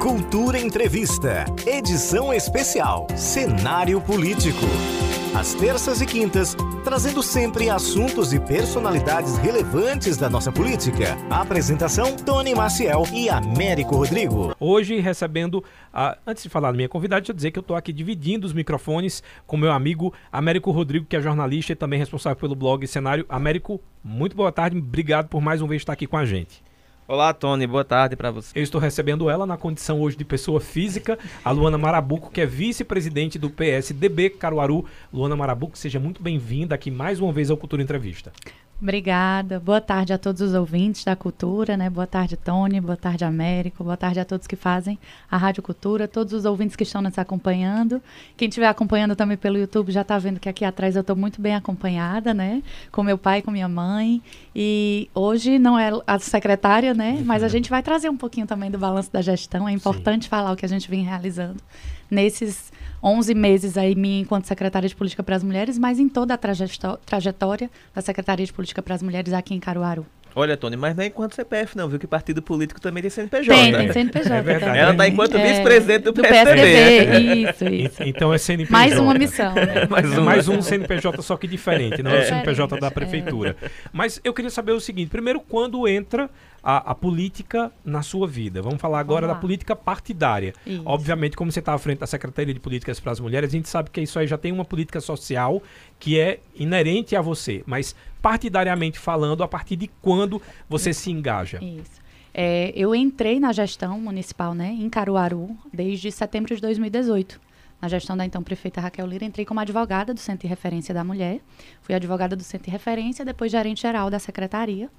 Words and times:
Cultura 0.00 0.58
Entrevista, 0.58 1.44
edição 1.66 2.32
especial 2.32 3.06
Cenário 3.14 4.00
Político. 4.00 4.64
Às 5.36 5.52
terças 5.52 6.00
e 6.00 6.06
quintas, 6.06 6.56
trazendo 6.82 7.22
sempre 7.22 7.68
assuntos 7.68 8.32
e 8.32 8.40
personalidades 8.40 9.36
relevantes 9.36 10.16
da 10.16 10.30
nossa 10.30 10.50
política. 10.50 11.18
A 11.28 11.42
apresentação: 11.42 12.16
Tony 12.16 12.54
Maciel 12.54 13.02
e 13.12 13.28
Américo 13.28 13.94
Rodrigo. 13.94 14.56
Hoje, 14.58 14.98
recebendo. 15.00 15.62
A... 15.92 16.16
Antes 16.26 16.44
de 16.44 16.48
falar 16.48 16.70
da 16.70 16.76
minha 16.78 16.88
convidada, 16.88 17.20
deixa 17.20 17.32
eu 17.32 17.36
dizer 17.36 17.50
que 17.50 17.58
eu 17.58 17.62
estou 17.62 17.76
aqui 17.76 17.92
dividindo 17.92 18.46
os 18.46 18.54
microfones 18.54 19.22
com 19.46 19.58
meu 19.58 19.70
amigo 19.70 20.14
Américo 20.32 20.70
Rodrigo, 20.70 21.04
que 21.04 21.14
é 21.14 21.20
jornalista 21.20 21.74
e 21.74 21.76
também 21.76 21.98
responsável 21.98 22.40
pelo 22.40 22.54
blog 22.54 22.86
Cenário. 22.86 23.26
Américo, 23.28 23.78
muito 24.02 24.34
boa 24.34 24.50
tarde, 24.50 24.78
obrigado 24.78 25.28
por 25.28 25.42
mais 25.42 25.60
uma 25.60 25.68
vez 25.68 25.82
estar 25.82 25.92
aqui 25.92 26.06
com 26.06 26.16
a 26.16 26.24
gente. 26.24 26.69
Olá, 27.10 27.34
Tony, 27.34 27.66
boa 27.66 27.84
tarde 27.84 28.14
para 28.14 28.30
você. 28.30 28.56
Eu 28.56 28.62
estou 28.62 28.80
recebendo 28.80 29.28
ela 29.28 29.44
na 29.44 29.56
condição 29.56 30.00
hoje 30.00 30.16
de 30.16 30.24
pessoa 30.24 30.60
física, 30.60 31.18
a 31.44 31.50
Luana 31.50 31.76
Marabuco, 31.76 32.30
que 32.30 32.40
é 32.40 32.46
vice-presidente 32.46 33.36
do 33.36 33.50
PSDB 33.50 34.30
Caruaru. 34.30 34.84
Luana 35.12 35.34
Marabuco, 35.34 35.76
seja 35.76 35.98
muito 35.98 36.22
bem-vinda 36.22 36.72
aqui 36.72 36.88
mais 36.88 37.18
uma 37.18 37.32
vez 37.32 37.50
ao 37.50 37.56
Cultura 37.56 37.82
Entrevista. 37.82 38.32
Obrigada. 38.82 39.60
Boa 39.60 39.80
tarde 39.80 40.10
a 40.14 40.16
todos 40.16 40.40
os 40.40 40.54
ouvintes 40.54 41.04
da 41.04 41.14
Cultura, 41.14 41.76
né? 41.76 41.90
Boa 41.90 42.06
tarde, 42.06 42.34
Tony. 42.34 42.80
Boa 42.80 42.96
tarde, 42.96 43.26
Américo. 43.26 43.84
Boa 43.84 43.96
tarde 43.96 44.18
a 44.18 44.24
todos 44.24 44.46
que 44.46 44.56
fazem 44.56 44.98
a 45.30 45.36
Rádio 45.36 45.62
Cultura, 45.62 46.08
todos 46.08 46.32
os 46.32 46.46
ouvintes 46.46 46.76
que 46.76 46.82
estão 46.82 47.02
nos 47.02 47.18
acompanhando. 47.18 48.00
Quem 48.38 48.48
estiver 48.48 48.68
acompanhando 48.68 49.14
também 49.14 49.36
pelo 49.36 49.58
YouTube 49.58 49.92
já 49.92 50.00
está 50.00 50.18
vendo 50.18 50.40
que 50.40 50.48
aqui 50.48 50.64
atrás 50.64 50.96
eu 50.96 51.02
estou 51.02 51.14
muito 51.14 51.42
bem 51.42 51.54
acompanhada, 51.54 52.32
né? 52.32 52.62
Com 52.90 53.02
meu 53.02 53.18
pai, 53.18 53.42
com 53.42 53.50
minha 53.50 53.68
mãe. 53.68 54.22
E 54.56 55.10
hoje 55.14 55.58
não 55.58 55.78
é 55.78 55.90
a 56.06 56.18
secretária, 56.18 56.94
né? 56.94 57.22
Mas 57.22 57.42
a 57.42 57.48
gente 57.48 57.68
vai 57.68 57.82
trazer 57.82 58.08
um 58.08 58.16
pouquinho 58.16 58.46
também 58.46 58.70
do 58.70 58.78
balanço 58.78 59.12
da 59.12 59.20
gestão. 59.20 59.68
É 59.68 59.72
importante 59.72 60.24
Sim. 60.24 60.30
falar 60.30 60.52
o 60.52 60.56
que 60.56 60.64
a 60.64 60.68
gente 60.68 60.88
vem 60.88 61.04
realizando 61.04 61.62
nesses 62.10 62.72
11 63.02 63.34
meses 63.34 63.76
aí 63.76 63.94
minha 63.94 64.20
enquanto 64.20 64.46
secretária 64.46 64.88
de 64.88 64.94
Política 64.94 65.22
para 65.22 65.36
as 65.36 65.42
Mulheres, 65.42 65.78
mas 65.78 65.98
em 65.98 66.08
toda 66.08 66.34
a 66.34 66.38
trajetória 66.38 67.70
da 67.94 68.02
Secretaria 68.02 68.44
de 68.44 68.52
Política 68.52 68.82
para 68.82 68.94
as 68.94 69.02
Mulheres 69.02 69.32
aqui 69.32 69.54
em 69.54 69.60
Caruaru. 69.60 70.06
Olha, 70.34 70.56
Tony, 70.56 70.76
mas 70.76 70.96
não 70.96 71.02
é 71.02 71.08
enquanto 71.08 71.34
CPF, 71.34 71.76
não, 71.76 71.88
viu? 71.88 71.98
Que 71.98 72.06
partido 72.06 72.40
político 72.40 72.80
também 72.80 73.02
tem 73.02 73.10
CNPJ. 73.10 73.52
Tem, 73.52 73.72
tem 73.72 73.92
CNPJ. 73.92 74.36
É 74.36 74.42
verdade. 74.42 74.78
Ela 74.78 74.92
está 74.92 75.08
enquanto 75.08 75.36
é, 75.36 75.48
vice-presidente 75.48 76.02
do, 76.04 76.12
do 76.12 76.22
PSDB. 76.22 76.62
PSDB. 76.62 77.50
Isso, 77.50 77.64
isso. 77.64 78.02
Então 78.04 78.32
é 78.32 78.38
CNPJ. 78.38 78.72
Mais 78.72 78.98
uma 78.98 79.14
missão. 79.14 79.54
Né? 79.54 79.86
mais, 79.90 80.18
um. 80.18 80.22
mais 80.22 80.48
um 80.48 80.62
CNPJ, 80.62 81.22
só 81.22 81.36
que 81.36 81.48
diferente, 81.48 82.02
não 82.02 82.12
é, 82.12 82.18
é 82.18 82.20
o 82.20 82.24
CNPJ 82.26 82.78
da 82.78 82.90
prefeitura. 82.90 83.56
É. 83.60 83.70
Mas 83.92 84.20
eu 84.22 84.32
queria 84.32 84.50
saber 84.50 84.72
o 84.72 84.80
seguinte: 84.80 85.08
primeiro, 85.08 85.40
quando 85.40 85.86
entra 85.88 86.30
a, 86.62 86.90
a, 86.90 86.94
política 86.94 87.72
na 87.84 88.02
sua 88.02 88.26
vida. 88.26 88.60
Vamos 88.62 88.80
falar 88.80 89.00
agora 89.00 89.26
Vamos 89.26 89.36
da 89.36 89.40
política 89.40 89.74
partidária. 89.76 90.52
Isso. 90.66 90.82
Obviamente, 90.84 91.36
como 91.36 91.50
você 91.50 91.60
está 91.60 91.74
à 91.74 91.78
frente 91.78 91.98
da 91.98 92.06
Secretaria 92.06 92.52
de 92.52 92.60
Políticas 92.60 93.00
para 93.00 93.12
as 93.12 93.20
Mulheres, 93.20 93.50
a 93.50 93.52
gente 93.52 93.68
sabe 93.68 93.90
que 93.90 94.00
isso 94.00 94.18
aí 94.18 94.26
já 94.26 94.38
tem 94.38 94.52
uma 94.52 94.64
política 94.64 95.00
social 95.00 95.62
que 95.98 96.18
é 96.18 96.40
inerente 96.54 97.16
a 97.16 97.20
você. 97.20 97.62
Mas, 97.66 97.94
partidariamente 98.22 98.98
falando, 98.98 99.42
a 99.42 99.48
partir 99.48 99.76
de 99.76 99.88
quando 100.00 100.40
você 100.68 100.92
se 100.92 101.10
engaja? 101.10 101.58
Isso. 101.62 102.00
É, 102.32 102.72
eu 102.76 102.94
entrei 102.94 103.40
na 103.40 103.52
gestão 103.52 104.00
municipal 104.00 104.54
né, 104.54 104.76
em 104.78 104.88
Caruaru 104.88 105.56
desde 105.72 106.12
setembro 106.12 106.54
de 106.54 106.60
2018 106.62 107.49
na 107.80 107.88
gestão 107.88 108.16
da 108.16 108.24
então 108.24 108.42
prefeita 108.42 108.80
Raquel 108.80 109.06
Lira, 109.06 109.24
entrei 109.24 109.44
como 109.44 109.60
advogada 109.60 110.12
do 110.12 110.20
Centro 110.20 110.42
de 110.42 110.46
Referência 110.48 110.94
da 110.94 111.02
Mulher. 111.02 111.40
Fui 111.80 111.94
advogada 111.94 112.36
do 112.36 112.42
Centro 112.42 112.66
de 112.66 112.70
Referência, 112.70 113.24
depois 113.24 113.50
gerente 113.50 113.82
geral 113.82 114.10
da 114.10 114.18
secretaria. 114.18 114.90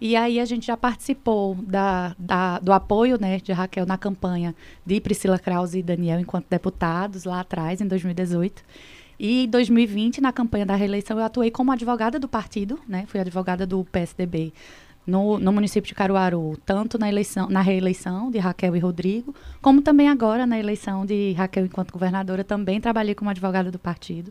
E 0.00 0.14
aí 0.14 0.38
a 0.38 0.44
gente 0.44 0.66
já 0.66 0.76
participou 0.76 1.54
da, 1.56 2.14
da, 2.18 2.58
do 2.60 2.72
apoio 2.72 3.18
né, 3.20 3.38
de 3.38 3.52
Raquel 3.52 3.86
na 3.86 3.98
campanha 3.98 4.54
de 4.84 5.00
Priscila 5.00 5.38
Krause 5.38 5.78
e 5.78 5.82
Daniel 5.82 6.20
enquanto 6.20 6.46
deputados 6.48 7.24
lá 7.24 7.40
atrás, 7.40 7.80
em 7.80 7.86
2018. 7.86 8.62
E 9.18 9.44
em 9.44 9.48
2020, 9.48 10.20
na 10.20 10.32
campanha 10.32 10.64
da 10.64 10.76
reeleição, 10.76 11.18
eu 11.18 11.24
atuei 11.24 11.50
como 11.50 11.72
advogada 11.72 12.20
do 12.20 12.28
partido, 12.28 12.78
né? 12.86 13.04
Fui 13.08 13.18
advogada 13.18 13.66
do 13.66 13.84
PSDB 13.86 14.52
no, 15.08 15.38
no, 15.38 15.50
município 15.50 15.88
de 15.88 15.94
Caruaru, 15.94 16.58
tanto 16.66 16.98
na 16.98 17.08
eleição, 17.08 17.48
na 17.48 17.62
reeleição 17.62 18.30
de 18.30 18.38
Raquel 18.38 18.76
e 18.76 18.78
Rodrigo, 18.78 19.34
como 19.62 19.80
também 19.80 20.06
agora 20.06 20.46
na 20.46 20.58
eleição 20.58 21.06
de 21.06 21.32
Raquel 21.32 21.64
enquanto 21.64 21.92
governadora, 21.92 22.44
também 22.44 22.78
trabalhei 22.78 23.14
como 23.14 23.30
advogada 23.30 23.70
do 23.70 23.78
partido. 23.78 24.30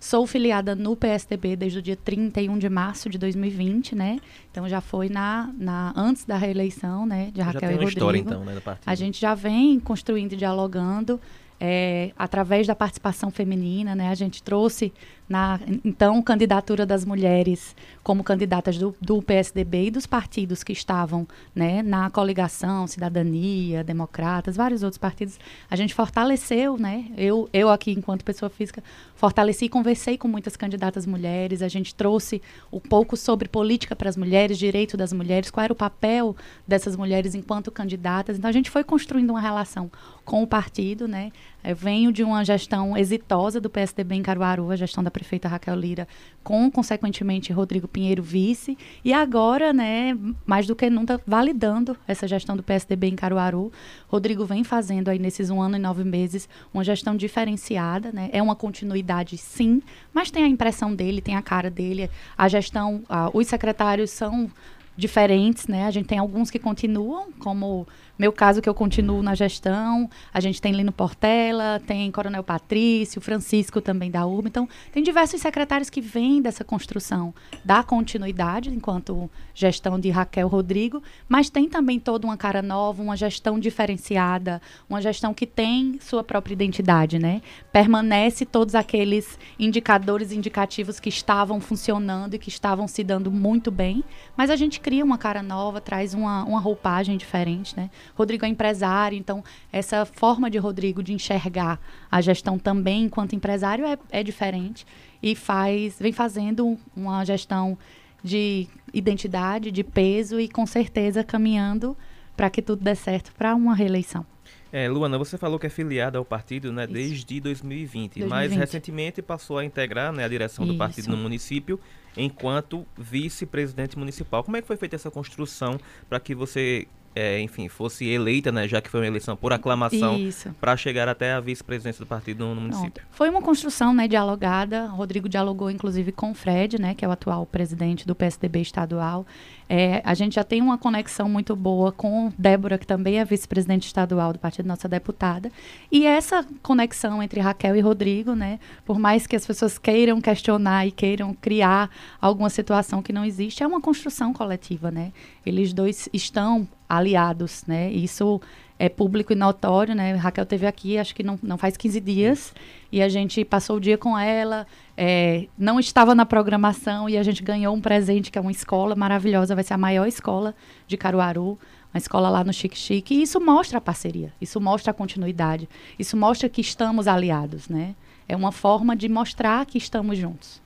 Sou 0.00 0.26
filiada 0.26 0.74
no 0.74 0.96
PSDB 0.96 1.54
desde 1.54 1.78
o 1.78 1.82
dia 1.82 1.96
31 1.96 2.58
de 2.58 2.68
março 2.68 3.08
de 3.08 3.16
2020, 3.18 3.94
né? 3.94 4.18
Então 4.50 4.68
já 4.68 4.80
foi 4.80 5.08
na, 5.08 5.48
na 5.56 5.94
antes 5.96 6.24
da 6.24 6.36
reeleição, 6.36 7.06
né, 7.06 7.30
de 7.32 7.40
Raquel 7.40 7.60
já 7.60 7.68
tem 7.68 7.68
uma 7.68 7.82
e 7.82 7.84
Rodrigo. 7.84 7.98
História, 7.98 8.18
então, 8.18 8.44
né, 8.44 8.54
do 8.54 8.60
partido. 8.60 8.82
A 8.84 8.94
gente 8.96 9.20
já 9.20 9.34
vem 9.34 9.78
construindo 9.78 10.32
e 10.32 10.36
dialogando 10.36 11.20
é, 11.58 12.12
através 12.18 12.66
da 12.66 12.74
participação 12.74 13.30
feminina, 13.30 13.94
né? 13.94 14.08
A 14.08 14.14
gente 14.14 14.42
trouxe 14.42 14.92
na 15.28 15.58
então 15.84 16.22
candidatura 16.22 16.86
das 16.86 17.04
mulheres 17.04 17.74
como 18.02 18.22
candidatas 18.22 18.78
do, 18.78 18.94
do 19.00 19.20
PSDB 19.20 19.86
e 19.86 19.90
dos 19.90 20.06
partidos 20.06 20.62
que 20.62 20.72
estavam 20.72 21.26
né, 21.54 21.82
na 21.82 22.08
coligação, 22.10 22.86
Cidadania, 22.86 23.82
Democratas, 23.82 24.56
vários 24.56 24.84
outros 24.84 24.98
partidos, 24.98 25.38
a 25.68 25.74
gente 25.74 25.94
fortaleceu, 25.94 26.78
né? 26.78 27.06
Eu, 27.16 27.48
eu 27.52 27.68
aqui, 27.68 27.90
enquanto 27.90 28.24
pessoa 28.24 28.48
física, 28.48 28.82
fortaleci 29.16 29.64
e 29.64 29.68
conversei 29.68 30.16
com 30.16 30.28
muitas 30.28 30.56
candidatas 30.56 31.06
mulheres, 31.06 31.62
a 31.62 31.68
gente 31.68 31.94
trouxe 31.94 32.40
um 32.72 32.78
pouco 32.78 33.16
sobre 33.16 33.48
política 33.48 33.96
para 33.96 34.08
as 34.08 34.16
mulheres, 34.16 34.58
direito 34.58 34.96
das 34.96 35.12
mulheres, 35.12 35.50
qual 35.50 35.64
era 35.64 35.72
o 35.72 35.76
papel 35.76 36.36
dessas 36.66 36.94
mulheres 36.94 37.34
enquanto 37.34 37.70
candidatas. 37.72 38.38
Então 38.38 38.48
a 38.48 38.52
gente 38.52 38.70
foi 38.70 38.84
construindo 38.84 39.30
uma 39.30 39.40
relação 39.40 39.90
com 40.26 40.42
o 40.42 40.46
partido, 40.46 41.06
né? 41.06 41.30
Eu 41.64 41.74
venho 41.74 42.12
de 42.12 42.22
uma 42.22 42.44
gestão 42.44 42.96
exitosa 42.96 43.60
do 43.60 43.70
PSDB 43.70 44.16
em 44.16 44.22
Caruaru, 44.22 44.70
a 44.70 44.76
gestão 44.76 45.02
da 45.02 45.10
prefeita 45.10 45.48
Raquel 45.48 45.74
Lira, 45.74 46.06
com, 46.42 46.70
consequentemente, 46.70 47.52
Rodrigo 47.52 47.88
Pinheiro 47.88 48.22
vice. 48.22 48.76
E 49.04 49.12
agora, 49.12 49.72
né, 49.72 50.16
mais 50.44 50.66
do 50.66 50.76
que 50.76 50.90
nunca, 50.90 51.20
validando 51.26 51.96
essa 52.06 52.26
gestão 52.26 52.56
do 52.56 52.62
PSDB 52.62 53.08
em 53.08 53.16
Caruaru. 53.16 53.72
Rodrigo 54.08 54.44
vem 54.44 54.64
fazendo 54.64 55.08
aí, 55.08 55.18
nesses 55.18 55.48
um 55.48 55.60
ano 55.60 55.76
e 55.76 55.80
nove 55.80 56.04
meses, 56.04 56.48
uma 56.74 56.84
gestão 56.84 57.16
diferenciada, 57.16 58.10
né? 58.12 58.28
É 58.32 58.42
uma 58.42 58.56
continuidade, 58.56 59.38
sim, 59.38 59.80
mas 60.12 60.30
tem 60.30 60.44
a 60.44 60.48
impressão 60.48 60.94
dele, 60.94 61.20
tem 61.20 61.36
a 61.36 61.42
cara 61.42 61.70
dele. 61.70 62.10
A 62.36 62.48
gestão, 62.48 63.02
ah, 63.08 63.30
os 63.32 63.46
secretários 63.46 64.10
são 64.10 64.50
diferentes, 64.96 65.66
né? 65.66 65.84
A 65.86 65.90
gente 65.90 66.06
tem 66.06 66.18
alguns 66.18 66.50
que 66.50 66.58
continuam, 66.58 67.30
como 67.38 67.86
meu 68.18 68.32
caso 68.32 68.62
que 68.62 68.68
eu 68.68 68.74
continuo 68.74 69.22
na 69.22 69.34
gestão, 69.34 70.08
a 70.32 70.40
gente 70.40 70.60
tem 70.60 70.72
Lino 70.72 70.90
Portela, 70.90 71.80
tem 71.86 72.10
Coronel 72.10 72.42
Patrício, 72.42 73.20
Francisco 73.20 73.80
também 73.80 74.10
da 74.10 74.26
URBA. 74.26 74.48
Então, 74.48 74.68
tem 74.90 75.02
diversos 75.02 75.40
secretários 75.40 75.90
que 75.90 76.00
vêm 76.00 76.40
dessa 76.40 76.64
construção 76.64 77.34
da 77.62 77.82
continuidade 77.82 78.70
enquanto 78.70 79.30
gestão 79.54 80.00
de 80.00 80.08
Raquel 80.08 80.48
Rodrigo, 80.48 81.02
mas 81.28 81.50
tem 81.50 81.68
também 81.68 82.00
toda 82.00 82.26
uma 82.26 82.36
cara 82.36 82.62
nova, 82.62 83.02
uma 83.02 83.16
gestão 83.16 83.58
diferenciada, 83.58 84.62
uma 84.88 85.02
gestão 85.02 85.34
que 85.34 85.46
tem 85.46 85.98
sua 86.00 86.24
própria 86.24 86.54
identidade, 86.54 87.18
né? 87.18 87.42
Permanece 87.70 88.46
todos 88.46 88.74
aqueles 88.74 89.38
indicadores 89.58 90.32
indicativos 90.32 90.98
que 90.98 91.10
estavam 91.10 91.60
funcionando 91.60 92.34
e 92.34 92.38
que 92.38 92.48
estavam 92.48 92.88
se 92.88 93.04
dando 93.04 93.30
muito 93.30 93.70
bem, 93.70 94.02
mas 94.34 94.48
a 94.48 94.56
gente 94.56 94.80
cria 94.86 95.04
uma 95.04 95.18
cara 95.18 95.42
nova, 95.42 95.80
traz 95.80 96.14
uma, 96.14 96.44
uma 96.44 96.60
roupagem 96.60 97.16
diferente, 97.16 97.76
né? 97.76 97.90
Rodrigo 98.14 98.44
é 98.44 98.48
empresário, 98.48 99.18
então 99.18 99.42
essa 99.72 100.06
forma 100.06 100.48
de 100.48 100.58
Rodrigo 100.58 101.02
de 101.02 101.12
enxergar 101.12 101.80
a 102.08 102.20
gestão 102.20 102.56
também 102.56 103.06
enquanto 103.06 103.34
empresário 103.34 103.84
é, 103.84 103.98
é 104.12 104.22
diferente 104.22 104.86
e 105.20 105.34
faz, 105.34 105.98
vem 105.98 106.12
fazendo 106.12 106.78
uma 106.96 107.24
gestão 107.24 107.76
de 108.22 108.68
identidade, 108.94 109.72
de 109.72 109.82
peso 109.82 110.38
e 110.38 110.48
com 110.48 110.64
certeza 110.64 111.24
caminhando 111.24 111.96
para 112.36 112.48
que 112.48 112.62
tudo 112.62 112.84
dê 112.84 112.94
certo 112.94 113.32
para 113.32 113.56
uma 113.56 113.74
reeleição. 113.74 114.24
É, 114.72 114.88
Luana, 114.88 115.16
você 115.16 115.38
falou 115.38 115.58
que 115.58 115.66
é 115.66 115.70
filiada 115.70 116.18
ao 116.18 116.24
partido 116.24 116.72
né, 116.72 116.86
desde 116.86 117.40
2020, 117.40 118.20
2020, 118.20 118.24
mas 118.28 118.52
recentemente 118.52 119.22
passou 119.22 119.58
a 119.58 119.64
integrar 119.64 120.12
né, 120.12 120.24
a 120.24 120.28
direção 120.28 120.64
Isso. 120.64 120.74
do 120.74 120.78
partido 120.78 121.10
no 121.10 121.16
município 121.16 121.78
enquanto 122.16 122.86
vice-presidente 122.96 123.98
municipal. 123.98 124.42
Como 124.42 124.56
é 124.56 124.60
que 124.60 124.66
foi 124.66 124.76
feita 124.76 124.96
essa 124.96 125.10
construção 125.10 125.78
para 126.08 126.18
que 126.18 126.34
você 126.34 126.88
é, 127.16 127.40
enfim, 127.40 127.66
fosse 127.66 128.06
eleita, 128.06 128.52
né, 128.52 128.68
já 128.68 128.78
que 128.78 128.90
foi 128.90 129.00
uma 129.00 129.06
eleição 129.06 129.34
por 129.34 129.50
aclamação, 129.50 130.18
para 130.60 130.76
chegar 130.76 131.08
até 131.08 131.32
a 131.32 131.40
vice-presidência 131.40 132.04
do 132.04 132.06
partido 132.06 132.44
no, 132.44 132.54
no 132.54 132.60
município. 132.60 133.02
Foi 133.10 133.30
uma 133.30 133.40
construção 133.40 133.94
né, 133.94 134.06
dialogada. 134.06 134.84
O 134.92 134.96
Rodrigo 134.96 135.26
dialogou, 135.26 135.70
inclusive, 135.70 136.12
com 136.12 136.32
o 136.32 136.34
Fred, 136.34 136.78
né, 136.78 136.94
que 136.94 137.06
é 137.06 137.08
o 137.08 137.10
atual 137.10 137.46
presidente 137.46 138.06
do 138.06 138.14
PSDB 138.14 138.60
estadual. 138.60 139.24
É, 139.68 140.00
a 140.04 140.14
gente 140.14 140.36
já 140.36 140.44
tem 140.44 140.62
uma 140.62 140.78
conexão 140.78 141.28
muito 141.28 141.56
boa 141.56 141.90
com 141.90 142.32
Débora, 142.38 142.78
que 142.78 142.86
também 142.86 143.18
é 143.18 143.24
vice-presidente 143.24 143.86
estadual 143.86 144.32
do 144.32 144.38
partido, 144.38 144.66
nossa 144.66 144.88
deputada. 144.88 145.50
E 145.90 146.06
essa 146.06 146.46
conexão 146.62 147.22
entre 147.22 147.40
Raquel 147.40 147.74
e 147.74 147.80
Rodrigo, 147.80 148.34
né, 148.34 148.60
por 148.84 148.98
mais 148.98 149.26
que 149.26 149.34
as 149.34 149.46
pessoas 149.46 149.78
queiram 149.78 150.20
questionar 150.20 150.86
e 150.86 150.92
queiram 150.92 151.34
criar 151.34 151.90
alguma 152.20 152.48
situação 152.48 153.02
que 153.02 153.12
não 153.12 153.24
existe, 153.24 153.62
é 153.62 153.66
uma 153.66 153.80
construção 153.80 154.32
coletiva, 154.32 154.90
né? 154.90 155.12
Eles 155.44 155.72
dois 155.72 156.08
estão 156.12 156.68
aliados, 156.88 157.64
né? 157.66 157.90
Isso 157.90 158.40
é 158.78 158.88
público 158.88 159.32
e 159.32 159.36
notório, 159.36 159.94
né? 159.94 160.14
Raquel 160.14 160.44
teve 160.44 160.66
aqui, 160.66 160.98
acho 160.98 161.14
que 161.14 161.22
não, 161.22 161.38
não 161.42 161.56
faz 161.56 161.76
15 161.76 162.00
dias, 162.00 162.54
e 162.92 163.02
a 163.02 163.08
gente 163.08 163.44
passou 163.44 163.76
o 163.76 163.80
dia 163.80 163.96
com 163.96 164.18
ela, 164.18 164.66
é, 164.96 165.46
não 165.58 165.80
estava 165.80 166.14
na 166.14 166.26
programação 166.26 167.08
e 167.08 167.16
a 167.16 167.22
gente 167.22 167.42
ganhou 167.42 167.74
um 167.74 167.80
presente 167.80 168.30
que 168.30 168.38
é 168.38 168.40
uma 168.40 168.50
escola 168.50 168.94
maravilhosa, 168.94 169.54
vai 169.54 169.64
ser 169.64 169.74
a 169.74 169.78
maior 169.78 170.06
escola 170.06 170.54
de 170.86 170.96
Caruaru, 170.96 171.58
uma 171.92 171.98
escola 171.98 172.28
lá 172.28 172.44
no 172.44 172.52
Chique 172.52 172.76
Chique, 172.76 173.14
e 173.14 173.22
isso 173.22 173.40
mostra 173.40 173.78
a 173.78 173.80
parceria, 173.80 174.32
isso 174.40 174.60
mostra 174.60 174.90
a 174.90 174.94
continuidade, 174.94 175.68
isso 175.98 176.16
mostra 176.16 176.48
que 176.48 176.60
estamos 176.60 177.08
aliados, 177.08 177.68
né? 177.68 177.94
É 178.28 178.36
uma 178.36 178.52
forma 178.52 178.94
de 178.94 179.08
mostrar 179.08 179.64
que 179.64 179.78
estamos 179.78 180.18
juntos. 180.18 180.60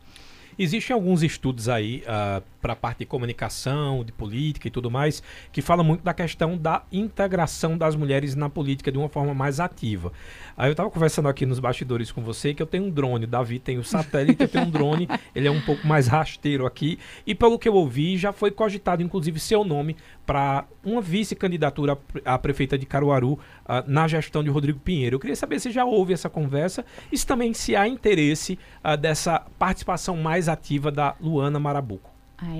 Existem 0.62 0.92
alguns 0.92 1.22
estudos 1.22 1.70
aí 1.70 2.02
uh, 2.02 2.42
para 2.60 2.74
a 2.74 2.76
parte 2.76 2.98
de 2.98 3.06
comunicação, 3.06 4.04
de 4.04 4.12
política 4.12 4.68
e 4.68 4.70
tudo 4.70 4.90
mais, 4.90 5.22
que 5.50 5.62
falam 5.62 5.82
muito 5.82 6.02
da 6.02 6.12
questão 6.12 6.54
da 6.54 6.82
integração 6.92 7.78
das 7.78 7.96
mulheres 7.96 8.34
na 8.34 8.50
política 8.50 8.92
de 8.92 8.98
uma 8.98 9.08
forma 9.08 9.32
mais 9.32 9.58
ativa. 9.58 10.12
Aí 10.58 10.68
eu 10.68 10.72
estava 10.72 10.90
conversando 10.90 11.28
aqui 11.28 11.46
nos 11.46 11.58
bastidores 11.58 12.12
com 12.12 12.20
você 12.20 12.52
que 12.52 12.62
eu 12.62 12.66
tenho 12.66 12.84
um 12.84 12.90
drone, 12.90 13.24
o 13.24 13.26
Davi 13.26 13.58
tem 13.58 13.78
o 13.78 13.84
satélite, 13.84 14.42
eu 14.42 14.48
tenho 14.48 14.66
um 14.66 14.70
drone, 14.70 15.08
ele 15.34 15.48
é 15.48 15.50
um 15.50 15.62
pouco 15.62 15.86
mais 15.86 16.06
rasteiro 16.06 16.66
aqui, 16.66 16.98
e 17.26 17.34
pelo 17.34 17.58
que 17.58 17.66
eu 17.66 17.74
ouvi, 17.74 18.18
já 18.18 18.30
foi 18.30 18.50
cogitado 18.50 19.02
inclusive 19.02 19.40
seu 19.40 19.64
nome 19.64 19.96
para 20.26 20.66
uma 20.84 21.00
vice-candidatura 21.00 21.96
à 22.22 22.38
prefeita 22.38 22.76
de 22.76 22.84
Caruaru 22.84 23.32
uh, 23.32 23.38
na 23.86 24.06
gestão 24.06 24.44
de 24.44 24.50
Rodrigo 24.50 24.78
Pinheiro. 24.78 25.16
Eu 25.16 25.20
queria 25.20 25.36
saber 25.36 25.58
se 25.58 25.70
já 25.70 25.86
houve 25.86 26.12
essa 26.12 26.28
conversa 26.28 26.84
e 27.10 27.16
se 27.16 27.26
também 27.26 27.54
se 27.54 27.74
há 27.74 27.88
interesse 27.88 28.58
uh, 28.84 28.96
dessa 28.96 29.40
participação 29.58 30.16
mais 30.18 30.49
ativa 30.52 30.90
da 30.90 31.14
Luana 31.20 31.58
Marabuco. 31.58 32.10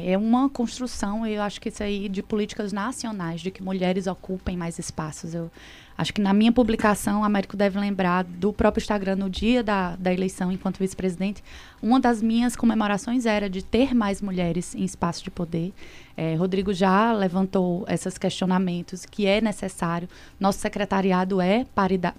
É 0.04 0.16
uma 0.19 0.48
construção, 0.50 1.26
eu 1.26 1.40
acho 1.40 1.58
que 1.58 1.70
isso 1.70 1.82
aí 1.82 2.06
de 2.08 2.22
políticas 2.22 2.70
nacionais, 2.70 3.40
de 3.40 3.50
que 3.50 3.62
mulheres 3.62 4.06
ocupem 4.06 4.54
mais 4.54 4.78
espaços. 4.78 5.34
Eu 5.34 5.50
Acho 6.00 6.14
que 6.14 6.20
na 6.22 6.32
minha 6.32 6.50
publicação, 6.50 7.22
Américo 7.22 7.58
deve 7.58 7.78
lembrar 7.78 8.25
do 8.25 8.54
próprio 8.54 8.81
Instagram 8.81 9.16
no 9.16 9.28
dia 9.28 9.62
da, 9.62 9.96
da 9.96 10.10
eleição 10.10 10.50
enquanto 10.50 10.78
vice-presidente. 10.78 11.44
Uma 11.82 12.00
das 12.00 12.22
minhas 12.22 12.56
comemorações 12.56 13.26
era 13.26 13.50
de 13.50 13.62
ter 13.62 13.94
mais 13.94 14.22
mulheres 14.22 14.75
em 14.75 14.82
espaço 14.82 15.22
de 15.22 15.31
poder. 15.31 15.75
É, 16.22 16.34
Rodrigo 16.34 16.70
já 16.75 17.14
levantou 17.14 17.87
esses 17.88 18.19
questionamentos 18.19 19.06
que 19.06 19.26
é 19.26 19.40
necessário. 19.40 20.06
Nosso 20.38 20.58
secretariado 20.58 21.40
é 21.40 21.64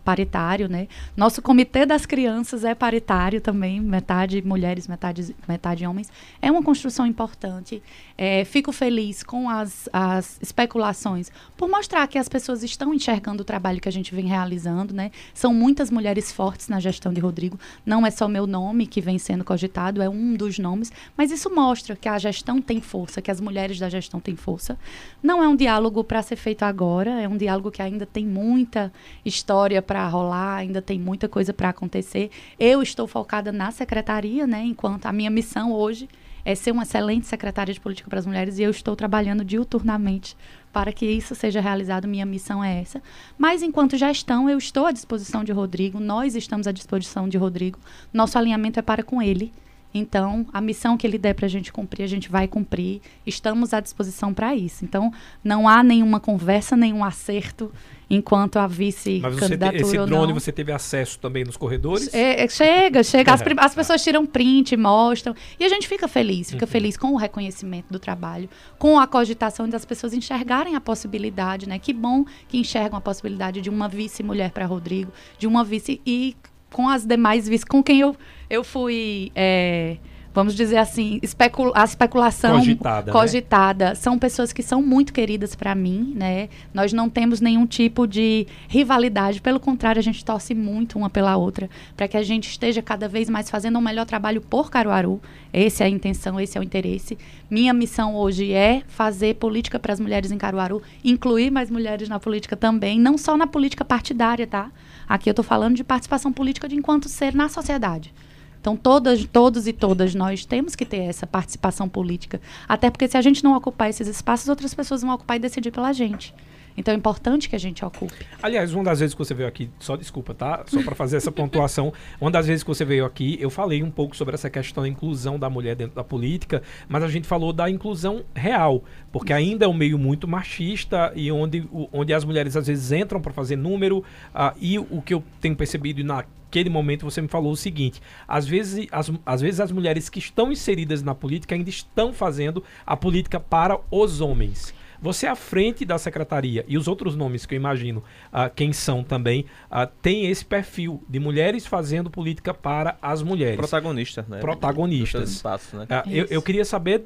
paritário, 0.03 0.67
né? 0.67 0.87
Nosso 1.15 1.39
comitê 1.39 1.85
das 1.85 2.03
crianças 2.07 2.63
é 2.63 2.73
paritário 2.73 3.39
também, 3.39 3.79
metade 3.79 4.41
mulheres, 4.41 4.87
metade, 4.87 5.35
metade 5.47 5.85
homens. 5.85 6.11
É 6.41 6.51
uma 6.51 6.63
construção 6.63 7.05
importante. 7.05 7.83
É, 8.23 8.45
fico 8.45 8.71
feliz 8.71 9.23
com 9.23 9.49
as, 9.49 9.89
as 9.91 10.37
especulações 10.39 11.31
por 11.57 11.67
mostrar 11.67 12.05
que 12.05 12.19
as 12.19 12.29
pessoas 12.29 12.61
estão 12.61 12.93
enxergando 12.93 13.41
o 13.41 13.43
trabalho 13.43 13.81
que 13.81 13.89
a 13.89 13.91
gente 13.91 14.13
vem 14.13 14.27
realizando, 14.27 14.93
né? 14.93 15.09
São 15.33 15.51
muitas 15.55 15.89
mulheres 15.89 16.31
fortes 16.31 16.67
na 16.67 16.79
gestão 16.79 17.11
de 17.11 17.19
Rodrigo. 17.19 17.59
Não 17.83 18.05
é 18.05 18.11
só 18.11 18.27
meu 18.27 18.45
nome 18.45 18.85
que 18.85 19.01
vem 19.01 19.17
sendo 19.17 19.43
cogitado, 19.43 20.03
é 20.03 20.07
um 20.07 20.35
dos 20.35 20.59
nomes, 20.59 20.91
mas 21.17 21.31
isso 21.31 21.49
mostra 21.49 21.95
que 21.95 22.07
a 22.07 22.19
gestão 22.19 22.61
tem 22.61 22.79
força, 22.79 23.23
que 23.23 23.31
as 23.31 23.41
mulheres 23.41 23.79
da 23.79 23.89
gestão 23.89 24.19
tem 24.19 24.35
força. 24.35 24.77
Não 25.23 25.41
é 25.41 25.47
um 25.47 25.55
diálogo 25.55 26.03
para 26.03 26.21
ser 26.21 26.35
feito 26.35 26.61
agora, 26.61 27.19
é 27.23 27.27
um 27.27 27.37
diálogo 27.37 27.71
que 27.71 27.81
ainda 27.81 28.05
tem 28.05 28.23
muita 28.23 28.93
história 29.25 29.81
para 29.81 30.07
rolar, 30.07 30.57
ainda 30.57 30.79
tem 30.79 30.99
muita 30.99 31.27
coisa 31.27 31.55
para 31.55 31.69
acontecer. 31.69 32.29
Eu 32.59 32.83
estou 32.83 33.07
focada 33.07 33.51
na 33.51 33.71
secretaria, 33.71 34.45
né, 34.45 34.63
enquanto 34.63 35.07
a 35.07 35.11
minha 35.11 35.31
missão 35.31 35.73
hoje 35.73 36.07
é 36.43 36.55
ser 36.55 36.71
uma 36.71 36.83
excelente 36.83 37.27
secretária 37.27 37.73
de 37.73 37.79
política 37.79 38.09
para 38.09 38.19
as 38.19 38.25
mulheres 38.25 38.57
e 38.57 38.63
eu 38.63 38.71
estou 38.71 38.95
trabalhando 38.95 39.43
diuturnamente 39.43 40.35
para 40.71 40.91
que 40.91 41.05
isso 41.05 41.35
seja 41.35 41.59
realizado. 41.59 42.07
Minha 42.07 42.25
missão 42.25 42.63
é 42.63 42.79
essa. 42.81 43.01
Mas 43.37 43.61
enquanto 43.61 43.97
gestão, 43.97 44.49
eu 44.49 44.57
estou 44.57 44.85
à 44.85 44.91
disposição 44.91 45.43
de 45.43 45.51
Rodrigo, 45.51 45.99
nós 45.99 46.35
estamos 46.35 46.67
à 46.67 46.71
disposição 46.71 47.27
de 47.27 47.37
Rodrigo. 47.37 47.79
Nosso 48.13 48.37
alinhamento 48.37 48.79
é 48.79 48.81
para 48.81 49.03
com 49.03 49.21
ele. 49.21 49.51
Então, 49.93 50.45
a 50.53 50.61
missão 50.61 50.97
que 50.97 51.05
ele 51.05 51.17
der 51.17 51.33
para 51.33 51.45
a 51.45 51.49
gente 51.49 51.71
cumprir, 51.71 52.03
a 52.03 52.07
gente 52.07 52.29
vai 52.29 52.47
cumprir. 52.47 53.01
Estamos 53.25 53.73
à 53.73 53.79
disposição 53.79 54.33
para 54.33 54.55
isso. 54.55 54.85
Então, 54.85 55.11
não 55.43 55.67
há 55.67 55.83
nenhuma 55.83 56.19
conversa, 56.19 56.75
nenhum 56.77 57.03
acerto 57.03 57.71
enquanto 58.11 58.57
a 58.57 58.67
vice-candidatura 58.67 59.71
Mas 59.71 59.81
esse 59.81 60.05
drone 60.05 60.33
você 60.33 60.51
teve 60.51 60.71
acesso 60.71 61.17
também 61.17 61.45
nos 61.45 61.55
corredores? 61.55 62.13
É, 62.13 62.43
é, 62.43 62.47
chega, 62.49 63.03
chega. 63.03 63.33
As, 63.33 63.41
as, 63.57 63.73
pessoas 63.73 64.03
tiram 64.03 64.25
print, 64.25 64.75
mostram. 64.75 65.33
E 65.57 65.63
a 65.63 65.69
gente 65.69 65.87
fica 65.87 66.07
feliz, 66.09 66.51
fica 66.51 66.65
uhum. 66.65 66.71
feliz 66.71 66.97
com 66.97 67.13
o 67.13 67.15
reconhecimento 67.15 67.85
do 67.89 67.99
trabalho, 67.99 68.49
com 68.77 68.99
a 68.99 69.07
cogitação 69.07 69.67
das 69.69 69.85
pessoas 69.85 70.13
enxergarem 70.13 70.75
a 70.75 70.81
possibilidade, 70.81 71.67
né? 71.67 71.79
Que 71.79 71.93
bom 71.93 72.25
que 72.49 72.57
enxergam 72.57 72.97
a 72.97 73.01
possibilidade 73.01 73.61
de 73.61 73.69
uma 73.69 73.87
vice-mulher 73.87 74.51
para 74.51 74.65
Rodrigo, 74.65 75.13
de 75.39 75.47
uma 75.47 75.63
vice 75.63 76.01
e 76.05 76.35
com 76.71 76.87
as 76.87 77.05
demais 77.05 77.47
vice, 77.47 77.65
com 77.65 77.83
quem 77.83 77.99
eu, 77.99 78.15
eu 78.49 78.63
fui. 78.63 79.31
É, 79.35 79.97
vamos 80.33 80.55
dizer 80.55 80.77
assim, 80.77 81.19
especul 81.21 81.71
a 81.75 81.83
especulação 81.83 82.57
cogitada, 82.59 83.11
né? 83.11 83.19
cogitada. 83.19 83.89
Né? 83.89 83.95
são 83.95 84.17
pessoas 84.17 84.53
que 84.53 84.63
são 84.63 84.81
muito 84.81 85.13
queridas 85.13 85.55
para 85.55 85.75
mim, 85.75 86.13
né? 86.15 86.49
Nós 86.73 86.93
não 86.93 87.09
temos 87.09 87.41
nenhum 87.41 87.65
tipo 87.65 88.07
de 88.07 88.47
rivalidade, 88.67 89.41
pelo 89.41 89.59
contrário, 89.59 89.99
a 89.99 90.03
gente 90.03 90.23
torce 90.23 90.53
muito 90.53 90.97
uma 90.97 91.09
pela 91.09 91.35
outra 91.35 91.69
para 91.95 92.07
que 92.07 92.17
a 92.17 92.23
gente 92.23 92.49
esteja 92.49 92.81
cada 92.81 93.07
vez 93.07 93.29
mais 93.29 93.49
fazendo 93.49 93.77
um 93.77 93.81
melhor 93.81 94.05
trabalho 94.05 94.41
por 94.41 94.69
Caruaru. 94.69 95.21
Essa 95.53 95.83
é 95.83 95.87
a 95.87 95.89
intenção, 95.89 96.39
esse 96.39 96.57
é 96.57 96.61
o 96.61 96.63
interesse. 96.63 97.17
Minha 97.49 97.73
missão 97.73 98.15
hoje 98.15 98.53
é 98.53 98.83
fazer 98.87 99.35
política 99.35 99.77
para 99.77 99.93
as 99.93 99.99
mulheres 99.99 100.31
em 100.31 100.37
Caruaru, 100.37 100.81
incluir 101.03 101.51
mais 101.51 101.69
mulheres 101.69 102.07
na 102.07 102.19
política 102.19 102.55
também, 102.55 102.99
não 102.99 103.17
só 103.17 103.35
na 103.35 103.45
política 103.47 103.83
partidária, 103.83 104.47
tá? 104.47 104.71
Aqui 105.07 105.29
eu 105.29 105.31
estou 105.31 105.43
falando 105.43 105.75
de 105.75 105.83
participação 105.83 106.31
política 106.31 106.69
de 106.69 106.75
enquanto 106.75 107.09
ser 107.09 107.35
na 107.35 107.49
sociedade. 107.49 108.13
Então, 108.61 108.77
todas, 108.77 109.25
todos 109.25 109.67
e 109.67 109.73
todas 109.73 110.13
nós 110.13 110.45
temos 110.45 110.75
que 110.75 110.85
ter 110.85 110.99
essa 110.99 111.25
participação 111.25 111.89
política. 111.89 112.39
Até 112.69 112.91
porque 112.91 113.07
se 113.07 113.17
a 113.17 113.21
gente 113.21 113.43
não 113.43 113.57
ocupar 113.57 113.89
esses 113.89 114.07
espaços, 114.07 114.47
outras 114.47 114.71
pessoas 114.71 115.01
vão 115.01 115.15
ocupar 115.15 115.37
e 115.37 115.39
decidir 115.39 115.71
pela 115.71 115.91
gente. 115.91 116.31
Então 116.75 116.93
é 116.93 116.97
importante 116.97 117.49
que 117.49 117.55
a 117.55 117.59
gente 117.59 117.83
ocupe. 117.83 118.25
Aliás, 118.41 118.73
uma 118.73 118.83
das 118.83 118.99
vezes 118.99 119.13
que 119.13 119.19
você 119.19 119.33
veio 119.33 119.47
aqui, 119.47 119.69
só 119.79 119.95
desculpa, 119.95 120.33
tá? 120.33 120.63
Só 120.67 120.81
para 120.83 120.95
fazer 120.95 121.17
essa 121.17 121.31
pontuação, 121.31 121.93
uma 122.19 122.31
das 122.31 122.47
vezes 122.47 122.63
que 122.63 122.69
você 122.69 122.85
veio 122.85 123.05
aqui, 123.05 123.37
eu 123.39 123.49
falei 123.49 123.83
um 123.83 123.91
pouco 123.91 124.15
sobre 124.15 124.35
essa 124.35 124.49
questão 124.49 124.83
da 124.83 124.89
inclusão 124.89 125.37
da 125.37 125.49
mulher 125.49 125.75
dentro 125.75 125.95
da 125.95 126.03
política, 126.03 126.61
mas 126.87 127.03
a 127.03 127.07
gente 127.07 127.27
falou 127.27 127.53
da 127.53 127.69
inclusão 127.69 128.23
real, 128.33 128.83
porque 129.11 129.33
ainda 129.33 129.65
é 129.65 129.67
um 129.67 129.73
meio 129.73 129.97
muito 129.97 130.27
machista 130.27 131.11
e 131.15 131.31
onde, 131.31 131.67
onde 131.91 132.13
as 132.13 132.23
mulheres 132.23 132.55
às 132.55 132.67
vezes 132.67 132.91
entram 132.91 133.21
para 133.21 133.33
fazer 133.33 133.55
número, 133.55 133.99
uh, 133.99 134.55
e 134.59 134.79
o 134.79 135.01
que 135.01 135.13
eu 135.13 135.23
tenho 135.39 135.55
percebido 135.55 136.03
na 136.03 136.25
naquele 136.51 136.69
momento 136.69 137.05
você 137.05 137.21
me 137.21 137.29
falou 137.29 137.53
o 137.53 137.55
seguinte: 137.55 138.01
às 138.27 138.45
vezes 138.45 138.85
as, 138.91 139.09
às 139.25 139.41
vezes 139.41 139.59
as 139.61 139.71
mulheres 139.71 140.09
que 140.09 140.19
estão 140.19 140.51
inseridas 140.51 141.01
na 141.01 141.15
política 141.15 141.55
ainda 141.55 141.69
estão 141.69 142.11
fazendo 142.11 142.61
a 142.85 142.97
política 142.97 143.39
para 143.39 143.79
os 143.89 144.19
homens. 144.19 144.73
Você 145.01 145.25
à 145.25 145.35
frente 145.35 145.83
da 145.83 145.97
secretaria 145.97 146.63
e 146.67 146.77
os 146.77 146.87
outros 146.87 147.15
nomes 147.15 147.45
que 147.45 147.55
eu 147.55 147.57
imagino 147.57 148.03
uh, 148.31 148.53
quem 148.55 148.71
são 148.71 149.03
também 149.03 149.45
uh, 149.71 149.87
tem 150.01 150.27
esse 150.27 150.45
perfil 150.45 151.03
de 151.09 151.19
mulheres 151.19 151.65
fazendo 151.65 152.09
política 152.09 152.53
para 152.53 152.97
as 153.01 153.23
mulheres. 153.23 153.57
Protagonistas, 153.57 154.27
né? 154.27 154.39
Protagonistas. 154.39 155.31
Espaços, 155.31 155.73
né? 155.73 155.85
Uh, 155.89 156.09
eu, 156.09 156.27
eu, 156.29 156.41
queria 156.41 156.63
saber 156.63 157.03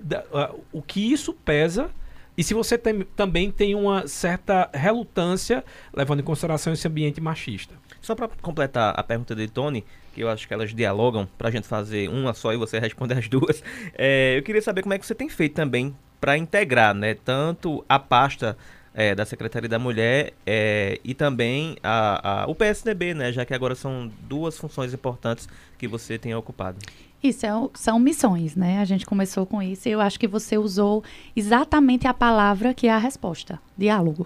o 0.74 0.82
que 0.82 1.12
isso 1.12 1.32
pesa 1.34 1.90
e 2.38 2.44
se 2.44 2.54
você 2.54 2.78
tem, 2.78 3.02
também 3.16 3.50
tem 3.50 3.76
uma 3.76 4.08
certa 4.08 4.70
relutância 4.74 5.64
levando 5.94 6.20
em 6.20 6.24
consideração 6.24 6.74
esse 6.74 6.88
ambiente 6.88 7.22
machista. 7.22 7.74
Só 8.02 8.14
para 8.14 8.28
completar 8.42 8.94
a 8.98 9.02
pergunta 9.02 9.34
de 9.34 9.48
Tony, 9.48 9.86
que 10.14 10.22
eu 10.22 10.30
acho 10.30 10.48
que 10.48 10.54
elas 10.54 10.74
dialogam 10.74 11.28
para 11.38 11.48
a 11.48 11.52
gente 11.52 11.66
fazer 11.66 12.10
uma 12.10 12.34
só 12.34 12.54
e 12.54 12.58
você 12.58 12.78
responder 12.80 13.18
as 13.18 13.30
duas. 13.30 13.64
É, 13.98 14.38
eu 14.38 14.44
queria 14.44 14.62
saber 14.62 14.82
como 14.82 14.94
é 14.94 15.00
que 15.00 15.06
você 15.06 15.16
tem 15.16 15.30
feito 15.30 15.56
também 15.56 15.96
para 16.26 16.40
integrar, 16.40 16.96
né, 16.96 17.14
tanto 17.14 17.86
a 17.88 18.00
pasta 18.00 18.58
é, 18.96 19.14
da 19.14 19.28
Secretaria 19.28 19.70
da 19.70 19.78
Mulher 19.78 20.34
é, 20.44 21.00
e 21.04 21.14
também 21.14 21.78
a, 21.84 22.46
a, 22.46 22.48
o 22.48 22.56
PSDB, 22.56 23.14
né, 23.14 23.32
já 23.32 23.46
que 23.46 23.54
agora 23.54 23.76
são 23.76 24.12
duas 24.22 24.58
funções 24.58 24.92
importantes 24.92 25.48
que 25.78 25.88
você 25.88 26.18
tem 26.18 26.34
ocupado. 26.34 26.80
Isso 27.22 27.46
é, 27.46 27.50
são 27.76 28.00
missões, 28.00 28.56
né? 28.56 28.80
A 28.80 28.86
gente 28.86 29.06
começou 29.06 29.46
com 29.46 29.62
isso 29.62 29.88
e 29.88 29.92
eu 29.92 30.02
acho 30.02 30.20
que 30.20 30.28
você 30.28 30.58
usou 30.58 31.04
exatamente 31.36 32.08
a 32.08 32.14
palavra 32.14 32.74
que 32.74 32.88
é 32.88 32.92
a 32.92 32.98
resposta: 32.98 33.60
diálogo. 33.78 34.26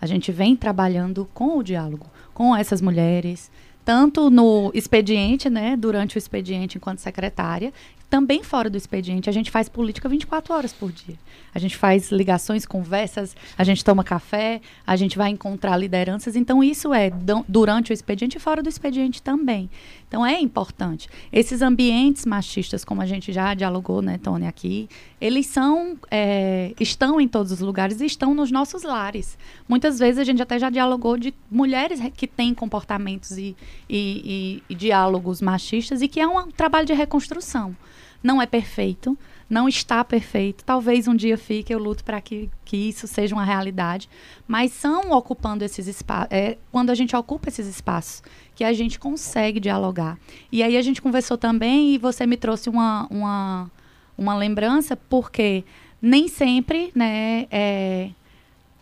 A 0.00 0.06
gente 0.06 0.30
vem 0.30 0.54
trabalhando 0.54 1.28
com 1.34 1.58
o 1.58 1.64
diálogo, 1.64 2.06
com 2.32 2.54
essas 2.54 2.80
mulheres, 2.80 3.50
tanto 3.84 4.30
no 4.30 4.70
expediente, 4.72 5.50
né, 5.50 5.76
durante 5.76 6.16
o 6.16 6.18
expediente 6.18 6.76
enquanto 6.76 6.98
secretária, 6.98 7.72
também 8.08 8.42
fora 8.42 8.70
do 8.70 8.76
expediente. 8.76 9.28
A 9.28 9.32
gente 9.32 9.50
faz 9.50 9.68
política 9.68 10.08
24 10.08 10.54
horas 10.54 10.72
por 10.72 10.90
dia. 10.90 11.16
A 11.54 11.58
gente 11.58 11.76
faz 11.76 12.10
ligações, 12.10 12.64
conversas, 12.64 13.36
a 13.56 13.64
gente 13.64 13.84
toma 13.84 14.02
café, 14.02 14.60
a 14.86 14.96
gente 14.96 15.18
vai 15.18 15.30
encontrar 15.30 15.76
lideranças. 15.76 16.36
Então, 16.36 16.62
isso 16.62 16.94
é 16.94 17.10
durante 17.46 17.90
o 17.90 17.94
expediente 17.94 18.36
e 18.36 18.40
fora 18.40 18.62
do 18.62 18.68
expediente 18.68 19.22
também. 19.22 19.68
Então, 20.06 20.24
é 20.24 20.40
importante. 20.40 21.08
Esses 21.30 21.60
ambientes 21.60 22.24
machistas, 22.24 22.84
como 22.84 23.02
a 23.02 23.06
gente 23.06 23.30
já 23.30 23.52
dialogou, 23.54 24.00
né, 24.00 24.18
Tony, 24.18 24.46
aqui, 24.46 24.88
eles 25.20 25.46
são, 25.46 25.98
é, 26.10 26.72
estão 26.80 27.20
em 27.20 27.28
todos 27.28 27.52
os 27.52 27.60
lugares 27.60 28.00
e 28.00 28.06
estão 28.06 28.34
nos 28.34 28.50
nossos 28.50 28.82
lares. 28.84 29.36
Muitas 29.68 29.98
vezes 29.98 30.18
a 30.18 30.24
gente 30.24 30.40
até 30.40 30.58
já 30.58 30.70
dialogou 30.70 31.18
de 31.18 31.34
mulheres 31.50 32.00
que 32.16 32.26
têm 32.26 32.54
comportamentos 32.54 33.36
e, 33.36 33.54
e, 33.88 34.62
e, 34.68 34.72
e 34.72 34.74
diálogos 34.74 35.42
machistas 35.42 36.00
e 36.00 36.08
que 36.08 36.20
é 36.20 36.26
um 36.26 36.50
trabalho 36.50 36.86
de 36.86 36.94
reconstrução. 36.94 37.76
Não 38.22 38.42
é 38.42 38.46
perfeito, 38.46 39.16
não 39.48 39.68
está 39.68 40.04
perfeito. 40.04 40.64
Talvez 40.64 41.08
um 41.08 41.14
dia 41.14 41.38
fique, 41.38 41.72
eu 41.72 41.78
luto 41.78 42.04
para 42.04 42.20
que, 42.20 42.50
que 42.64 42.76
isso 42.76 43.06
seja 43.06 43.34
uma 43.34 43.44
realidade. 43.44 44.08
Mas 44.46 44.72
são 44.72 45.12
ocupando 45.12 45.64
esses 45.64 45.86
espaços. 45.86 46.28
É, 46.30 46.58
quando 46.70 46.90
a 46.90 46.94
gente 46.94 47.14
ocupa 47.16 47.48
esses 47.48 47.66
espaços 47.66 48.22
que 48.54 48.64
a 48.64 48.72
gente 48.72 48.98
consegue 48.98 49.60
dialogar. 49.60 50.18
E 50.50 50.62
aí 50.62 50.76
a 50.76 50.82
gente 50.82 51.00
conversou 51.00 51.38
também 51.38 51.94
e 51.94 51.98
você 51.98 52.26
me 52.26 52.36
trouxe 52.36 52.68
uma, 52.68 53.06
uma, 53.08 53.70
uma 54.16 54.36
lembrança, 54.36 54.96
porque 54.96 55.64
nem 56.02 56.28
sempre 56.28 56.90
né, 56.94 57.46
é, 57.50 58.10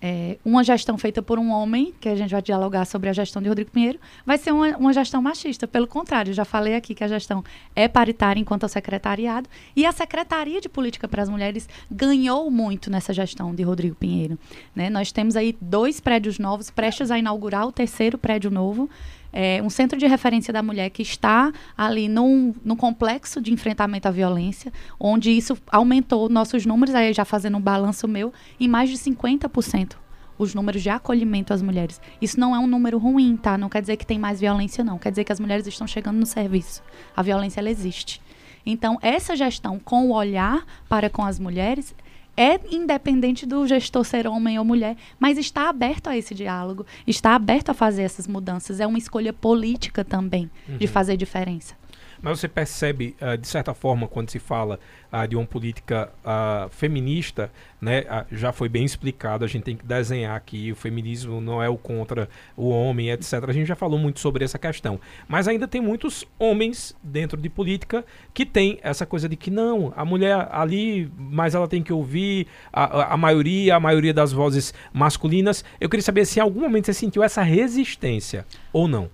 é, 0.01 0.37
uma 0.45 0.63
gestão 0.63 0.99
feita 0.99 1.23
por 1.23 1.39
um 1.39 1.51
homem, 1.51 1.95
que 2.01 2.09
a 2.09 2.15
gente 2.15 2.31
vai 2.31 2.43
dialogar 2.43 2.85
sobre 2.85 3.09
a 3.09 3.13
gestão 3.13 3.41
de 3.41 3.49
Rodrigo 3.49 3.71
Pinheiro, 3.71 3.99
vai 4.25 4.37
ser 4.37 4.53
uma, 4.53 4.77
uma 4.77 4.93
gestão 4.93 5.23
machista. 5.23 5.67
Pelo 5.67 5.87
contrário, 5.87 6.33
já 6.33 6.45
falei 6.45 6.75
aqui 6.75 6.95
que 6.95 7.03
a 7.03 7.09
gestão 7.09 7.43
é 7.75 7.89
paritária 7.89 8.41
enquanto 8.41 8.65
ao 8.65 8.69
secretariado, 8.69 9.49
e 9.75 9.87
a 9.87 9.93
Secretaria 9.93 10.61
de 10.61 10.69
Política 10.69 11.09
para 11.09 11.23
as 11.23 11.29
Mulheres 11.29 11.69
ganhou 11.91 12.51
muito 12.51 12.91
nessa 12.91 13.13
gestão 13.13 13.55
de 13.55 13.63
Rodrigo 13.63 13.95
Pinheiro. 13.95 14.39
Né? 14.75 14.91
Nós 14.91 15.13
temos 15.13 15.37
aí 15.37 15.57
dois 15.61 16.01
prédios 16.01 16.39
novos, 16.39 16.71
prestes 16.71 17.11
a 17.11 17.19
inaugurar 17.19 17.67
o 17.67 17.73
terceiro 17.73 18.19
prédio 18.19 18.51
novo, 18.51 18.89
é, 19.33 19.63
um 19.63 19.71
centro 19.71 19.99
de 19.99 20.07
referência 20.07 20.53
da 20.53 20.63
mulher 20.63 20.91
que 20.91 21.03
está 21.03 21.53
ali 21.77 22.09
num, 22.09 22.55
num 22.65 22.77
complexo 22.77 23.41
de 23.41 23.53
enfrentamento 23.53 24.09
à 24.09 24.11
violência, 24.11 24.73
onde 24.99 25.31
isso 25.31 25.57
aumentou 25.71 26.29
nossos 26.29 26.65
números, 26.65 26.95
aí 26.95 27.13
já 27.13 27.25
fazendo 27.25 27.59
um 27.59 27.61
balanço 27.61 28.07
meu, 28.09 28.33
em 28.59 28.69
mais 28.69 28.91
de 28.91 28.97
50% 28.97 29.97
os 30.39 30.55
números 30.55 30.83
de 30.83 30.91
acolhimento 30.91 31.55
às 31.55 31.63
mulheres. 31.63 32.01
Isso 32.21 32.39
não 32.39 32.55
é 32.55 32.59
um 32.59 32.67
número 32.67 32.99
ruim, 32.99 33.37
tá? 33.37 33.57
Não 33.57 33.69
quer 33.69 33.81
dizer 33.81 33.97
que 33.97 34.07
tem 34.07 34.19
mais 34.19 34.39
violência, 34.39 34.85
não. 34.85 34.99
Quer 34.99 35.11
dizer 35.11 35.25
que 35.25 35.33
as 35.33 35.41
mulheres 35.41 35.67
estão 35.67 35.87
chegando 35.87 36.17
no 36.17 36.27
serviço. 36.27 36.83
A 37.17 37.23
violência, 37.23 37.61
ela 37.61 37.71
existe. 37.71 38.21
Então, 38.65 38.99
essa 39.01 39.37
gestão 39.37 39.79
com 39.79 40.09
o 40.09 40.13
olhar 40.13 40.67
para 40.89 41.09
com 41.09 41.25
as 41.25 41.39
mulheres 41.39 41.95
é 42.37 42.61
independente 42.71 43.47
do 43.47 43.67
gestor 43.67 44.05
ser 44.05 44.27
homem 44.27 44.59
ou 44.59 44.65
mulher, 44.65 44.97
mas 45.19 45.39
está 45.39 45.69
aberto 45.69 46.09
a 46.09 46.17
esse 46.17 46.35
diálogo, 46.35 46.85
está 47.07 47.35
aberto 47.35 47.71
a 47.71 47.75
fazer 47.75 48.03
essas 48.03 48.27
mudanças. 48.27 48.81
É 48.81 48.87
uma 48.87 48.99
escolha 48.99 49.33
política 49.33 50.05
também 50.05 50.51
uhum. 50.69 50.77
de 50.77 50.87
fazer 50.87 51.17
diferença. 51.17 51.75
Mas 52.21 52.41
você 52.41 52.49
percebe, 52.49 53.17
uh, 53.21 53.37
de 53.37 53.47
certa 53.47 53.75
forma, 53.75 54.09
quando 54.09 54.31
se 54.31 54.39
fala 54.39 54.79
uh, 55.13 55.27
de 55.27 55.37
uma 55.37 55.47
política 55.47 56.11
uh, 56.25 56.69
feminista, 56.71 57.51
né, 57.81 58.05
já 58.33 58.53
foi 58.53 58.69
bem 58.69 58.85
explicado, 58.85 59.45
a 59.45 59.49
gente 59.49 59.63
tem 59.63 59.77
que 59.77 59.85
desenhar 59.85 60.35
aqui, 60.35 60.73
o 60.73 60.77
feminismo 60.77 61.41
não 61.41 61.63
é 61.63 61.69
o 61.69 61.77
contra 61.77 62.29
o 62.57 62.69
homem, 62.69 63.11
etc. 63.11 63.45
A 63.47 63.53
gente 63.53 63.67
já 63.67 63.77
falou 63.77 63.99
muito 63.99 64.19
sobre 64.19 64.45
essa 64.45 64.59
questão. 64.59 64.99
Mas 65.29 65.47
ainda 65.47 65.69
tem 65.69 65.81
muitos 65.81 66.25
homens 66.39 66.97
dentro 67.03 67.41
de 67.41 67.49
política 67.49 68.05
que 68.33 68.47
tem 68.47 68.79
essa 68.83 69.05
coisa 69.05 69.29
de 69.29 69.37
que 69.37 69.51
não, 69.51 69.93
a 69.97 70.05
mulher 70.05 70.49
ali, 70.51 71.11
mas 71.19 71.55
ela 71.55 71.69
tem 71.69 71.83
que 71.83 71.93
ouvir 71.93 72.47
a, 72.73 73.15
a 73.15 73.17
maioria, 73.17 73.77
a 73.77 73.81
maioria 73.81 74.15
das 74.15 74.33
vozes 74.33 74.73
masculinas. 74.93 75.65
Eu 75.81 75.89
queria 75.89 76.03
saber 76.03 76.25
se 76.25 76.39
em 76.39 76.43
algum 76.43 76.61
momento 76.61 76.87
você 76.87 76.95
sentiu 76.95 77.23
essa 77.23 77.43
resistência 77.43 78.47
ou 78.73 78.89
não. 78.89 79.11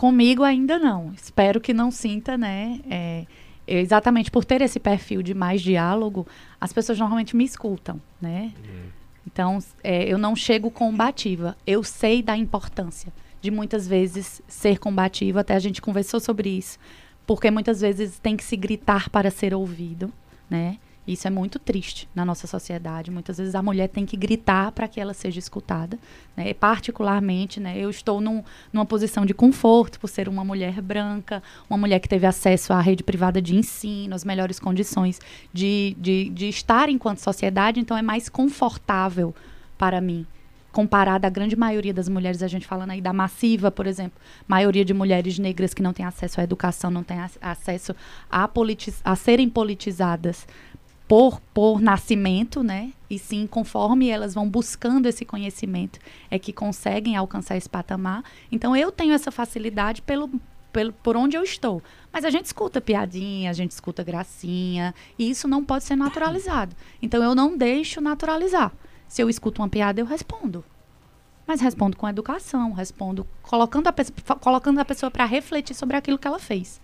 Comigo 0.00 0.42
ainda 0.42 0.78
não. 0.78 1.12
Espero 1.12 1.60
que 1.60 1.74
não 1.74 1.90
sinta, 1.90 2.38
né? 2.38 2.80
É, 2.90 3.26
exatamente 3.66 4.30
por 4.30 4.46
ter 4.46 4.62
esse 4.62 4.80
perfil 4.80 5.20
de 5.20 5.34
mais 5.34 5.60
diálogo, 5.60 6.26
as 6.58 6.72
pessoas 6.72 6.98
normalmente 6.98 7.36
me 7.36 7.44
escutam, 7.44 8.00
né? 8.18 8.50
Uhum. 8.56 8.88
Então, 9.26 9.58
é, 9.84 10.10
eu 10.10 10.16
não 10.16 10.34
chego 10.34 10.70
combativa. 10.70 11.54
Eu 11.66 11.84
sei 11.84 12.22
da 12.22 12.34
importância 12.34 13.12
de 13.42 13.50
muitas 13.50 13.86
vezes 13.86 14.40
ser 14.48 14.78
combativa. 14.78 15.40
Até 15.40 15.54
a 15.54 15.58
gente 15.58 15.82
conversou 15.82 16.18
sobre 16.18 16.48
isso. 16.48 16.78
Porque 17.26 17.50
muitas 17.50 17.82
vezes 17.82 18.18
tem 18.18 18.38
que 18.38 18.42
se 18.42 18.56
gritar 18.56 19.10
para 19.10 19.30
ser 19.30 19.52
ouvido, 19.52 20.10
né? 20.48 20.78
Isso 21.06 21.26
é 21.26 21.30
muito 21.30 21.58
triste 21.58 22.08
na 22.14 22.24
nossa 22.24 22.46
sociedade. 22.46 23.10
Muitas 23.10 23.38
vezes 23.38 23.54
a 23.54 23.62
mulher 23.62 23.88
tem 23.88 24.04
que 24.04 24.16
gritar 24.16 24.70
para 24.72 24.86
que 24.86 25.00
ela 25.00 25.14
seja 25.14 25.38
escutada. 25.38 25.98
Né? 26.36 26.52
Particularmente, 26.54 27.58
né, 27.58 27.76
eu 27.78 27.90
estou 27.90 28.20
num, 28.20 28.44
numa 28.72 28.84
posição 28.84 29.24
de 29.24 29.32
conforto 29.32 29.98
por 29.98 30.08
ser 30.08 30.28
uma 30.28 30.44
mulher 30.44 30.80
branca, 30.80 31.42
uma 31.68 31.78
mulher 31.78 32.00
que 32.00 32.08
teve 32.08 32.26
acesso 32.26 32.72
à 32.72 32.80
rede 32.80 33.02
privada 33.02 33.40
de 33.40 33.56
ensino, 33.56 34.14
as 34.14 34.24
melhores 34.24 34.60
condições 34.60 35.18
de, 35.52 35.96
de, 35.98 36.28
de 36.30 36.48
estar 36.48 36.88
enquanto 36.88 37.18
sociedade, 37.18 37.80
então 37.80 37.96
é 37.96 38.02
mais 38.02 38.28
confortável 38.28 39.34
para 39.78 40.00
mim 40.00 40.26
comparada 40.72 41.26
à 41.26 41.30
grande 41.30 41.56
maioria 41.56 41.92
das 41.92 42.08
mulheres, 42.08 42.42
a 42.42 42.48
gente 42.48 42.66
falando 42.66 42.90
aí 42.90 43.00
da 43.00 43.12
massiva, 43.12 43.70
por 43.70 43.86
exemplo, 43.86 44.20
maioria 44.46 44.84
de 44.84 44.94
mulheres 44.94 45.38
negras 45.38 45.74
que 45.74 45.82
não 45.82 45.92
têm 45.92 46.06
acesso 46.06 46.40
à 46.40 46.44
educação, 46.44 46.90
não 46.90 47.02
têm 47.02 47.18
acesso 47.40 47.94
a, 48.30 48.48
a 49.04 49.16
serem 49.16 49.48
politizadas 49.48 50.46
por, 51.10 51.40
por 51.52 51.80
nascimento, 51.80 52.62
né? 52.62 52.92
E 53.10 53.18
sim, 53.18 53.44
conforme 53.44 54.08
elas 54.08 54.32
vão 54.32 54.48
buscando 54.48 55.06
esse 55.06 55.24
conhecimento, 55.24 55.98
é 56.30 56.38
que 56.38 56.52
conseguem 56.52 57.16
alcançar 57.16 57.56
esse 57.56 57.68
patamar. 57.68 58.22
Então, 58.52 58.76
eu 58.76 58.92
tenho 58.92 59.12
essa 59.12 59.32
facilidade 59.32 60.02
pelo, 60.02 60.30
pelo, 60.72 60.92
por 60.92 61.16
onde 61.16 61.36
eu 61.36 61.42
estou. 61.42 61.82
Mas 62.12 62.24
a 62.24 62.30
gente 62.30 62.44
escuta 62.44 62.80
piadinha, 62.80 63.50
a 63.50 63.52
gente 63.52 63.72
escuta 63.72 64.04
gracinha, 64.04 64.94
e 65.18 65.28
isso 65.28 65.48
não 65.48 65.64
pode 65.64 65.82
ser 65.82 65.96
naturalizado. 65.96 66.76
Então, 67.02 67.20
eu 67.24 67.34
não 67.34 67.58
deixo 67.58 68.00
naturalizar. 68.00 68.72
Se 69.08 69.20
eu 69.20 69.28
escuto 69.28 69.62
uma 69.62 69.68
piada, 69.68 70.00
eu 70.00 70.06
respondo. 70.06 70.64
Mas 71.44 71.60
respondo 71.60 71.96
com 71.96 72.08
educação, 72.08 72.70
respondo 72.70 73.26
colocando 73.42 73.88
a, 73.88 73.92
colocando 74.36 74.78
a 74.78 74.84
pessoa 74.84 75.10
para 75.10 75.24
refletir 75.24 75.74
sobre 75.74 75.96
aquilo 75.96 76.18
que 76.18 76.28
ela 76.28 76.38
fez. 76.38 76.80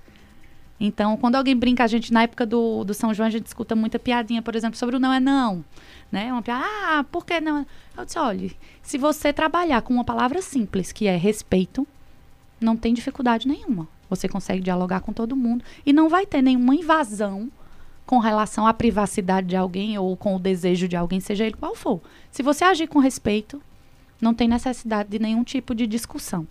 Então, 0.78 1.16
quando 1.16 1.36
alguém 1.36 1.56
brinca, 1.56 1.84
a 1.84 1.86
gente, 1.86 2.12
na 2.12 2.22
época 2.22 2.44
do, 2.44 2.84
do 2.84 2.92
São 2.92 3.14
João, 3.14 3.26
a 3.26 3.30
gente 3.30 3.46
escuta 3.46 3.74
muita 3.74 3.98
piadinha, 3.98 4.42
por 4.42 4.54
exemplo, 4.54 4.78
sobre 4.78 4.96
o 4.96 5.00
não 5.00 5.12
é 5.12 5.18
não. 5.18 5.64
Né? 6.12 6.30
Uma 6.30 6.42
piada, 6.42 6.64
ah, 6.64 7.04
por 7.10 7.24
que 7.24 7.40
não? 7.40 7.66
Eu 7.96 8.04
disse, 8.04 8.18
olha, 8.18 8.50
se 8.82 8.98
você 8.98 9.32
trabalhar 9.32 9.80
com 9.82 9.94
uma 9.94 10.04
palavra 10.04 10.42
simples, 10.42 10.92
que 10.92 11.06
é 11.06 11.16
respeito, 11.16 11.86
não 12.60 12.76
tem 12.76 12.92
dificuldade 12.92 13.48
nenhuma. 13.48 13.88
Você 14.08 14.28
consegue 14.28 14.60
dialogar 14.60 15.00
com 15.00 15.12
todo 15.12 15.34
mundo 15.34 15.64
e 15.84 15.92
não 15.92 16.08
vai 16.08 16.26
ter 16.26 16.42
nenhuma 16.42 16.74
invasão 16.74 17.50
com 18.04 18.18
relação 18.18 18.66
à 18.66 18.72
privacidade 18.72 19.48
de 19.48 19.56
alguém 19.56 19.98
ou 19.98 20.16
com 20.16 20.36
o 20.36 20.38
desejo 20.38 20.86
de 20.86 20.94
alguém, 20.94 21.18
seja 21.18 21.44
ele 21.44 21.56
qual 21.56 21.74
for. 21.74 22.00
Se 22.30 22.42
você 22.42 22.64
agir 22.64 22.86
com 22.86 23.00
respeito, 23.00 23.60
não 24.20 24.32
tem 24.32 24.46
necessidade 24.46 25.08
de 25.08 25.18
nenhum 25.18 25.42
tipo 25.42 25.74
de 25.74 25.86
discussão. 25.86 26.46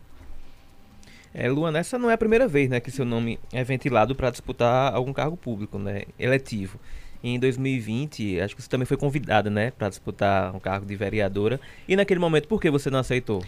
É, 1.37 1.49
Luana, 1.49 1.79
essa 1.79 1.99
não 1.99 2.09
é 2.09 2.13
a 2.13 2.17
primeira 2.17 2.47
vez 2.47 2.69
né, 2.69 2.79
que 2.79 2.89
seu 2.89 3.03
nome 3.03 3.37
é 3.51 3.61
ventilado 3.61 4.15
para 4.15 4.29
disputar 4.29 4.95
algum 4.95 5.11
cargo 5.11 5.35
público, 5.35 5.77
né, 5.77 6.03
eletivo. 6.17 6.79
Em 7.21 7.37
2020, 7.37 8.39
acho 8.39 8.55
que 8.55 8.61
você 8.61 8.69
também 8.69 8.85
foi 8.85 8.95
convidada 8.95 9.49
né, 9.49 9.69
para 9.71 9.89
disputar 9.89 10.55
um 10.55 10.61
cargo 10.61 10.85
de 10.85 10.95
vereadora. 10.95 11.59
E 11.89 11.95
naquele 11.97 12.21
momento, 12.21 12.47
por 12.47 12.61
que 12.61 12.71
você 12.71 12.89
não 12.89 12.99
aceitou? 12.99 13.43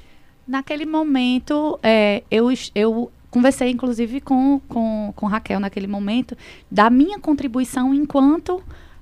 Naquele 0.46 0.86
momento, 0.86 1.80
é, 1.82 2.24
eu, 2.30 2.50
eu 2.76 3.10
conversei 3.32 3.70
inclusive 3.70 4.20
com, 4.20 4.60
com, 4.68 5.14
com 5.16 5.26
Raquel 5.26 5.60
naquele 5.60 5.88
momento 5.88 6.36
da 6.70 6.90
minha 6.90 7.18
contribuição 7.20 7.94
enquanto 7.94 8.62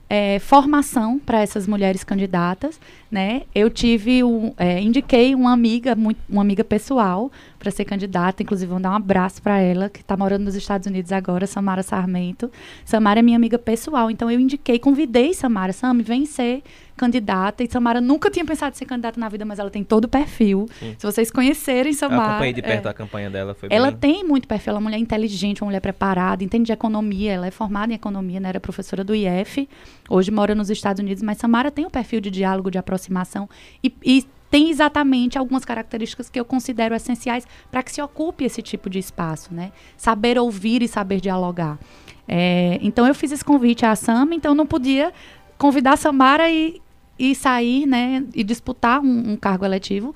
é, 0.10 0.40
formação 0.40 1.18
para 1.18 1.42
essas 1.42 1.68
mulheres 1.68 2.04
candidatas, 2.04 2.80
né? 3.10 3.44
Eu 3.54 3.70
tive 3.70 4.24
um, 4.24 4.54
é, 4.58 4.80
indiquei 4.80 5.34
uma 5.34 5.52
amiga, 5.52 5.96
muito, 5.96 6.20
uma 6.30 6.42
amiga 6.42 6.64
pessoal 6.64 7.32
para 7.66 7.72
ser 7.72 7.84
candidata, 7.84 8.44
inclusive 8.44 8.70
vou 8.70 8.80
dar 8.80 8.92
um 8.92 8.96
abraço 8.96 9.42
para 9.42 9.60
ela 9.60 9.90
que 9.90 10.02
está 10.02 10.16
morando 10.16 10.44
nos 10.44 10.54
Estados 10.54 10.86
Unidos 10.86 11.12
agora, 11.12 11.48
Samara 11.48 11.82
Sarmento. 11.82 12.52
Samara 12.86 13.22
é 13.22 13.24
minha 13.24 13.36
amiga 13.36 13.58
pessoal, 13.58 14.12
então 14.12 14.30
eu 14.30 14.40
indiquei, 14.40 14.78
convidei 14.78 15.34
Samara, 15.34 15.74
Sam, 15.74 15.98
vem 16.04 16.28
ser 16.28 16.62
candidata. 16.96 17.64
E 17.64 17.68
Samara 17.68 18.00
nunca 18.00 18.30
tinha 18.30 18.46
pensado 18.46 18.76
em 18.76 18.78
ser 18.78 18.86
candidata 18.86 19.20
na 19.20 19.28
vida, 19.30 19.44
mas 19.46 19.58
ela 19.58 19.72
tem 19.72 19.84
todo 19.84 20.06
o 20.06 20.08
perfil. 20.08 20.68
Sim. 20.80 20.96
Se 20.96 21.06
vocês 21.06 21.32
conhecerem 21.32 21.92
Samara. 21.92 22.22
Eu 22.22 22.30
acompanhei 22.30 22.54
de 22.54 22.62
perto 22.62 22.88
é, 22.88 22.92
a 22.92 22.94
campanha 22.94 23.30
dela. 23.32 23.56
Foi 23.56 23.68
ela 23.72 23.90
bem... 23.90 24.14
tem 24.14 24.24
muito 24.24 24.48
perfil. 24.48 24.72
Ela 24.72 24.78
é 24.78 24.82
uma 24.82 24.90
mulher 24.90 25.00
inteligente, 25.00 25.64
uma 25.64 25.68
mulher 25.68 25.82
preparada, 25.82 26.44
entende 26.44 26.66
de 26.66 26.72
economia. 26.72 27.34
Ela 27.34 27.48
é 27.48 27.52
formada 27.52 27.92
em 27.92 27.96
economia, 27.96 28.40
né? 28.40 28.50
era 28.50 28.60
professora 28.60 29.04
do 29.04 29.16
IF. 29.16 29.68
Hoje 30.08 30.30
mora 30.30 30.54
nos 30.54 30.70
Estados 30.70 31.02
Unidos. 31.02 31.24
Mas 31.24 31.40
Samara 31.40 31.72
tem 31.72 31.86
um 31.86 31.90
perfil 31.90 32.22
de 32.22 32.30
diálogo, 32.30 32.70
de 32.70 32.78
aproximação. 32.78 33.50
E, 33.84 33.92
e 34.04 34.26
tem 34.50 34.70
exatamente 34.70 35.38
algumas 35.38 35.66
características 35.66 36.30
que 36.30 36.40
eu 36.40 36.46
considero 36.46 36.96
essenciais 36.96 37.48
para 37.70 37.84
que 37.84 37.92
se 37.92 38.02
ocupe 38.02 38.46
esse 38.46 38.62
tipo 38.62 38.90
de 38.90 39.00
espaço, 39.00 39.54
né? 39.54 39.72
Saber 39.98 40.38
ouvir 40.38 40.82
e 40.82 40.88
saber 40.88 41.20
dialogar. 41.20 41.78
É, 42.28 42.80
então 42.82 43.06
eu 43.08 43.14
fiz 43.14 43.32
esse 43.32 43.44
convite 43.44 43.86
à 43.86 43.96
Sam, 43.96 44.30
então 44.32 44.56
não 44.56 44.66
podia 44.66 45.14
convidar 45.58 45.94
a 45.94 45.98
Samara 45.98 46.50
e, 46.50 46.82
e 47.18 47.36
sair, 47.36 47.86
né, 47.86 48.26
e 48.34 48.44
disputar 48.44 49.00
um, 49.00 49.32
um 49.32 49.38
cargo 49.38 49.66
eletivo 49.66 50.14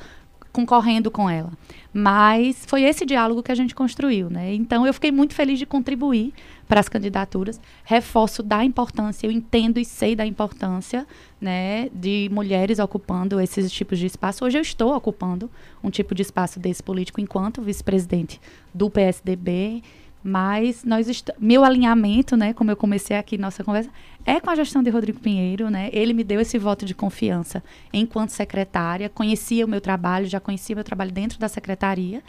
concorrendo 0.52 1.12
com 1.12 1.30
ela. 1.30 1.52
Mas 1.94 2.66
foi 2.66 2.84
esse 2.84 3.06
diálogo 3.06 3.44
que 3.44 3.52
a 3.52 3.56
gente 3.56 3.74
construiu, 3.76 4.30
né? 4.30 4.54
Então 4.54 4.86
eu 4.86 4.94
fiquei 4.94 5.12
muito 5.12 5.34
feliz 5.34 5.58
de 5.60 5.66
contribuir 5.66 6.34
para 6.70 6.80
as 6.80 6.88
candidaturas. 6.88 7.60
Reforço 7.84 8.44
da 8.44 8.64
importância, 8.64 9.26
eu 9.26 9.32
entendo 9.32 9.80
e 9.80 9.84
sei 9.84 10.16
da 10.16 10.26
importância, 10.26 11.06
né, 11.42 11.90
de 11.92 12.30
mulheres 12.32 12.78
ocupando 12.78 13.42
esses 13.42 13.72
tipos 13.72 13.98
de 13.98 14.06
espaço. 14.06 14.46
Hoje 14.46 14.60
eu 14.60 14.62
estou 14.62 14.96
ocupando 14.96 15.50
um 15.84 15.90
tipo 15.90 16.14
de 16.14 16.22
espaço 16.22 16.60
desse 16.60 16.84
político 16.84 17.20
enquanto 17.20 17.62
vice-presidente 17.62 18.40
do 18.72 18.88
PSDB 18.88 19.82
mas 20.24 20.84
nós 20.84 21.24
meu 21.40 21.64
alinhamento, 21.64 22.36
né, 22.36 22.54
como 22.54 22.72
eu 22.72 22.76
comecei 22.76 23.18
aqui 23.18 23.38
nossa 23.38 23.64
conversa, 23.64 23.90
é 24.26 24.40
com 24.40 24.50
a 24.50 24.56
gestão 24.56 24.84
de 24.84 24.90
Rodrigo 24.90 25.20
Pinheiro, 25.20 25.70
né? 25.70 25.90
Ele 25.94 26.14
me 26.14 26.24
deu 26.24 26.42
esse 26.42 26.58
voto 26.58 26.86
de 26.86 26.94
confiança 26.94 27.64
enquanto 27.92 28.30
secretária, 28.30 29.10
conhecia 29.10 29.66
o 29.66 29.70
meu 29.70 29.82
trabalho, 29.82 30.26
já 30.26 30.40
conhecia 30.40 30.76
o 30.76 30.78
meu 30.78 30.84
trabalho 30.84 31.12
dentro 31.12 31.40
da 31.40 31.48
secretaria 31.48 32.22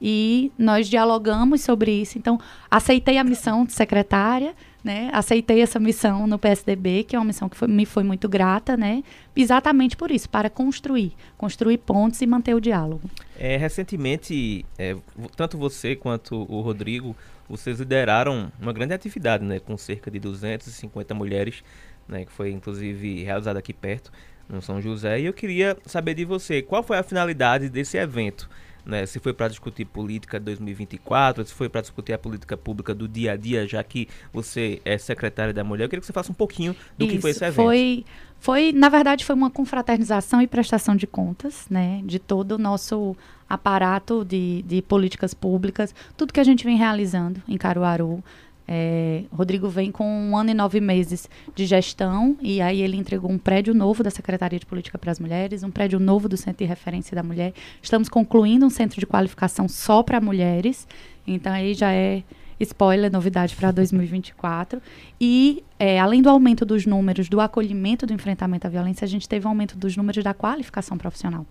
e 0.00 0.52
nós 0.58 0.88
dialogamos 0.88 1.62
sobre 1.62 1.92
isso. 1.92 2.18
Então, 2.18 2.38
aceitei 2.70 3.16
a 3.16 3.24
missão 3.24 3.64
de 3.64 3.72
secretária, 3.72 4.54
né? 4.84 5.08
Aceitei 5.12 5.60
essa 5.60 5.80
missão 5.80 6.26
no 6.26 6.38
PSDB, 6.38 7.04
que 7.04 7.16
é 7.16 7.18
uma 7.18 7.24
missão 7.24 7.48
que 7.48 7.56
foi, 7.56 7.68
me 7.68 7.86
foi 7.86 8.04
muito 8.04 8.28
grata, 8.28 8.76
né? 8.76 9.02
Exatamente 9.34 9.96
por 9.96 10.10
isso, 10.10 10.28
para 10.28 10.50
construir, 10.50 11.12
construir 11.38 11.78
pontos 11.78 12.20
e 12.20 12.26
manter 12.26 12.54
o 12.54 12.60
diálogo. 12.60 13.08
É, 13.38 13.56
recentemente, 13.56 14.64
é, 14.78 14.96
tanto 15.34 15.56
você 15.56 15.96
quanto 15.96 16.46
o 16.48 16.60
Rodrigo 16.60 17.16
vocês 17.48 17.78
lideraram 17.78 18.50
uma 18.60 18.72
grande 18.72 18.94
atividade, 18.94 19.44
né, 19.44 19.60
com 19.60 19.76
cerca 19.76 20.10
de 20.10 20.18
250 20.18 21.14
mulheres, 21.14 21.62
né, 22.08 22.24
que 22.24 22.32
foi 22.32 22.50
inclusive 22.50 23.22
realizada 23.22 23.58
aqui 23.58 23.72
perto, 23.72 24.12
no 24.48 24.62
São 24.62 24.80
José. 24.80 25.20
E 25.20 25.26
eu 25.26 25.32
queria 25.32 25.76
saber 25.86 26.14
de 26.14 26.24
você, 26.24 26.62
qual 26.62 26.82
foi 26.82 26.98
a 26.98 27.02
finalidade 27.02 27.68
desse 27.68 27.96
evento? 27.96 28.48
Né, 28.86 29.04
se 29.04 29.18
foi 29.18 29.32
para 29.32 29.48
discutir 29.48 29.84
política 29.84 30.38
de 30.38 30.44
2024, 30.44 31.44
se 31.44 31.52
foi 31.52 31.68
para 31.68 31.80
discutir 31.80 32.12
a 32.12 32.18
política 32.18 32.56
pública 32.56 32.94
do 32.94 33.08
dia 33.08 33.32
a 33.32 33.36
dia, 33.36 33.66
já 33.66 33.82
que 33.82 34.06
você 34.32 34.80
é 34.84 34.96
secretária 34.96 35.52
da 35.52 35.64
mulher. 35.64 35.84
Eu 35.84 35.88
queria 35.88 36.00
que 36.00 36.06
você 36.06 36.12
faça 36.12 36.30
um 36.30 36.34
pouquinho 36.34 36.72
do 36.96 37.04
Isso, 37.04 37.14
que 37.16 37.20
foi 37.20 37.30
esse 37.32 37.44
evento. 37.44 37.56
Foi, 37.56 38.04
foi, 38.38 38.72
na 38.72 38.88
verdade, 38.88 39.24
foi 39.24 39.34
uma 39.34 39.50
confraternização 39.50 40.40
e 40.40 40.46
prestação 40.46 40.94
de 40.94 41.04
contas, 41.04 41.66
né, 41.68 42.00
de 42.04 42.20
todo 42.20 42.52
o 42.52 42.58
nosso 42.58 43.16
aparato 43.48 44.24
de, 44.24 44.62
de 44.62 44.82
políticas 44.82 45.34
públicas, 45.34 45.92
tudo 46.16 46.32
que 46.32 46.40
a 46.40 46.44
gente 46.44 46.64
vem 46.64 46.76
realizando 46.76 47.42
em 47.48 47.56
Caruaru. 47.56 48.22
É, 48.68 49.22
Rodrigo 49.32 49.68
vem 49.68 49.92
com 49.92 50.04
um 50.04 50.36
ano 50.36 50.50
e 50.50 50.54
nove 50.54 50.80
meses 50.80 51.28
de 51.54 51.66
gestão 51.66 52.36
e 52.40 52.60
aí 52.60 52.82
ele 52.82 52.96
entregou 52.96 53.30
um 53.30 53.38
prédio 53.38 53.72
novo 53.72 54.02
da 54.02 54.10
Secretaria 54.10 54.58
de 54.58 54.66
Política 54.66 54.98
para 54.98 55.12
as 55.12 55.20
Mulheres, 55.20 55.62
um 55.62 55.70
prédio 55.70 56.00
novo 56.00 56.28
do 56.28 56.36
Centro 56.36 56.64
de 56.64 56.68
Referência 56.68 57.14
da 57.14 57.22
Mulher. 57.22 57.52
Estamos 57.80 58.08
concluindo 58.08 58.66
um 58.66 58.70
centro 58.70 58.98
de 58.98 59.06
qualificação 59.06 59.68
só 59.68 60.02
para 60.02 60.20
mulheres, 60.20 60.86
então 61.26 61.52
aí 61.52 61.74
já 61.74 61.92
é 61.92 62.22
spoiler, 62.58 63.12
novidade 63.12 63.54
para 63.54 63.70
2024. 63.70 64.80
E, 65.20 65.62
é, 65.78 66.00
além 66.00 66.22
do 66.22 66.30
aumento 66.30 66.64
dos 66.64 66.86
números 66.86 67.28
do 67.28 67.40
acolhimento 67.40 68.06
do 68.06 68.12
enfrentamento 68.12 68.66
à 68.66 68.70
violência, 68.70 69.04
a 69.04 69.08
gente 69.08 69.28
teve 69.28 69.46
um 69.46 69.50
aumento 69.50 69.76
dos 69.76 69.96
números 69.96 70.24
da 70.24 70.32
qualificação 70.32 70.96
profissional. 70.96 71.44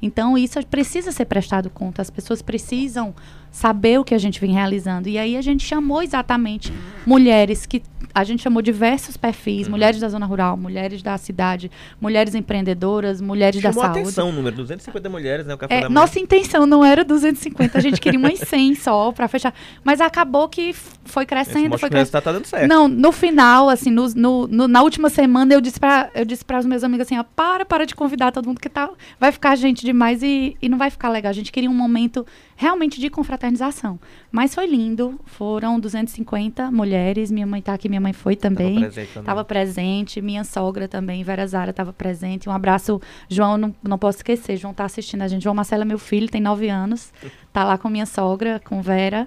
Então, 0.00 0.38
isso 0.38 0.64
precisa 0.66 1.10
ser 1.10 1.24
prestado 1.24 1.68
conta, 1.70 2.00
as 2.00 2.10
pessoas 2.10 2.40
precisam 2.40 3.14
saber 3.50 4.00
o 4.00 4.04
que 4.04 4.14
a 4.14 4.18
gente 4.18 4.40
vem 4.40 4.52
realizando. 4.52 5.08
E 5.08 5.16
aí 5.16 5.36
a 5.36 5.42
gente 5.42 5.64
chamou 5.64 6.02
exatamente 6.02 6.72
mulheres 7.06 7.66
que 7.66 7.82
a 8.14 8.22
gente 8.22 8.42
chamou 8.42 8.62
diversos 8.62 9.16
perfis, 9.16 9.66
uhum. 9.66 9.72
mulheres 9.72 10.00
da 10.00 10.08
zona 10.08 10.24
rural, 10.24 10.56
mulheres 10.56 11.02
da 11.02 11.18
cidade, 11.18 11.70
mulheres 12.00 12.34
empreendedoras, 12.34 13.20
mulheres 13.20 13.60
Chamou 13.60 13.82
da 13.82 13.88
saúde. 13.88 14.00
atenção 14.00 14.28
o 14.28 14.32
número, 14.32 14.56
250 14.56 15.08
mulheres, 15.08 15.46
né? 15.46 15.56
É, 15.68 15.88
nossa 15.88 16.20
intenção 16.20 16.64
não 16.64 16.84
era 16.84 17.04
250, 17.04 17.76
a 17.76 17.80
gente 17.80 18.00
queria 18.00 18.18
umas 18.18 18.38
100 18.38 18.76
só 18.76 19.10
para 19.10 19.26
fechar. 19.26 19.52
Mas 19.82 20.00
acabou 20.00 20.48
que 20.48 20.72
foi 21.04 21.26
crescendo, 21.26 21.76
foi 21.76 21.90
crescendo. 21.90 22.22
tá 22.22 22.32
dando 22.32 22.46
certo. 22.46 22.68
Não, 22.68 22.86
no 22.86 23.10
final, 23.10 23.63
assim, 23.68 23.90
no, 23.90 24.08
no, 24.14 24.46
no, 24.46 24.68
na 24.68 24.82
última 24.82 25.10
semana 25.10 25.54
eu 25.54 25.60
disse 25.60 25.78
para 25.78 26.10
eu 26.14 26.24
disse 26.24 26.44
para 26.44 26.58
os 26.58 26.66
meus 26.66 26.84
amigos 26.84 27.06
assim, 27.06 27.18
ó, 27.18 27.24
para, 27.24 27.64
para 27.64 27.86
de 27.86 27.94
convidar 27.94 28.32
todo 28.32 28.46
mundo 28.46 28.60
que 28.60 28.68
tá, 28.68 28.90
vai 29.18 29.32
ficar 29.32 29.56
gente 29.56 29.84
demais 29.84 30.22
e, 30.22 30.56
e 30.60 30.68
não 30.68 30.78
vai 30.78 30.90
ficar 30.90 31.08
legal. 31.08 31.30
A 31.30 31.34
gente 31.34 31.52
queria 31.52 31.70
um 31.70 31.74
momento 31.74 32.26
realmente 32.56 33.00
de 33.00 33.10
confraternização. 33.10 33.98
Mas 34.30 34.54
foi 34.54 34.66
lindo, 34.66 35.18
foram 35.24 35.78
250 35.78 36.70
mulheres, 36.70 37.30
minha 37.30 37.46
mãe 37.46 37.60
está 37.60 37.74
aqui, 37.74 37.88
minha 37.88 38.00
mãe 38.00 38.12
foi 38.12 38.36
também. 38.36 38.84
Estava 38.84 39.44
presente, 39.44 39.74
presente, 39.74 40.20
minha 40.20 40.44
sogra 40.44 40.86
também, 40.86 41.22
Vera 41.22 41.46
Zara 41.46 41.70
estava 41.70 41.92
presente. 41.92 42.48
Um 42.48 42.52
abraço, 42.52 43.00
João, 43.28 43.56
não, 43.56 43.74
não 43.82 43.98
posso 43.98 44.18
esquecer, 44.18 44.56
João 44.56 44.70
está 44.70 44.84
assistindo 44.84 45.22
a 45.22 45.28
gente. 45.28 45.42
João 45.42 45.54
Marcelo 45.54 45.82
é 45.82 45.84
meu 45.84 45.98
filho, 45.98 46.28
tem 46.28 46.40
nove 46.40 46.68
anos, 46.68 47.12
tá 47.52 47.64
lá 47.64 47.78
com 47.78 47.88
minha 47.88 48.06
sogra, 48.06 48.60
com 48.64 48.80
Vera. 48.80 49.26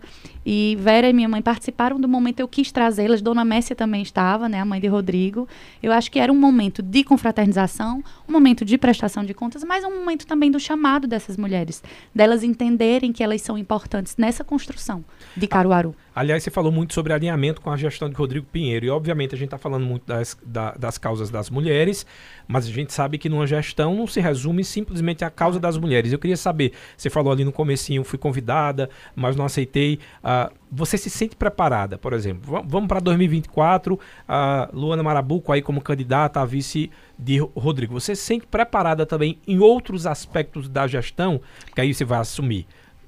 E 0.49 0.77
Vera 0.79 1.09
e 1.09 1.11
minha 1.11 1.27
mãe 1.27 1.41
participaram 1.41 1.99
do 1.99 2.07
momento, 2.07 2.39
eu 2.39 2.47
quis 2.47 2.71
trazê-las, 2.71 3.21
Dona 3.21 3.43
Messia 3.43 3.75
também 3.75 4.01
estava, 4.01 4.47
né, 4.47 4.61
a 4.61 4.63
mãe 4.63 4.79
de 4.79 4.87
Rodrigo. 4.87 5.45
Eu 5.83 5.91
acho 5.91 6.09
que 6.09 6.17
era 6.17 6.31
um 6.31 6.39
momento 6.39 6.81
de 6.81 7.03
confraternização, 7.03 8.01
um 8.25 8.31
momento 8.31 8.63
de 8.63 8.77
prestação 8.77 9.25
de 9.25 9.33
contas, 9.33 9.61
mas 9.65 9.83
um 9.83 9.99
momento 9.99 10.25
também 10.25 10.49
do 10.49 10.57
chamado 10.57 11.05
dessas 11.05 11.35
mulheres, 11.35 11.83
delas 12.15 12.43
entenderem 12.43 13.11
que 13.11 13.21
elas 13.21 13.41
são 13.41 13.57
importantes 13.57 14.15
nessa 14.15 14.41
construção 14.41 15.03
de 15.35 15.47
Caruaru. 15.47 15.93
Aliás, 16.15 16.41
você 16.41 16.49
falou 16.49 16.71
muito 16.71 16.95
sobre 16.95 17.13
alinhamento 17.13 17.61
com 17.61 17.69
a 17.69 17.77
gestão 17.77 18.09
de 18.09 18.15
Rodrigo 18.15 18.47
Pinheiro. 18.51 18.87
E, 18.87 18.89
obviamente, 18.89 19.35
a 19.35 19.37
gente 19.37 19.49
está 19.49 19.57
falando 19.59 19.85
muito 19.85 20.07
das, 20.07 20.35
da, 20.43 20.71
das 20.71 20.97
causas 20.97 21.29
das 21.29 21.47
mulheres, 21.47 22.07
mas 22.47 22.65
a 22.65 22.71
gente 22.71 22.91
sabe 22.91 23.19
que 23.19 23.29
numa 23.29 23.45
gestão 23.45 23.93
não 23.93 24.07
se 24.07 24.19
resume 24.19 24.63
simplesmente 24.63 25.23
à 25.23 25.29
causa 25.29 25.59
das 25.59 25.77
mulheres. 25.77 26.11
Eu 26.11 26.17
queria 26.17 26.35
saber, 26.35 26.71
você 26.97 27.07
falou 27.07 27.31
ali 27.31 27.45
no 27.45 27.51
comecinho, 27.51 28.03
fui 28.03 28.17
convidada, 28.17 28.89
mas 29.15 29.35
não 29.35 29.45
aceitei. 29.45 29.99
Uh, 30.23 30.36
você 30.71 30.97
se 30.97 31.09
sente 31.09 31.35
preparada, 31.35 31.97
por 31.97 32.13
exemplo? 32.13 32.63
Vamos 32.65 32.87
para 32.87 32.99
2024, 32.99 33.99
a 34.27 34.69
Luana 34.73 35.03
Marabuco 35.03 35.51
aí 35.51 35.61
como 35.61 35.81
candidata 35.81 36.41
a 36.41 36.45
vice 36.45 36.91
de 37.17 37.37
Rodrigo. 37.55 37.93
Você 37.93 38.15
se 38.15 38.23
sente 38.23 38.45
preparada 38.45 39.05
também 39.05 39.39
em 39.47 39.59
outros 39.59 40.05
aspectos 40.05 40.67
da 40.67 40.87
gestão, 40.87 41.41
que 41.73 41.81
aí 41.81 41.93
você 41.93 42.03
vai 42.03 42.19
assumir 42.19 42.67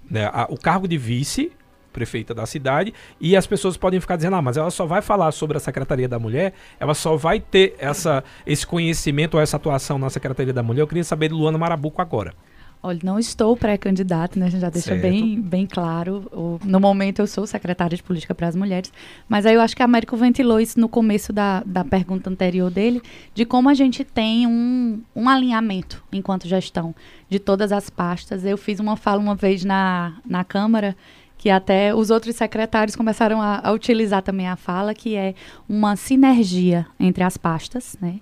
né, 0.09 0.29
a, 0.33 0.47
o 0.49 0.57
cargo 0.57 0.87
de 0.87 0.97
vice, 0.97 1.51
prefeita 1.91 2.33
da 2.33 2.45
cidade, 2.45 2.93
e 3.19 3.35
as 3.35 3.45
pessoas 3.45 3.75
podem 3.75 3.99
ficar 3.99 4.15
dizendo, 4.15 4.35
ah, 4.35 4.41
mas 4.41 4.57
ela 4.57 4.71
só 4.71 4.85
vai 4.85 5.01
falar 5.01 5.31
sobre 5.31 5.57
a 5.57 5.59
Secretaria 5.59 6.07
da 6.07 6.19
Mulher, 6.19 6.53
ela 6.79 6.93
só 6.93 7.15
vai 7.15 7.39
ter 7.39 7.75
essa, 7.79 8.23
esse 8.45 8.65
conhecimento 8.65 9.35
ou 9.35 9.41
essa 9.41 9.57
atuação 9.57 9.97
na 9.97 10.09
Secretaria 10.09 10.53
da 10.53 10.63
Mulher. 10.63 10.81
Eu 10.81 10.87
queria 10.87 11.03
saber 11.03 11.27
de 11.29 11.33
Luana 11.33 11.57
Marabuco 11.57 12.01
agora. 12.01 12.33
Olha, 12.81 12.99
não 13.03 13.19
estou 13.19 13.57
pré-candidata, 13.57 14.39
né? 14.39 14.45
A 14.45 14.49
gente 14.49 14.61
já 14.61 14.69
deixa 14.69 14.95
bem, 14.95 15.39
bem 15.41 15.67
claro. 15.67 16.25
O, 16.31 16.59
no 16.63 16.79
momento 16.79 17.19
eu 17.19 17.27
sou 17.27 17.45
secretária 17.45 17.97
de 17.97 18.01
Política 18.01 18.33
para 18.33 18.47
as 18.47 18.55
Mulheres, 18.55 18.91
mas 19.27 19.45
aí 19.45 19.55
eu 19.55 19.61
acho 19.61 19.75
que 19.75 19.81
a 19.81 19.85
Américo 19.85 20.15
ventilou 20.15 20.61
isso 20.61 20.79
no 20.79 20.87
começo 20.87 21.33
da, 21.33 21.61
da 21.65 21.83
pergunta 21.83 22.29
anterior 22.29 22.71
dele, 22.71 23.01
de 23.33 23.43
como 23.43 23.67
a 23.67 23.73
gente 23.73 24.05
tem 24.05 24.47
um, 24.47 25.01
um 25.13 25.27
alinhamento 25.27 26.01
enquanto 26.09 26.47
gestão 26.47 26.95
de 27.29 27.37
todas 27.37 27.73
as 27.73 27.89
pastas. 27.89 28.45
Eu 28.45 28.57
fiz 28.57 28.79
uma 28.79 28.95
fala 28.95 29.19
uma 29.19 29.35
vez 29.35 29.65
na, 29.65 30.13
na 30.25 30.45
Câmara 30.45 30.95
que 31.37 31.49
até 31.49 31.95
os 31.95 32.09
outros 32.09 32.35
secretários 32.35 32.95
começaram 32.95 33.41
a, 33.41 33.61
a, 33.63 33.71
utilizar 33.71 34.21
também 34.21 34.47
a 34.47 34.57
fala, 34.57 34.93
que 34.93 35.15
é 35.15 35.33
uma 35.67 35.95
sinergia 35.95 36.85
entre 36.99 37.23
as 37.23 37.37
pastas, 37.37 37.97
né? 38.01 38.19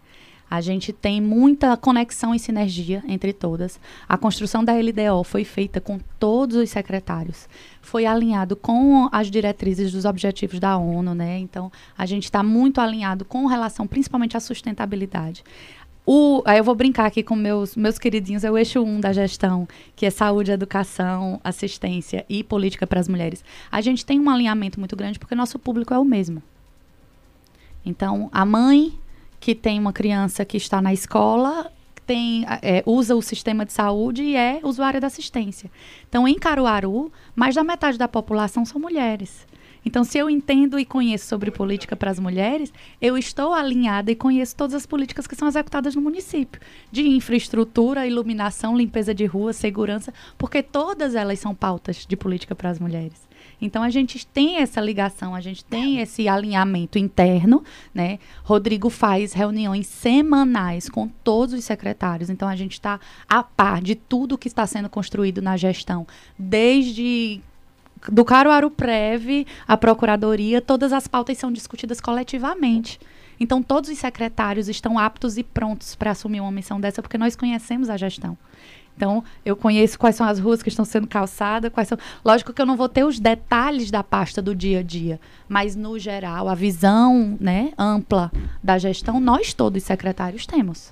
A 0.49 0.61
gente 0.61 0.93
tem 0.93 1.19
muita 1.19 1.75
conexão 1.75 2.33
e 2.33 2.39
sinergia 2.39 3.03
entre 3.07 3.33
todas. 3.33 3.79
A 4.07 4.17
construção 4.17 4.63
da 4.63 4.73
LDO 4.73 5.23
foi 5.25 5.43
feita 5.43 5.81
com 5.81 5.99
todos 6.17 6.55
os 6.55 6.69
secretários. 6.69 7.49
Foi 7.81 8.05
alinhado 8.05 8.55
com 8.55 9.09
as 9.11 9.29
diretrizes 9.29 9.91
dos 9.91 10.05
objetivos 10.05 10.59
da 10.59 10.77
ONU, 10.77 11.13
né? 11.13 11.37
Então, 11.39 11.71
a 11.97 12.05
gente 12.05 12.23
está 12.23 12.41
muito 12.41 12.79
alinhado 12.79 13.25
com 13.25 13.45
relação 13.45 13.85
principalmente 13.85 14.37
à 14.37 14.39
sustentabilidade. 14.39 15.43
O, 16.09 16.41
aí 16.45 16.57
eu 16.57 16.63
vou 16.63 16.73
brincar 16.73 17.05
aqui 17.05 17.21
com 17.21 17.35
meus, 17.35 17.75
meus 17.75 17.99
queridinhos, 17.99 18.45
é 18.45 18.49
o 18.49 18.57
eixo 18.57 18.81
1 18.81 19.01
da 19.01 19.11
gestão, 19.11 19.67
que 19.93 20.05
é 20.05 20.09
saúde, 20.09 20.51
educação, 20.53 21.41
assistência 21.43 22.25
e 22.29 22.45
política 22.45 22.87
para 22.87 23.01
as 23.01 23.09
mulheres. 23.09 23.43
A 23.69 23.81
gente 23.81 24.05
tem 24.05 24.17
um 24.17 24.29
alinhamento 24.29 24.79
muito 24.79 24.95
grande 24.95 25.19
porque 25.19 25.35
nosso 25.35 25.59
público 25.59 25.93
é 25.93 25.99
o 25.99 26.05
mesmo. 26.05 26.41
Então, 27.85 28.29
a 28.31 28.45
mãe 28.45 28.97
que 29.47 29.55
tem 29.55 29.79
uma 29.79 29.93
criança 29.93 30.43
que 30.43 30.57
está 30.57 30.81
na 30.81 30.91
escola 30.91 31.71
tem, 32.05 32.45
é, 32.61 32.83
usa 32.85 33.15
o 33.15 33.21
sistema 33.21 33.65
de 33.65 33.71
saúde 33.71 34.21
e 34.21 34.35
é 34.35 34.59
usuária 34.61 34.99
da 34.99 35.07
assistência. 35.07 35.71
Então, 36.09 36.27
em 36.27 36.35
Caruaru, 36.35 37.09
mais 37.33 37.55
da 37.55 37.63
metade 37.63 37.97
da 37.97 38.09
população 38.09 38.65
são 38.65 38.81
mulheres. 38.81 39.47
Então, 39.85 40.03
se 40.03 40.17
eu 40.17 40.29
entendo 40.29 40.77
e 40.77 40.83
conheço 40.83 41.27
sobre 41.27 41.49
política 41.49 41.95
para 41.95 42.11
as 42.11 42.19
mulheres, 42.19 42.73
eu 43.01 43.17
estou 43.17 43.53
alinhada 43.53 44.11
e 44.11 44.15
conheço 44.15 44.53
todas 44.53 44.73
as 44.73 44.85
políticas 44.85 45.25
que 45.25 45.35
são 45.35 45.47
executadas 45.47 45.95
no 45.95 46.01
município, 46.01 46.59
de 46.91 47.07
infraestrutura, 47.07 48.05
iluminação, 48.05 48.75
limpeza 48.75 49.13
de 49.13 49.25
rua, 49.25 49.53
segurança, 49.53 50.13
porque 50.37 50.61
todas 50.61 51.15
elas 51.15 51.39
são 51.39 51.55
pautas 51.55 52.05
de 52.05 52.17
política 52.17 52.53
para 52.53 52.69
as 52.69 52.79
mulheres. 52.79 53.26
Então 53.61 53.81
a 53.81 53.89
gente 53.89 54.25
tem 54.27 54.57
essa 54.57 54.79
ligação, 54.79 55.33
a 55.33 55.41
gente 55.41 55.65
tem 55.65 55.99
esse 55.99 56.27
alinhamento 56.27 56.99
interno, 56.99 57.63
né? 57.93 58.19
Rodrigo 58.43 58.89
faz 58.89 59.33
reuniões 59.33 59.87
semanais 59.87 60.89
com 60.89 61.07
todos 61.07 61.55
os 61.55 61.65
secretários, 61.65 62.29
então 62.29 62.47
a 62.47 62.55
gente 62.55 62.73
está 62.73 62.99
a 63.27 63.41
par 63.41 63.81
de 63.81 63.95
tudo 63.95 64.37
que 64.37 64.47
está 64.47 64.65
sendo 64.67 64.89
construído 64.89 65.41
na 65.41 65.57
gestão, 65.57 66.05
desde 66.37 67.41
do 68.11 68.23
Caruaru 68.23 68.69
Prev, 68.69 69.45
a 69.67 69.75
Procuradoria, 69.75 70.61
todas 70.61 70.93
as 70.93 71.07
pautas 71.07 71.37
são 71.37 71.51
discutidas 71.51 71.99
coletivamente. 71.99 72.99
Então, 73.39 73.61
todos 73.61 73.89
os 73.89 73.97
secretários 73.97 74.67
estão 74.67 74.97
aptos 74.97 75.37
e 75.37 75.43
prontos 75.43 75.95
para 75.95 76.11
assumir 76.11 76.41
uma 76.41 76.51
missão 76.51 76.79
dessa, 76.79 77.01
porque 77.01 77.17
nós 77.17 77.35
conhecemos 77.35 77.89
a 77.89 77.97
gestão. 77.97 78.37
Então, 78.97 79.23
eu 79.45 79.55
conheço 79.55 79.97
quais 79.97 80.15
são 80.15 80.27
as 80.27 80.39
ruas 80.39 80.63
que 80.63 80.69
estão 80.69 80.83
sendo 80.83 81.05
calçadas, 81.05 81.71
quais 81.71 81.87
são. 81.87 81.97
Lógico 82.25 82.51
que 82.51 82.59
eu 82.59 82.65
não 82.65 82.75
vou 82.75 82.89
ter 82.89 83.05
os 83.05 83.19
detalhes 83.19 83.91
da 83.91 84.03
pasta 84.03 84.41
do 84.41 84.55
dia 84.55 84.79
a 84.79 84.83
dia, 84.83 85.19
mas 85.47 85.75
no 85.75 85.99
geral, 85.99 86.49
a 86.49 86.55
visão, 86.55 87.37
né, 87.39 87.71
ampla 87.77 88.31
da 88.61 88.79
gestão, 88.79 89.19
nós 89.19 89.53
todos 89.53 89.83
secretários 89.83 90.47
temos. 90.47 90.91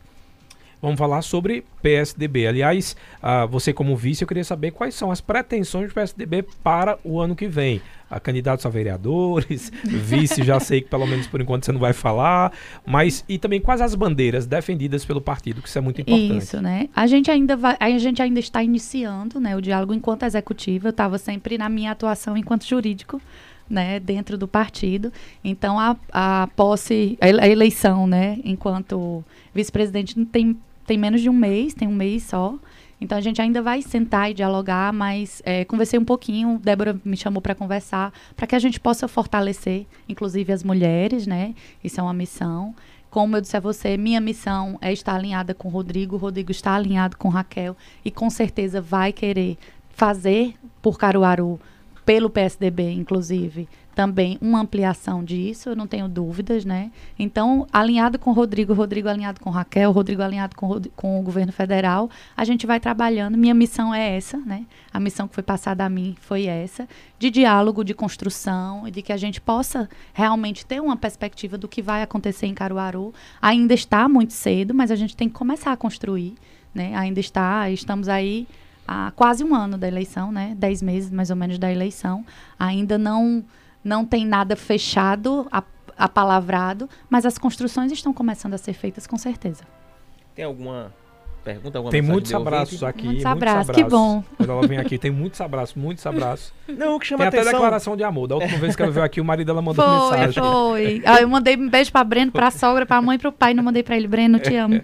Vamos 0.86 1.00
falar 1.00 1.24
sobre 1.24 1.66
PSDB. 1.82 2.46
Aliás, 2.46 2.96
uh, 3.18 3.48
você 3.48 3.74
como 3.74 3.98
vice, 3.98 4.22
eu 4.22 4.28
queria 4.28 4.44
saber 4.44 4.70
quais 4.70 4.94
são 4.94 5.10
as 5.10 5.20
pretensões 5.20 5.88
do 5.90 5.96
PSDB 5.96 6.46
para 6.64 7.00
o 7.04 7.20
ano 7.20 7.36
que 7.36 7.48
vem. 7.48 7.82
A 8.08 8.20
candidatos 8.20 8.68
a 8.68 8.70
vereadores, 8.70 9.72
vice, 9.84 10.44
já 10.44 10.60
sei 10.60 10.82
que 10.82 10.88
pelo 10.88 11.08
menos 11.08 11.26
por 11.26 11.42
enquanto 11.42 11.66
você 11.66 11.72
não 11.72 11.80
vai 11.80 11.92
falar, 11.92 12.54
mas 12.86 13.26
e 13.28 13.40
também 13.40 13.60
quais 13.60 13.82
as 13.82 13.96
bandeiras 13.96 14.46
defendidas 14.46 15.04
pelo 15.04 15.20
partido, 15.20 15.60
que 15.60 15.68
isso 15.68 15.80
é 15.80 15.82
muito 15.82 16.02
importante. 16.02 16.38
Isso, 16.38 16.62
né? 16.62 16.88
A 16.96 17.08
gente 17.08 17.32
ainda 17.32 17.58
vai, 17.58 17.76
a 17.80 17.98
gente 17.98 18.22
ainda 18.22 18.40
está 18.40 18.62
iniciando, 18.62 19.40
né, 19.40 19.56
o 19.56 19.62
diálogo 19.62 19.92
enquanto 19.92 20.22
executiva. 20.22 20.90
Eu 20.90 20.92
estava 20.92 21.18
sempre 21.18 21.58
na 21.58 21.68
minha 21.68 21.94
atuação 21.94 22.38
enquanto 22.38 22.64
jurídico. 22.64 23.20
Né, 23.68 24.00
dentro 24.00 24.38
do 24.38 24.48
partido. 24.48 25.12
Então, 25.44 25.80
a, 25.80 25.98
a 26.12 26.48
posse, 26.56 27.18
a 27.20 27.48
eleição, 27.48 28.06
né, 28.06 28.38
enquanto 28.44 29.26
vice-presidente 29.56 30.24
tem 30.26 30.56
tem 30.86 30.98
menos 30.98 31.22
de 31.22 31.30
um 31.30 31.34
mês, 31.34 31.74
tem 31.74 31.88
um 31.88 31.96
mês 31.96 32.24
só. 32.24 32.56
Então 33.00 33.18
a 33.18 33.22
gente 33.22 33.42
ainda 33.42 33.62
vai 33.62 33.82
sentar 33.82 34.32
e 34.32 34.34
dialogar, 34.34 34.94
mas 34.94 35.42
é, 35.46 35.66
conversei 35.66 36.00
um 36.00 36.06
pouquinho, 36.06 36.60
Débora 36.64 37.00
me 37.04 37.18
chamou 37.18 37.42
para 37.42 37.54
conversar, 37.54 38.14
para 38.36 38.48
que 38.48 38.56
a 38.56 38.60
gente 38.60 38.80
possa 38.80 39.08
fortalecer, 39.08 39.86
inclusive 40.08 40.54
as 40.54 40.64
mulheres, 40.64 41.28
né? 41.28 41.54
Isso 41.84 42.00
é 42.00 42.04
uma 42.04 42.14
missão. 42.14 42.74
Como 43.10 43.36
eu 43.36 43.42
disse 43.42 43.56
a 43.56 43.60
você, 43.60 43.98
minha 43.98 44.22
missão 44.22 44.78
é 44.82 44.92
estar 44.92 45.16
alinhada 45.16 45.54
com 45.54 45.68
o 45.68 45.72
Rodrigo, 45.72 46.16
o 46.16 46.20
Rodrigo 46.20 46.52
está 46.52 46.76
alinhado 46.76 47.18
com 47.18 47.30
Raquel 47.30 47.76
e 48.04 48.12
com 48.12 48.30
certeza 48.30 48.82
vai 48.82 49.12
querer 49.12 49.58
fazer 49.90 50.54
por 50.82 50.98
Caruaru, 50.98 51.60
pelo 52.06 52.30
PSDB, 52.30 52.92
inclusive, 52.92 53.68
também 53.96 54.38
uma 54.42 54.60
ampliação 54.60 55.24
disso, 55.24 55.70
eu 55.70 55.76
não 55.76 55.88
tenho 55.88 56.10
dúvidas, 56.10 56.66
né? 56.66 56.92
Então, 57.18 57.66
alinhado 57.72 58.20
com 58.20 58.30
o 58.30 58.34
Rodrigo, 58.34 58.74
Rodrigo 58.74 59.08
alinhado 59.08 59.40
com 59.40 59.50
Raquel, 59.50 59.92
Rodrigo 59.92 60.22
alinhado 60.22 60.56
com, 60.56 60.82
com 60.96 61.20
o 61.20 61.24
governo 61.24 61.54
federal, 61.54 62.10
a 62.36 62.44
gente 62.44 62.68
vai 62.68 62.80
trabalhando. 62.80 63.38
Minha 63.38 63.54
missão 63.54 63.96
é 63.96 64.18
essa, 64.18 64.38
né? 64.38 64.66
A 64.94 65.00
missão 65.00 65.28
que 65.28 65.34
foi 65.34 65.44
passada 65.44 65.86
a 65.86 65.90
mim 65.90 66.16
foi 66.20 66.46
essa, 66.46 66.88
de 67.18 67.30
diálogo, 67.30 67.86
de 67.86 67.94
construção 67.94 68.86
e 68.86 68.92
de 68.92 69.02
que 69.02 69.14
a 69.14 69.18
gente 69.18 69.40
possa 69.40 69.90
realmente 70.14 70.66
ter 70.66 70.82
uma 70.82 70.98
perspectiva 70.98 71.58
do 71.58 71.68
que 71.68 71.82
vai 71.82 72.04
acontecer 72.04 72.48
em 72.48 72.54
Caruaru. 72.54 73.14
Ainda 73.42 73.74
está 73.74 74.10
muito 74.10 74.34
cedo, 74.34 74.74
mas 74.74 74.92
a 74.92 74.96
gente 74.96 75.16
tem 75.16 75.30
que 75.30 75.36
começar 75.36 75.72
a 75.72 75.78
construir, 75.78 76.36
né? 76.74 76.94
Ainda 76.96 77.22
está, 77.22 77.70
estamos 77.70 78.10
aí 78.10 78.46
há 78.86 79.12
quase 79.16 79.42
um 79.42 79.56
ano 79.56 79.78
da 79.78 79.88
eleição, 79.88 80.34
né? 80.34 80.54
Dez 80.58 80.82
meses 80.82 81.10
mais 81.12 81.30
ou 81.30 81.36
menos 81.38 81.58
da 81.58 81.72
eleição. 81.72 82.26
Ainda 82.60 82.98
não 82.98 83.44
não 83.86 84.04
tem 84.04 84.26
nada 84.26 84.56
fechado, 84.56 85.48
apalavrado, 85.96 86.90
mas 87.08 87.26
as 87.26 87.38
construções 87.38 87.92
estão 87.92 88.12
começando 88.12 88.56
a 88.56 88.58
ser 88.58 88.74
feitas 88.74 89.06
com 89.06 89.18
certeza. 89.18 89.64
Tem 90.34 90.44
alguma 90.44 90.92
pergunta? 91.44 91.78
Alguma 91.78 91.92
tem 91.92 92.02
muitos 92.02 92.34
abraços 92.34 92.84
aqui. 92.84 93.06
Muitos 93.06 93.26
abraços, 93.26 93.76
que 93.76 93.84
bom. 93.84 94.24
Quando 94.36 94.52
ela 94.52 94.68
vem 94.68 94.80
aqui, 94.80 94.98
tem 94.98 95.12
muitos 95.12 95.40
abraços, 95.40 95.76
muitos 95.76 96.04
abraços. 96.06 96.52
Não, 96.68 96.96
o 96.96 97.00
que 97.00 97.06
chama 97.06 97.20
tem 97.20 97.28
atenção... 97.28 97.48
até 97.48 97.52
declaração 97.52 97.96
de 97.96 98.04
amor. 98.04 98.28
Da 98.28 98.36
última 98.36 98.58
vez 98.58 98.76
que 98.76 98.82
ela 98.82 98.92
veio 98.92 99.06
aqui, 99.06 99.22
o 99.22 99.26
marido 99.26 99.46
dela 99.46 99.62
mandou 99.62 99.86
foi, 99.86 100.18
mensagem. 100.18 100.44
Foi, 100.44 101.02
ah, 101.06 101.22
Eu 101.22 101.30
mandei 101.30 101.56
um 101.56 101.70
beijo 101.70 101.92
pra 101.92 102.04
Breno, 102.04 102.32
pra 102.32 102.50
sogra, 102.50 102.88
pra 102.88 103.00
mãe 103.02 103.16
e 103.16 103.20
pro 103.20 103.32
pai. 103.32 103.54
Não 103.54 103.64
mandei 103.64 103.84
pra 103.84 103.96
ele. 103.96 104.08
Breno, 104.08 104.40
te 104.40 104.56
amo. 104.56 104.82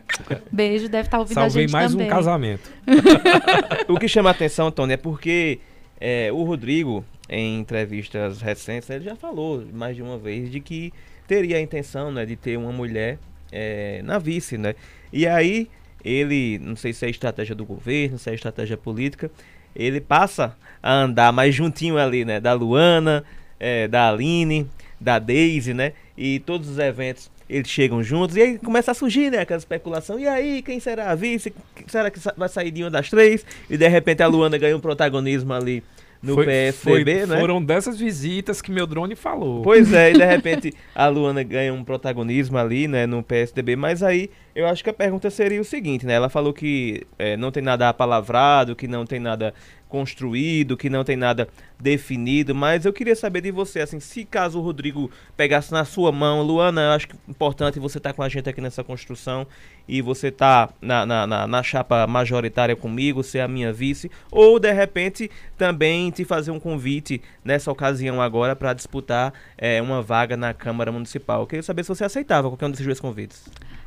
Beijo, 0.52 0.88
deve 0.88 1.08
estar 1.08 1.18
tá 1.18 1.20
ouvindo 1.20 1.34
Salvei 1.34 1.64
a 1.64 1.68
gente 1.68 1.74
mais 1.74 1.92
também. 1.92 2.06
um 2.06 2.10
casamento. 2.10 2.72
o 3.90 3.98
que 3.98 4.08
chama 4.08 4.30
atenção, 4.30 4.72
Tony, 4.72 4.94
é 4.94 4.98
porque 4.98 5.60
é, 6.00 6.32
o 6.32 6.44
Rodrigo, 6.44 7.04
em 7.32 7.60
entrevistas 7.60 8.42
recentes, 8.42 8.90
ele 8.90 9.06
já 9.06 9.16
falou 9.16 9.66
mais 9.74 9.96
de 9.96 10.02
uma 10.02 10.18
vez 10.18 10.52
de 10.52 10.60
que 10.60 10.92
teria 11.26 11.56
a 11.56 11.62
intenção 11.62 12.12
né, 12.12 12.26
de 12.26 12.36
ter 12.36 12.58
uma 12.58 12.74
mulher 12.74 13.18
é, 13.50 14.02
na 14.04 14.20
vice, 14.20 14.58
né? 14.58 14.76
E 15.14 15.26
aí 15.26 15.70
ele, 16.04 16.60
não 16.60 16.76
sei 16.76 16.92
se 16.92 17.06
é 17.06 17.10
estratégia 17.10 17.56
do 17.56 17.66
governo, 17.66 18.20
se 18.20 18.30
é 18.30 18.34
estratégia 18.34 18.76
política, 18.76 19.32
ele 19.74 20.02
passa 20.02 20.58
a 20.84 20.94
andar 20.94 21.32
mais 21.32 21.56
juntinho 21.56 21.98
ali, 21.98 22.26
né? 22.26 22.42
Da 22.42 22.52
Luana, 22.52 23.24
é, 23.58 23.88
da 23.88 24.10
Aline, 24.10 24.68
da 25.00 25.18
Daisy, 25.18 25.74
né? 25.74 25.94
E 26.18 26.40
todos 26.40 26.68
os 26.68 26.80
eventos 26.80 27.32
eles 27.50 27.70
chegam 27.70 28.02
juntos 28.04 28.36
e 28.36 28.42
aí 28.42 28.58
começa 28.58 28.92
a 28.92 28.94
surgir, 28.94 29.30
né, 29.30 29.40
aquela 29.40 29.58
especulação. 29.58 30.18
E 30.18 30.26
aí, 30.26 30.62
quem 30.62 30.80
será 30.80 31.12
a 31.12 31.16
vice? 31.16 31.54
Será 31.88 32.10
que 32.10 32.18
vai 32.38 32.48
sair 32.48 32.72
de 32.72 32.82
uma 32.82 32.90
das 32.90 33.10
três? 33.10 33.46
E 33.70 33.78
de 33.78 33.88
repente 33.90 34.24
a 34.24 34.28
Luana 34.28 34.58
ganha 34.58 34.76
um 34.76 34.80
protagonismo 34.80 35.52
ali 35.52 35.84
no 36.22 36.36
foi, 36.36 36.46
PSDB, 36.46 37.20
foi, 37.20 37.26
né? 37.26 37.40
Foram 37.40 37.64
dessas 37.64 38.00
visitas 38.00 38.62
que 38.62 38.72
meu 38.72 38.86
drone 38.86 39.16
falou. 39.16 39.62
Pois 39.64 39.92
é, 39.92 40.12
e 40.12 40.14
de 40.14 40.24
repente 40.26 40.74
a 40.94 41.08
Luana 41.08 41.42
ganha 41.42 41.74
um 41.74 41.84
protagonismo 41.84 42.58
ali, 42.58 42.88
né, 42.88 43.06
no 43.06 43.24
PSDB, 43.24 43.76
mas 43.76 44.04
aí 44.04 44.30
eu 44.54 44.68
acho 44.68 44.84
que 44.84 44.90
a 44.90 44.94
pergunta 44.94 45.30
seria 45.30 45.60
o 45.60 45.64
seguinte, 45.64 46.06
né? 46.06 46.14
Ela 46.14 46.30
falou 46.30 46.54
que 46.54 47.02
é, 47.18 47.36
não 47.38 47.52
tem 47.52 47.64
nada 47.64 47.90
apalavrado, 47.90 48.76
que 48.76 48.88
não 48.88 49.06
tem 49.06 49.20
nada 49.20 49.54
construído, 49.92 50.78
que 50.78 50.90
não 50.90 51.04
tem 51.04 51.18
nada 51.18 51.50
definido, 51.78 52.56
mas 52.56 52.86
eu 52.86 52.94
queria 52.94 53.16
saber 53.16 53.42
de 53.42 53.52
você, 53.52 53.82
assim, 53.82 54.00
se 54.00 54.24
caso 54.24 54.58
o 54.58 54.62
Rodrigo 54.62 55.12
pegasse 55.36 55.72
na 55.74 55.84
sua 55.84 56.12
mão, 56.14 56.42
Luana, 56.42 56.82
eu 56.82 56.92
acho 56.92 57.10
que 57.10 57.16
é 57.16 57.20
importante 57.30 57.78
você 57.78 57.98
estar 57.98 58.12
tá 58.12 58.16
com 58.16 58.24
a 58.24 58.30
gente 58.30 58.48
aqui 58.48 58.62
nessa 58.62 58.84
construção 58.86 59.46
e 59.88 60.02
você 60.02 60.32
tá 60.32 60.70
na, 60.82 61.06
na, 61.06 61.28
na, 61.28 61.48
na, 61.48 61.64
chapa 61.64 62.08
majoritária 62.08 62.76
comigo, 62.76 63.22
ser 63.22 63.42
a 63.42 63.48
minha 63.48 63.74
vice, 63.74 64.10
ou 64.32 64.58
de 64.60 64.72
repente 64.72 65.30
também 65.58 66.10
te 66.10 66.24
fazer 66.24 66.52
um 66.52 66.60
convite 66.60 67.22
nessa 67.44 67.70
ocasião 67.70 68.22
agora 68.22 68.56
para 68.56 68.74
disputar 68.74 69.34
é, 69.58 69.82
uma 69.82 70.02
vaga 70.02 70.38
na 70.38 70.54
Câmara 70.54 70.92
Municipal. 70.92 71.42
Eu 71.42 71.48
queria 71.48 71.64
saber 71.64 71.84
se 71.84 71.90
você 71.90 72.06
aceitava 72.06 72.50
qualquer 72.50 72.68
um 72.68 72.72
desses 72.72 72.86
dois 72.86 73.00
convites. 73.00 73.44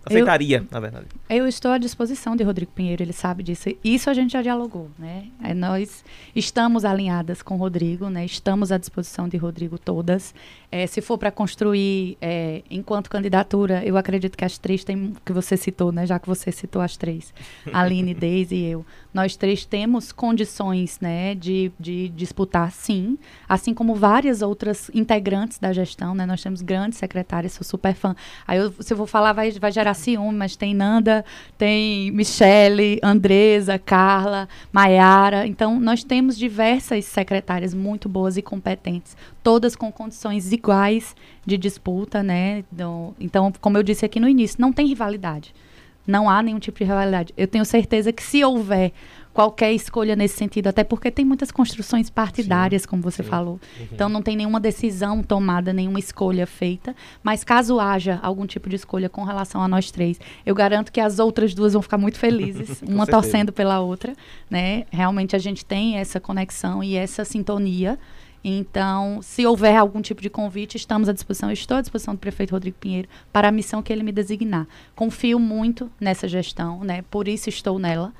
Aceitaria, 0.06 0.58
eu, 0.58 0.66
na 0.70 0.80
verdade. 0.80 1.06
Eu 1.28 1.46
estou 1.46 1.70
à 1.70 1.78
disposição 1.78 2.36
de 2.36 2.42
Rodrigo 2.42 2.72
Pinheiro, 2.72 3.02
ele 3.02 3.12
sabe 3.12 3.42
disso. 3.42 3.70
Isso 3.82 4.10
a 4.10 4.14
gente 4.14 4.32
já 4.32 4.42
dialogou, 4.42 4.90
né? 4.98 5.26
É, 5.42 5.54
nós 5.54 6.04
estamos 6.34 6.84
alinhadas 6.84 7.42
com 7.42 7.54
o 7.54 7.58
Rodrigo, 7.58 8.08
né? 8.08 8.24
Estamos 8.24 8.70
à 8.70 8.78
disposição 8.78 9.28
de 9.28 9.36
Rodrigo 9.36 9.78
todas. 9.78 10.34
É, 10.76 10.88
se 10.88 11.00
for 11.00 11.16
para 11.16 11.30
construir 11.30 12.18
é, 12.20 12.62
enquanto 12.68 13.08
candidatura, 13.08 13.84
eu 13.84 13.96
acredito 13.96 14.36
que 14.36 14.44
as 14.44 14.58
três 14.58 14.82
tem 14.82 15.14
que 15.24 15.32
você 15.32 15.56
citou, 15.56 15.92
né? 15.92 16.04
Já 16.04 16.18
que 16.18 16.26
você 16.26 16.50
citou 16.50 16.82
as 16.82 16.96
três, 16.96 17.32
Aline, 17.72 18.12
Deise 18.12 18.56
e 18.56 18.70
eu, 18.70 18.84
nós 19.14 19.36
três 19.36 19.64
temos 19.64 20.10
condições, 20.10 20.98
né, 21.00 21.36
de, 21.36 21.70
de 21.78 22.08
disputar, 22.08 22.72
sim, 22.72 23.16
assim 23.48 23.72
como 23.72 23.94
várias 23.94 24.42
outras 24.42 24.90
integrantes 24.92 25.60
da 25.60 25.72
gestão, 25.72 26.12
né? 26.12 26.26
Nós 26.26 26.42
temos 26.42 26.60
grandes 26.60 26.98
secretárias, 26.98 27.52
sou 27.52 27.62
super 27.62 27.94
fã. 27.94 28.16
Aí 28.44 28.58
eu, 28.58 28.74
se 28.80 28.92
eu 28.92 28.96
vou 28.96 29.06
falar 29.06 29.32
vai, 29.32 29.52
vai 29.52 29.70
gerar 29.70 29.94
ciúme, 29.94 30.36
mas 30.36 30.56
tem 30.56 30.74
Nanda, 30.74 31.24
tem 31.56 32.10
Michele, 32.10 32.98
Andresa, 33.00 33.78
Carla, 33.78 34.48
Maiara. 34.72 35.46
Então, 35.46 35.78
nós 35.78 36.02
temos 36.02 36.36
diversas 36.36 37.04
secretárias 37.04 37.72
muito 37.72 38.08
boas 38.08 38.36
e 38.36 38.42
competentes, 38.42 39.16
todas 39.40 39.76
com 39.76 39.92
condições 39.92 40.52
iguais 40.64 41.14
de 41.44 41.58
disputa, 41.58 42.22
né? 42.22 42.64
Então, 43.20 43.52
como 43.60 43.76
eu 43.76 43.82
disse 43.82 44.04
aqui 44.04 44.18
no 44.18 44.28
início, 44.28 44.60
não 44.60 44.72
tem 44.72 44.86
rivalidade. 44.86 45.54
Não 46.06 46.28
há 46.28 46.42
nenhum 46.42 46.58
tipo 46.58 46.78
de 46.78 46.84
rivalidade. 46.84 47.32
Eu 47.36 47.46
tenho 47.46 47.64
certeza 47.64 48.12
que 48.12 48.22
se 48.22 48.44
houver 48.44 48.92
qualquer 49.32 49.72
escolha 49.72 50.14
nesse 50.14 50.36
sentido, 50.36 50.68
até 50.68 50.84
porque 50.84 51.10
tem 51.10 51.24
muitas 51.24 51.50
construções 51.50 52.08
partidárias, 52.08 52.82
sim, 52.82 52.88
como 52.88 53.02
você 53.02 53.22
sim. 53.22 53.28
falou. 53.28 53.54
Uhum. 53.78 53.86
Então 53.90 54.08
não 54.08 54.22
tem 54.22 54.36
nenhuma 54.36 54.60
decisão 54.60 55.22
tomada, 55.22 55.72
nenhuma 55.72 55.98
escolha 55.98 56.46
feita. 56.46 56.94
Mas 57.22 57.42
caso 57.42 57.80
haja 57.80 58.20
algum 58.22 58.46
tipo 58.46 58.68
de 58.68 58.76
escolha 58.76 59.08
com 59.08 59.24
relação 59.24 59.60
a 59.60 59.66
nós 59.66 59.90
três, 59.90 60.20
eu 60.46 60.54
garanto 60.54 60.92
que 60.92 61.00
as 61.00 61.18
outras 61.18 61.52
duas 61.52 61.72
vão 61.72 61.82
ficar 61.82 61.98
muito 61.98 62.18
felizes, 62.18 62.80
uma 62.86 63.06
torcendo 63.06 63.52
pela 63.52 63.80
outra. 63.80 64.14
Né? 64.48 64.84
Realmente 64.90 65.34
a 65.34 65.38
gente 65.38 65.64
tem 65.64 65.96
essa 65.96 66.20
conexão 66.20 66.82
e 66.82 66.96
essa 66.96 67.24
sintonia. 67.24 67.98
Então, 68.44 69.22
se 69.22 69.46
houver 69.46 69.74
algum 69.74 70.02
tipo 70.02 70.20
de 70.20 70.28
convite, 70.28 70.76
estamos 70.76 71.08
à 71.08 71.12
disposição. 71.12 71.50
estou 71.50 71.78
à 71.78 71.80
disposição 71.80 72.14
do 72.14 72.18
prefeito 72.18 72.50
Rodrigo 72.50 72.76
Pinheiro 72.78 73.08
para 73.32 73.48
a 73.48 73.52
missão 73.52 73.82
que 73.82 73.90
ele 73.90 74.02
me 74.02 74.12
designar. 74.12 74.68
Confio 74.94 75.38
muito 75.38 75.90
nessa 75.98 76.28
gestão, 76.28 76.84
né? 76.84 77.02
Por 77.10 77.26
isso 77.26 77.48
estou 77.48 77.78
nela, 77.78 78.12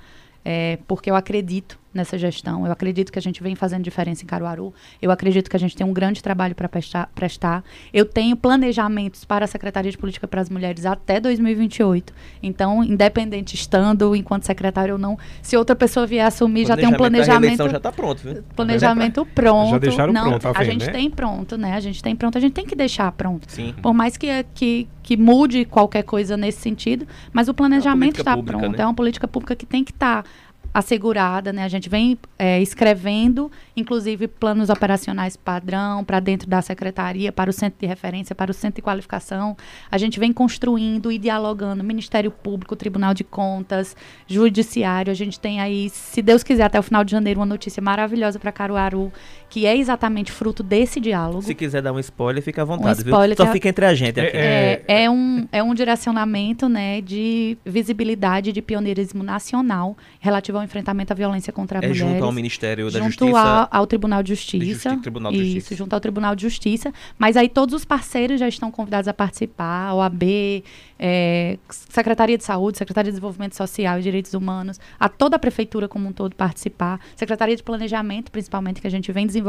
é, 0.43 0.79
porque 0.89 1.11
eu 1.11 1.15
acredito 1.15 1.79
nessa 1.95 2.19
gestão. 2.19 2.67
Eu 2.67 2.73
acredito 2.73 3.13
que 3.13 3.19
a 3.19 3.23
gente 3.23 3.43
vem 3.43 3.55
fazendo 3.55 3.83
diferença 3.83 4.25
em 4.25 4.27
Caruaru. 4.27 4.75
Eu 5.01 5.11
acredito 5.11 5.49
que 5.49 5.57
a 5.57 5.59
gente 5.59 5.77
tem 5.77 5.87
um 5.87 5.93
grande 5.93 6.23
trabalho 6.23 6.55
para 6.55 6.69
prestar, 6.69 7.09
prestar. 7.15 7.65
Eu 7.93 8.05
tenho 8.05 8.37
planejamentos 8.37 9.25
para 9.25 9.45
a 9.45 9.49
Secretaria 9.49 9.91
de 9.91 9.97
Política 9.97 10.27
para 10.27 10.41
as 10.41 10.51
Mulheres 10.51 10.85
até 10.85 11.21
2028. 11.21 12.13
Então, 12.43 12.83
independente 12.83 13.55
estando 13.55 14.15
enquanto 14.15 14.45
secretário 14.45 14.95
ou 14.95 14.99
não, 14.99 15.19
se 15.41 15.57
outra 15.57 15.77
pessoa 15.77 16.07
vier 16.07 16.27
assumir, 16.27 16.67
já 16.67 16.77
tem 16.77 16.89
um 16.89 16.93
planejamento. 16.93 17.69
já 17.71 17.77
está 17.77 17.93
pronto, 17.93 18.21
viu? 18.23 18.43
Planejamento 18.57 19.27
pronto. 19.27 19.71
Já 19.71 19.79
deixaram 19.79 20.13
não, 20.13 20.39
pronto, 20.39 20.49
a, 20.49 20.61
a 20.61 20.65
gente 20.65 20.87
né? 20.87 20.93
tem 20.93 21.11
pronto, 21.11 21.57
né? 21.57 21.75
A 21.75 21.81
gente 21.81 22.03
tem 22.03 22.17
pronto. 22.17 22.37
A 22.37 22.41
gente 22.41 22.53
tem 22.53 22.67
que 22.67 22.75
deixar 22.75 23.11
pronto. 23.13 23.51
Sim. 23.51 23.75
Por 23.81 23.95
mais 23.95 24.17
que, 24.17 24.45
que, 24.55 24.89
que 25.03 25.17
mude 25.17 25.65
qualquer 25.65 26.03
coisa 26.03 26.37
nesse 26.37 26.61
sentido, 26.61 27.07
mas 27.33 27.49
o 27.49 27.55
planejamento 27.55 28.19
está 28.19 28.37
é 28.37 28.43
pronto. 28.43 28.69
Né? 28.69 28.77
É 28.79 28.85
uma 28.85 28.95
política 28.95 29.29
pública 29.29 29.55
que 29.55 29.67
tem 29.67 29.85
que 29.85 29.93
estar 29.93 30.23
tá 30.23 30.29
assegurada, 30.75 31.53
né? 31.53 31.63
A 31.63 31.69
gente 31.69 31.89
vem 31.89 32.19
é, 32.37 32.61
escrevendo, 32.61 33.51
inclusive, 33.77 34.27
planos 34.27 34.69
operacionais 34.69 35.37
padrão 35.37 36.03
para 36.05 36.19
dentro 36.19 36.49
da 36.49 36.61
secretaria, 36.61 37.31
para 37.31 37.49
o 37.49 37.53
centro 37.53 37.79
de 37.79 37.87
referência, 37.87 38.35
para 38.35 38.51
o 38.51 38.55
centro 38.55 38.77
de 38.77 38.83
qualificação. 38.83 39.57
A 39.89 39.97
gente 39.97 40.19
vem 40.19 40.33
construindo 40.33 41.13
e 41.13 41.19
dialogando 41.19 41.85
Ministério 41.85 42.33
Público, 42.33 42.75
Tribunal 42.75 43.15
de 43.15 43.23
Contas, 43.23 43.97
Judiciário. 44.27 45.13
A 45.13 45.15
gente 45.15 45.39
tem 45.39 45.61
aí, 45.61 45.89
se 45.91 46.21
Deus 46.21 46.43
quiser, 46.43 46.65
até 46.65 46.81
o 46.81 46.83
final 46.83 47.05
de 47.05 47.13
janeiro, 47.13 47.39
uma 47.39 47.47
notícia 47.47 47.81
maravilhosa 47.81 48.41
para 48.41 48.51
Caruaru, 48.51 49.13
que 49.55 49.67
é 49.67 49.77
exatamente 49.77 50.33
fruto 50.33 50.65
desse 50.65 50.99
diálogo. 50.99 51.41
Se 51.43 51.55
quiser 51.55 51.81
dar 51.81 51.93
um 51.93 52.01
spoiler, 52.01 52.43
fica 52.43 52.63
à 52.63 52.65
vontade, 52.65 53.03
um 53.03 53.05
viu? 53.05 53.37
Só 53.37 53.47
fica 53.53 53.69
entre 53.69 53.87
a 53.87 53.95
gente 53.95 54.19
aqui. 54.19 54.37
É, 54.37 54.83
é, 54.89 55.05
é, 55.05 55.09
um, 55.09 55.47
é 55.53 55.63
um 55.63 55.73
direcionamento, 55.73 56.69
né, 56.69 57.01
de 57.01 57.57
visibilidade, 57.65 58.51
de 58.51 58.61
pioneirismo 58.61 59.23
nacional 59.23 59.97
relativo 60.19 60.59
ao 60.59 60.65
enfrentamento 60.65 61.13
à 61.13 61.15
violência 61.15 61.53
contra 61.53 61.79
a 61.79 61.85
é 61.85 61.87
mulheres. 61.87 62.15
junto 62.15 62.25
ao 62.25 62.33
Ministério 62.33 62.91
da 62.91 62.99
junto 62.99 63.11
Justiça. 63.11 63.27
Junto 63.27 63.37
ao, 63.37 63.69
ao, 63.71 63.87
Tribunal 63.87 64.23
de 64.25 64.31
Justiça. 64.31 64.91
Justi 64.91 65.03
Tribunal 65.03 65.31
de 65.31 65.39
Isso, 65.39 65.55
Justiça. 65.55 65.77
junto 65.77 65.95
ao 65.95 66.01
Tribunal 66.01 66.35
de 66.35 66.43
Justiça. 66.43 66.93
Mas 67.17 67.37
aí 67.37 67.49
todos 67.49 67.77
os 67.77 67.85
parceiros 67.85 68.41
já 68.41 68.49
estão 68.49 68.73
convidados 68.73 69.07
a 69.07 69.15
participar, 69.15 69.91
a 69.91 69.95
OAB, 69.95 70.65
é, 70.99 71.59
Secretaria 71.71 72.37
de 72.37 72.43
Saúde, 72.43 72.77
Secretaria 72.77 73.13
de 73.13 73.15
Desenvolvimento 73.15 73.55
Social 73.55 74.01
e 74.01 74.03
Direitos 74.03 74.35
Humanos, 74.35 74.81
a 74.99 75.09
toda 75.09 75.37
a 75.37 75.39
Prefeitura 75.39 75.87
como 75.87 76.09
um 76.09 76.13
todo 76.13 76.35
participar, 76.35 76.99
Secretaria 77.15 77.55
de 77.55 77.63
Planejamento, 77.63 78.33
principalmente, 78.33 78.81
que 78.81 78.87
a 78.89 78.91
gente 78.91 79.13
vem 79.13 79.25
desenvolvendo 79.25 79.44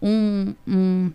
um, 0.00 0.54
um 0.66 1.12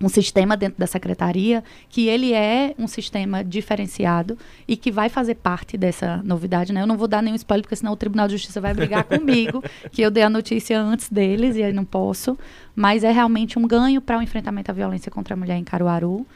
um 0.00 0.08
sistema 0.08 0.56
dentro 0.56 0.78
da 0.78 0.86
secretaria 0.86 1.62
que 1.88 2.06
ele 2.06 2.32
é 2.32 2.74
um 2.78 2.86
sistema 2.86 3.42
diferenciado 3.42 4.38
e 4.66 4.76
que 4.76 4.90
vai 4.90 5.08
fazer 5.08 5.34
parte 5.34 5.76
dessa 5.76 6.22
novidade, 6.22 6.72
né? 6.72 6.82
Eu 6.82 6.86
não 6.86 6.96
vou 6.96 7.08
dar 7.08 7.22
nenhum 7.22 7.34
spoiler 7.34 7.62
porque 7.62 7.76
senão 7.76 7.92
o 7.92 7.96
Tribunal 7.96 8.28
de 8.28 8.34
Justiça 8.34 8.60
vai 8.60 8.72
brigar 8.72 9.02
comigo 9.04 9.62
que 9.90 10.02
eu 10.02 10.10
dei 10.10 10.22
a 10.22 10.30
notícia 10.30 10.80
antes 10.80 11.08
deles 11.08 11.56
e 11.56 11.62
aí 11.62 11.72
não 11.72 11.84
posso, 11.84 12.38
mas 12.76 13.02
é 13.02 13.10
realmente 13.10 13.58
um 13.58 13.66
ganho 13.66 14.00
para 14.00 14.18
o 14.18 14.22
enfrentamento 14.22 14.70
à 14.70 14.74
violência 14.74 15.10
contra 15.10 15.34
a 15.34 15.36
mulher 15.36 15.56
em 15.56 15.64
Caruaru. 15.64 16.26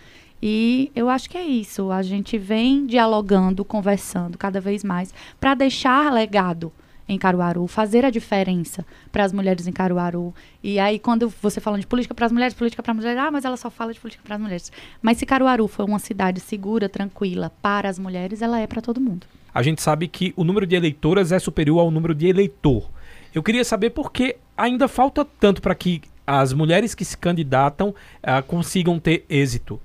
E 0.44 0.90
eu 0.96 1.09
acho 1.09 1.31
que 1.31 1.38
é 1.38 1.44
isso. 1.44 1.92
A 1.92 2.03
gente 2.03 2.37
vem 2.37 2.85
dialogando, 2.85 3.64
conversando 3.64 4.37
cada 4.37 4.61
vez 4.61 4.83
mais 4.83 5.14
para 5.38 5.55
deixar 5.55 6.12
legado 6.12 6.72
em 7.09 7.19
Caruaru, 7.19 7.67
fazer 7.67 8.05
a 8.05 8.11
diferença 8.11 8.85
para 9.11 9.25
as 9.25 9.33
mulheres 9.33 9.67
em 9.67 9.73
Caruaru. 9.73 10.35
E 10.62 10.79
aí, 10.79 10.99
quando 10.99 11.29
você 11.43 11.61
fala 11.61 11.79
de 11.79 11.87
política 11.87 12.15
para 12.15 12.27
as 12.27 12.33
mulheres, 12.33 12.55
política 12.55 12.83
para 12.83 12.93
as 12.93 12.97
mulheres, 12.97 13.19
ah, 13.19 13.31
mas 13.31 13.45
ela 13.45 13.57
só 13.57 13.71
fala 13.71 13.93
de 13.93 14.01
política 14.01 14.23
para 14.25 14.37
as 14.37 14.41
mulheres. 14.41 14.73
Mas 15.01 15.19
se 15.19 15.27
Caruaru 15.27 15.67
for 15.69 15.85
uma 15.85 15.99
cidade 15.99 16.41
segura, 16.41 16.88
tranquila 16.88 17.53
para 17.61 17.88
as 17.88 17.99
mulheres, 17.99 18.43
ela 18.43 18.59
é 18.61 18.67
para 18.67 18.81
todo 18.81 19.01
mundo. 19.01 19.27
A 19.55 19.62
gente 19.62 19.83
sabe 19.83 20.09
que 20.09 20.33
o 20.37 20.45
número 20.45 20.67
de 20.67 20.75
eleitoras 20.75 21.33
é 21.33 21.38
superior 21.38 21.81
ao 21.81 21.91
número 21.91 22.15
de 22.15 22.27
eleitor. 22.27 22.88
Eu 23.35 23.43
queria 23.43 23.65
saber 23.65 23.91
por 23.91 24.12
que 24.12 24.37
ainda 24.57 24.88
falta 24.88 25.25
tanto 25.25 25.61
para 25.61 25.75
que 25.75 26.03
as 26.27 26.53
mulheres 26.53 26.95
que 26.95 27.05
se 27.05 27.17
candidatam 27.17 27.91
uh, 27.91 28.43
consigam 28.47 28.99
ter 28.99 29.25
êxito. 29.29 29.81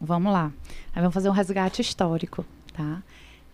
Vamos 0.00 0.32
lá. 0.32 0.50
Aí 0.94 1.00
vamos 1.00 1.14
fazer 1.14 1.28
um 1.28 1.32
resgate 1.32 1.80
histórico, 1.82 2.44
tá? 2.72 3.02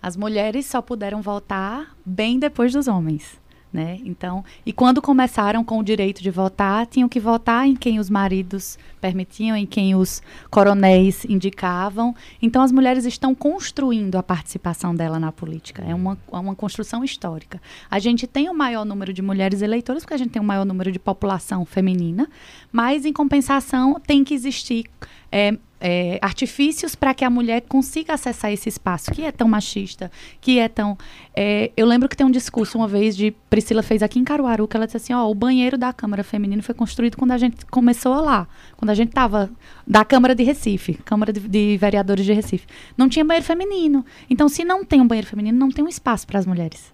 As 0.01 0.17
mulheres 0.17 0.67
só 0.67 0.81
puderam 0.81 1.21
votar 1.21 1.97
bem 2.05 2.39
depois 2.39 2.73
dos 2.73 2.89
homens. 2.89 3.39
Né? 3.71 4.01
Então, 4.03 4.43
e 4.65 4.73
quando 4.73 5.03
começaram 5.03 5.63
com 5.63 5.79
o 5.79 5.85
direito 5.85 6.23
de 6.23 6.31
votar, 6.31 6.87
tinham 6.87 7.07
que 7.07 7.21
votar 7.21 7.67
em 7.67 7.77
quem 7.77 7.99
os 7.99 8.09
maridos 8.09 8.79
permitiam, 8.99 9.55
em 9.55 9.67
quem 9.67 9.95
os 9.95 10.23
coronéis 10.51 11.27
indicavam. 11.27 12.15
Então, 12.41 12.63
as 12.63 12.73
mulheres 12.73 13.05
estão 13.05 13.35
construindo 13.35 14.17
a 14.17 14.23
participação 14.23 14.95
dela 14.95 15.21
na 15.21 15.31
política. 15.31 15.85
É 15.87 15.95
uma, 15.95 16.17
é 16.33 16.37
uma 16.37 16.55
construção 16.55 17.05
histórica. 17.05 17.61
A 17.91 17.99
gente 17.99 18.27
tem 18.27 18.49
o 18.49 18.55
maior 18.55 18.87
número 18.87 19.13
de 19.13 19.21
mulheres 19.21 19.61
eleitoras 19.61 20.03
porque 20.03 20.15
a 20.15 20.19
gente 20.19 20.31
tem 20.31 20.41
o 20.41 20.45
maior 20.45 20.65
número 20.65 20.91
de 20.91 20.99
população 20.99 21.67
feminina, 21.67 22.27
mas 22.73 23.05
em 23.05 23.13
compensação 23.13 24.01
tem 24.01 24.25
que 24.25 24.33
existir 24.33 24.87
é, 25.31 25.57
é, 25.81 26.19
artifícios 26.21 26.95
para 26.95 27.15
que 27.15 27.25
a 27.25 27.31
mulher 27.31 27.63
consiga 27.63 28.15
acessar 28.15 28.53
esse 28.53 28.69
espaço 28.69 29.11
que 29.13 29.23
é 29.23 29.31
tão 29.31 29.49
machista, 29.49 30.11
que 30.41 30.59
é 30.59 30.69
tão. 30.69 30.99
É, 31.35 31.71
eu 31.77 31.87
lembro 31.87 32.09
que 32.09 32.17
tem 32.17 32.27
um 32.27 32.31
discurso 32.31 32.79
uma 32.79 32.89
vez 32.89 33.17
de 33.17 33.31
Priscila 33.49 33.83
fez 33.83 34.03
aqui 34.03 34.19
em 34.19 34.25
Caruaru 34.25 34.67
que 34.67 34.77
ela 34.77 34.87
disse 34.87 34.97
assim: 34.97 35.13
ó, 35.13 35.29
o 35.29 35.35
banheiro 35.35 35.79
da 35.79 35.93
Câmara 35.93 36.25
Feminina 36.25 36.63
foi 36.63 36.75
construído 36.75 37.17
quando 37.17 37.33
a 37.33 37.39
gente 37.39 37.65
começou 37.67 38.15
lá, 38.21 38.49
quando 38.77 38.91
a 38.91 38.95
gente 38.95 39.11
estava 39.11 39.51
da 39.87 40.05
Câmara 40.05 40.35
de 40.35 40.43
Recife, 40.43 40.95
Câmara 40.95 41.33
de, 41.33 41.41
de, 41.41 41.77
Vereadores 41.77 42.25
de 42.25 42.33
Recife, 42.33 42.67
não 42.97 43.09
tinha 43.09 43.25
banheiro 43.25 43.47
feminino. 43.47 44.05
Então, 44.29 44.49
se 44.49 44.65
não 44.65 44.85
tem 44.85 45.01
um 45.01 45.07
banheiro 45.07 45.29
feminino, 45.29 45.57
não 45.59 45.71
tem 45.71 45.85
um 45.85 45.89
espaço 45.89 46.27
para 46.27 46.39
as 46.39 46.47
mulheres. 46.47 46.93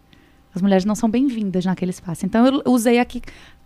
As 0.55 0.63
mulheres 0.63 0.85
não 0.85 0.95
são 0.95 1.11
bem-vindas 1.11 1.65
naquele 1.65 1.91
espaço. 1.91 2.25
Então, 2.25 2.47
eu 2.47 2.63
usei 2.73 3.01
aqui 3.01 3.21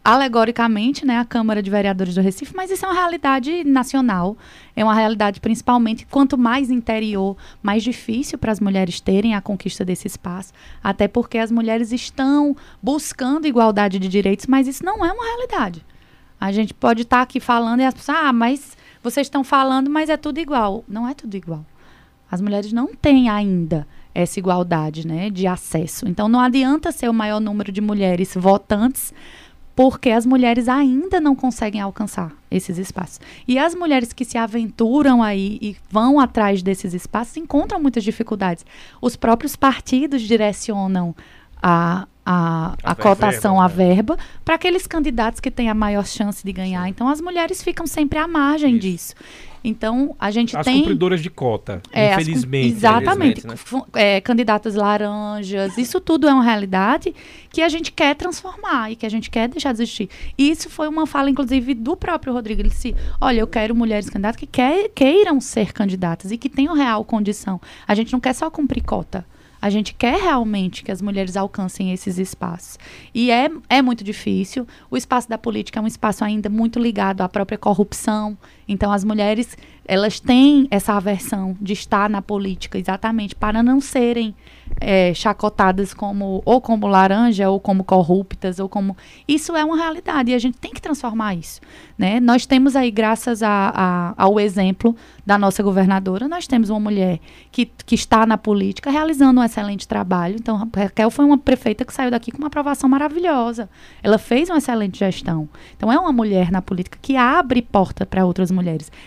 alegoricamente, 0.04 1.04
né, 1.04 1.18
a 1.18 1.24
Câmara 1.24 1.62
de 1.62 1.70
Vereadores 1.70 2.14
do 2.14 2.20
Recife, 2.20 2.54
mas 2.56 2.70
isso 2.70 2.84
é 2.86 2.88
uma 2.88 2.94
realidade 2.94 3.64
nacional. 3.64 4.36
É 4.74 4.82
uma 4.82 4.94
realidade, 4.94 5.40
principalmente, 5.40 6.06
quanto 6.06 6.38
mais 6.38 6.70
interior, 6.70 7.36
mais 7.62 7.82
difícil 7.82 8.38
para 8.38 8.52
as 8.52 8.60
mulheres 8.60 9.00
terem 9.00 9.34
a 9.34 9.40
conquista 9.40 9.84
desse 9.84 10.06
espaço. 10.06 10.52
Até 10.82 11.08
porque 11.08 11.38
as 11.38 11.50
mulheres 11.50 11.92
estão 11.92 12.56
buscando 12.82 13.46
igualdade 13.46 13.98
de 13.98 14.08
direitos, 14.08 14.46
mas 14.46 14.66
isso 14.66 14.84
não 14.84 15.04
é 15.04 15.12
uma 15.12 15.24
realidade. 15.24 15.84
A 16.40 16.52
gente 16.52 16.72
pode 16.72 17.02
estar 17.02 17.18
tá 17.18 17.22
aqui 17.22 17.40
falando 17.40 17.80
e 17.80 17.84
as 17.84 17.94
pessoas, 17.94 18.18
ah, 18.18 18.32
mas 18.32 18.76
vocês 19.02 19.26
estão 19.26 19.42
falando, 19.42 19.90
mas 19.90 20.08
é 20.08 20.16
tudo 20.16 20.38
igual. 20.38 20.84
Não 20.88 21.08
é 21.08 21.14
tudo 21.14 21.36
igual. 21.36 21.66
As 22.30 22.40
mulheres 22.40 22.72
não 22.72 22.94
têm 22.94 23.28
ainda 23.28 23.86
essa 24.14 24.38
igualdade 24.38 25.06
né, 25.06 25.30
de 25.30 25.46
acesso. 25.46 26.08
Então, 26.08 26.28
não 26.28 26.40
adianta 26.40 26.92
ser 26.92 27.08
o 27.08 27.14
maior 27.14 27.40
número 27.40 27.70
de 27.70 27.80
mulheres 27.80 28.34
votantes 28.34 29.12
porque 29.78 30.10
as 30.10 30.26
mulheres 30.26 30.68
ainda 30.68 31.20
não 31.20 31.36
conseguem 31.36 31.80
alcançar 31.80 32.32
esses 32.50 32.78
espaços. 32.78 33.20
E 33.46 33.60
as 33.60 33.76
mulheres 33.76 34.12
que 34.12 34.24
se 34.24 34.36
aventuram 34.36 35.22
aí 35.22 35.56
e 35.62 35.76
vão 35.88 36.18
atrás 36.18 36.64
desses 36.64 36.94
espaços 36.94 37.36
encontram 37.36 37.80
muitas 37.80 38.02
dificuldades. 38.02 38.66
Os 39.00 39.14
próprios 39.14 39.54
partidos 39.54 40.22
direcionam 40.22 41.14
a, 41.62 42.08
a, 42.26 42.74
a, 42.82 42.90
a 42.90 42.94
cotação, 42.96 43.58
verba, 43.58 43.64
a 43.64 43.68
né? 43.68 43.74
verba, 43.94 44.18
para 44.44 44.56
aqueles 44.56 44.84
candidatos 44.84 45.38
que 45.38 45.48
têm 45.48 45.70
a 45.70 45.74
maior 45.74 46.04
chance 46.04 46.44
de 46.44 46.52
ganhar. 46.52 46.88
Então, 46.88 47.08
as 47.08 47.20
mulheres 47.20 47.62
ficam 47.62 47.86
sempre 47.86 48.18
à 48.18 48.26
margem 48.26 48.72
Isso. 48.72 48.80
disso. 48.80 49.14
Então, 49.62 50.14
a 50.18 50.30
gente 50.30 50.56
as 50.56 50.64
tem... 50.64 50.74
As 50.74 50.80
cumpridoras 50.80 51.20
de 51.20 51.30
cota, 51.30 51.82
é, 51.92 52.12
infelizmente. 52.12 52.68
exatamente. 52.68 53.46
Né? 53.46 53.54
É, 53.94 54.20
candidatas 54.20 54.74
laranjas, 54.74 55.76
isso 55.78 56.00
tudo 56.00 56.28
é 56.28 56.32
uma 56.32 56.44
realidade 56.44 57.14
que 57.50 57.62
a 57.62 57.68
gente 57.68 57.92
quer 57.92 58.14
transformar 58.14 58.90
e 58.90 58.96
que 58.96 59.06
a 59.06 59.08
gente 59.08 59.30
quer 59.30 59.48
deixar 59.48 59.72
de 59.72 59.82
existir. 59.82 60.08
E 60.36 60.50
isso 60.50 60.70
foi 60.70 60.88
uma 60.88 61.06
fala, 61.06 61.30
inclusive, 61.30 61.74
do 61.74 61.96
próprio 61.96 62.32
Rodrigo. 62.32 62.60
Ele 62.60 62.68
disse, 62.68 62.94
olha, 63.20 63.40
eu 63.40 63.46
quero 63.46 63.74
mulheres 63.74 64.08
candidatas 64.08 64.38
que 64.38 64.46
quer, 64.46 64.90
queiram 64.94 65.40
ser 65.40 65.72
candidatas 65.72 66.30
e 66.30 66.38
que 66.38 66.48
tenham 66.48 66.74
real 66.74 67.04
condição. 67.04 67.60
A 67.86 67.94
gente 67.94 68.12
não 68.12 68.20
quer 68.20 68.34
só 68.34 68.50
cumprir 68.50 68.82
cota. 68.82 69.24
A 69.60 69.70
gente 69.70 69.92
quer 69.92 70.20
realmente 70.20 70.84
que 70.84 70.92
as 70.92 71.02
mulheres 71.02 71.36
alcancem 71.36 71.92
esses 71.92 72.16
espaços. 72.18 72.78
E 73.12 73.30
é, 73.30 73.50
é 73.68 73.82
muito 73.82 74.04
difícil. 74.04 74.66
O 74.88 74.96
espaço 74.96 75.28
da 75.28 75.36
política 75.36 75.80
é 75.80 75.82
um 75.82 75.86
espaço 75.86 76.24
ainda 76.24 76.48
muito 76.48 76.78
ligado 76.78 77.22
à 77.22 77.28
própria 77.28 77.58
corrupção. 77.58 78.38
Então, 78.68 78.92
as 78.92 79.02
mulheres, 79.02 79.56
elas 79.84 80.20
têm 80.20 80.68
essa 80.70 80.92
aversão 80.92 81.56
de 81.60 81.72
estar 81.72 82.10
na 82.10 82.20
política 82.20 82.78
exatamente 82.78 83.34
para 83.34 83.62
não 83.62 83.80
serem 83.80 84.34
é, 84.80 85.14
chacotadas 85.14 85.94
como 85.94 86.42
ou 86.44 86.60
como 86.60 86.86
laranja 86.86 87.48
ou 87.48 87.58
como 87.58 87.82
corruptas 87.82 88.58
ou 88.58 88.68
como 88.68 88.94
isso 89.26 89.56
é 89.56 89.64
uma 89.64 89.78
realidade 89.78 90.30
e 90.30 90.34
a 90.34 90.38
gente 90.38 90.58
tem 90.58 90.72
que 90.72 90.80
transformar 90.80 91.34
isso 91.34 91.58
né 91.96 92.20
nós 92.20 92.44
temos 92.44 92.76
aí 92.76 92.90
graças 92.90 93.42
a, 93.42 93.72
a, 93.74 94.14
ao 94.16 94.38
exemplo 94.38 94.94
da 95.24 95.38
nossa 95.38 95.62
governadora 95.62 96.28
nós 96.28 96.46
temos 96.46 96.68
uma 96.68 96.78
mulher 96.78 97.18
que, 97.50 97.66
que 97.66 97.94
está 97.94 98.26
na 98.26 98.36
política 98.36 98.90
realizando 98.90 99.40
um 99.40 99.44
excelente 99.44 99.86
trabalho. 99.86 100.36
Então, 100.36 100.68
Raquel 100.74 101.10
foi 101.10 101.24
uma 101.24 101.38
prefeita 101.38 101.84
que 101.84 101.92
saiu 101.92 102.10
daqui 102.10 102.30
com 102.30 102.38
uma 102.38 102.46
aprovação 102.46 102.88
maravilhosa. 102.88 103.68
Ela 104.02 104.18
fez 104.18 104.48
uma 104.48 104.58
excelente 104.58 104.98
gestão. 104.98 105.48
Então, 105.76 105.90
é 105.90 105.98
uma 105.98 106.12
mulher 106.12 106.50
na 106.50 106.62
política 106.62 106.98
que 107.00 107.16
abre 107.16 107.62
porta 107.62 108.06
para 108.06 108.24
outras 108.24 108.50
mulheres. 108.50 108.57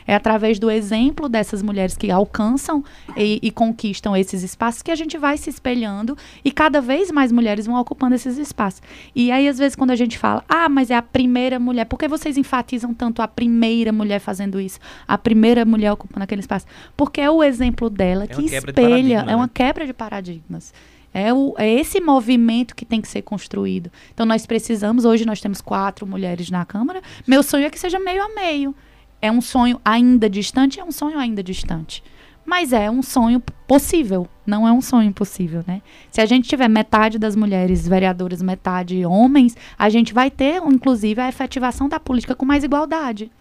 É 0.07 0.15
através 0.15 0.59
do 0.59 0.69
exemplo 0.69 1.27
dessas 1.27 1.61
mulheres 1.61 1.95
que 1.95 2.11
alcançam 2.11 2.83
e, 3.15 3.39
e 3.41 3.51
conquistam 3.51 4.15
esses 4.15 4.43
espaços 4.43 4.81
que 4.81 4.91
a 4.91 4.95
gente 4.95 5.17
vai 5.17 5.37
se 5.37 5.49
espelhando 5.49 6.17
e 6.43 6.51
cada 6.51 6.81
vez 6.81 7.11
mais 7.11 7.31
mulheres 7.31 7.65
vão 7.65 7.75
ocupando 7.75 8.15
esses 8.15 8.37
espaços. 8.37 8.81
E 9.15 9.31
aí, 9.31 9.47
às 9.47 9.57
vezes, 9.57 9.75
quando 9.75 9.91
a 9.91 9.95
gente 9.95 10.17
fala, 10.17 10.43
ah, 10.47 10.69
mas 10.69 10.89
é 10.89 10.95
a 10.95 11.01
primeira 11.01 11.59
mulher, 11.59 11.85
por 11.85 11.97
que 11.97 12.07
vocês 12.07 12.37
enfatizam 12.37 12.93
tanto 12.93 13.21
a 13.21 13.27
primeira 13.27 13.91
mulher 13.91 14.19
fazendo 14.19 14.59
isso? 14.59 14.79
A 15.07 15.17
primeira 15.17 15.65
mulher 15.65 15.91
ocupando 15.91 16.23
aquele 16.23 16.41
espaço? 16.41 16.65
Porque 16.95 17.21
é 17.21 17.29
o 17.29 17.43
exemplo 17.43 17.89
dela 17.89 18.23
é 18.23 18.27
que 18.27 18.45
espelha, 18.45 19.25
é 19.27 19.35
uma 19.35 19.45
né? 19.45 19.51
quebra 19.53 19.85
de 19.85 19.93
paradigmas. 19.93 20.73
É, 21.13 21.33
o, 21.33 21.53
é 21.57 21.69
esse 21.69 21.99
movimento 21.99 22.75
que 22.75 22.85
tem 22.85 23.01
que 23.01 23.07
ser 23.07 23.21
construído. 23.21 23.91
Então, 24.13 24.25
nós 24.25 24.45
precisamos, 24.45 25.03
hoje 25.03 25.25
nós 25.25 25.41
temos 25.41 25.59
quatro 25.59 26.07
mulheres 26.07 26.49
na 26.49 26.65
Câmara. 26.65 27.01
Meu 27.27 27.43
sonho 27.43 27.65
é 27.65 27.69
que 27.69 27.79
seja 27.79 27.99
meio 27.99 28.23
a 28.23 28.29
meio. 28.29 28.73
É 29.21 29.31
um 29.31 29.41
sonho 29.41 29.79
ainda 29.83 30.29
distante? 30.29 30.79
É 30.79 30.83
um 30.83 30.91
sonho 30.91 31.19
ainda 31.19 31.43
distante. 31.43 32.03
Mas 32.45 32.73
é 32.73 32.89
um 32.89 33.03
sonho 33.03 33.41
possível, 33.67 34.27
não 34.45 34.67
é 34.67 34.71
um 34.71 34.81
sonho 34.81 35.07
impossível, 35.07 35.63
né? 35.65 35.81
Se 36.09 36.19
a 36.19 36.25
gente 36.25 36.49
tiver 36.49 36.67
metade 36.67 37.19
das 37.19 37.35
mulheres 37.35 37.87
vereadoras, 37.87 38.41
metade 38.41 39.05
homens, 39.05 39.55
a 39.77 39.89
gente 39.89 40.13
vai 40.13 40.31
ter, 40.31 40.61
inclusive, 40.63 41.21
a 41.21 41.29
efetivação 41.29 41.87
da 41.87 41.99
política 41.99 42.35
com 42.35 42.45
mais 42.45 42.63
igualdade 42.63 43.31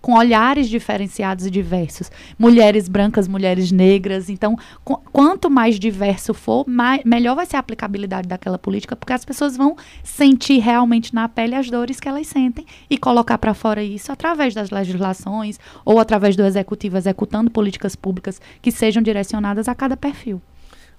com 0.00 0.14
olhares 0.14 0.68
diferenciados 0.68 1.46
e 1.46 1.50
diversos. 1.50 2.10
Mulheres 2.38 2.88
brancas, 2.88 3.28
mulheres 3.28 3.70
negras. 3.70 4.28
Então, 4.28 4.56
qu 4.84 5.00
quanto 5.12 5.50
mais 5.50 5.78
diverso 5.78 6.32
for, 6.32 6.66
mais, 6.66 7.02
melhor 7.04 7.34
vai 7.34 7.46
ser 7.46 7.56
a 7.56 7.60
aplicabilidade 7.60 8.28
daquela 8.28 8.58
política, 8.58 8.96
porque 8.96 9.12
as 9.12 9.24
pessoas 9.24 9.56
vão 9.56 9.76
sentir 10.02 10.58
realmente 10.58 11.14
na 11.14 11.28
pele 11.28 11.54
as 11.54 11.68
dores 11.70 12.00
que 12.00 12.08
elas 12.08 12.26
sentem 12.26 12.64
e 12.88 12.96
colocar 12.96 13.38
para 13.38 13.54
fora 13.54 13.82
isso 13.82 14.12
através 14.12 14.54
das 14.54 14.70
legislações 14.70 15.58
ou 15.84 15.98
através 15.98 16.36
do 16.36 16.44
executivo 16.44 16.96
executando 16.96 17.50
políticas 17.50 17.94
públicas 17.94 18.40
que 18.62 18.70
sejam 18.70 19.02
direcionadas 19.02 19.68
a 19.68 19.74
cada 19.74 19.96
perfil. 19.96 20.40